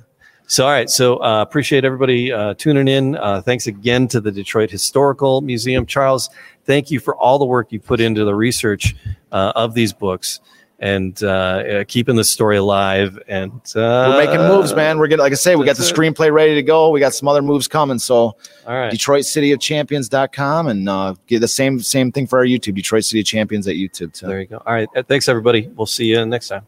So, 0.47 0.63
all 0.63 0.71
right. 0.71 0.87
So, 0.91 1.17
uh, 1.23 1.41
appreciate 1.41 1.85
everybody 1.85 2.31
uh, 2.31 2.53
tuning 2.53 2.87
in. 2.87 3.15
Uh, 3.15 3.41
thanks 3.41 3.65
again 3.65 4.07
to 4.09 4.21
the 4.21 4.31
Detroit 4.31 4.69
Historical 4.69 5.41
Museum. 5.41 5.87
Charles, 5.87 6.29
thank 6.65 6.91
you 6.91 6.99
for 6.99 7.15
all 7.15 7.39
the 7.39 7.45
work 7.45 7.71
you 7.71 7.79
put 7.79 7.99
into 7.99 8.23
the 8.25 8.35
research 8.35 8.95
uh, 9.31 9.53
of 9.55 9.73
these 9.73 9.91
books 9.91 10.39
and 10.80 11.21
uh, 11.23 11.28
uh, 11.28 11.84
keeping 11.88 12.15
the 12.15 12.23
story 12.23 12.57
alive. 12.57 13.17
And 13.28 13.51
uh, 13.76 14.11
We're 14.15 14.26
making 14.26 14.47
moves, 14.47 14.73
man. 14.76 14.97
We're 14.99 15.07
gonna 15.07 15.21
like 15.21 15.32
I 15.32 15.36
say, 15.36 15.55
we 15.55 15.65
got 15.65 15.78
the 15.78 15.84
it. 15.84 15.93
screenplay 15.95 16.32
ready 16.32 16.55
to 16.55 16.63
go. 16.63 16.89
We 16.89 16.99
got 16.99 17.13
some 17.13 17.28
other 17.28 17.41
moves 17.41 17.67
coming. 17.67 17.99
So 17.99 18.15
All 18.15 18.36
right. 18.67 18.91
DetroitCityOfChampions.com 18.93 20.67
and 20.67 20.89
uh, 20.89 21.15
get 21.28 21.39
the 21.39 21.47
same 21.47 21.80
same 21.80 22.11
thing 22.11 22.28
for 22.28 22.39
our 22.39 22.45
YouTube, 22.45 22.76
Detroit 22.76 23.05
City 23.05 23.21
of 23.21 23.26
Champions 23.26 23.67
at 23.67 23.76
YouTube. 23.76 24.13
too. 24.13 24.28
There 24.28 24.39
you 24.41 24.47
go. 24.47 24.61
All 24.65 24.73
right. 24.73 24.88
Thanks, 25.07 25.28
everybody. 25.30 25.67
We'll 25.76 25.86
see 25.86 26.05
you 26.05 26.26
next 26.26 26.49
time. 26.49 26.65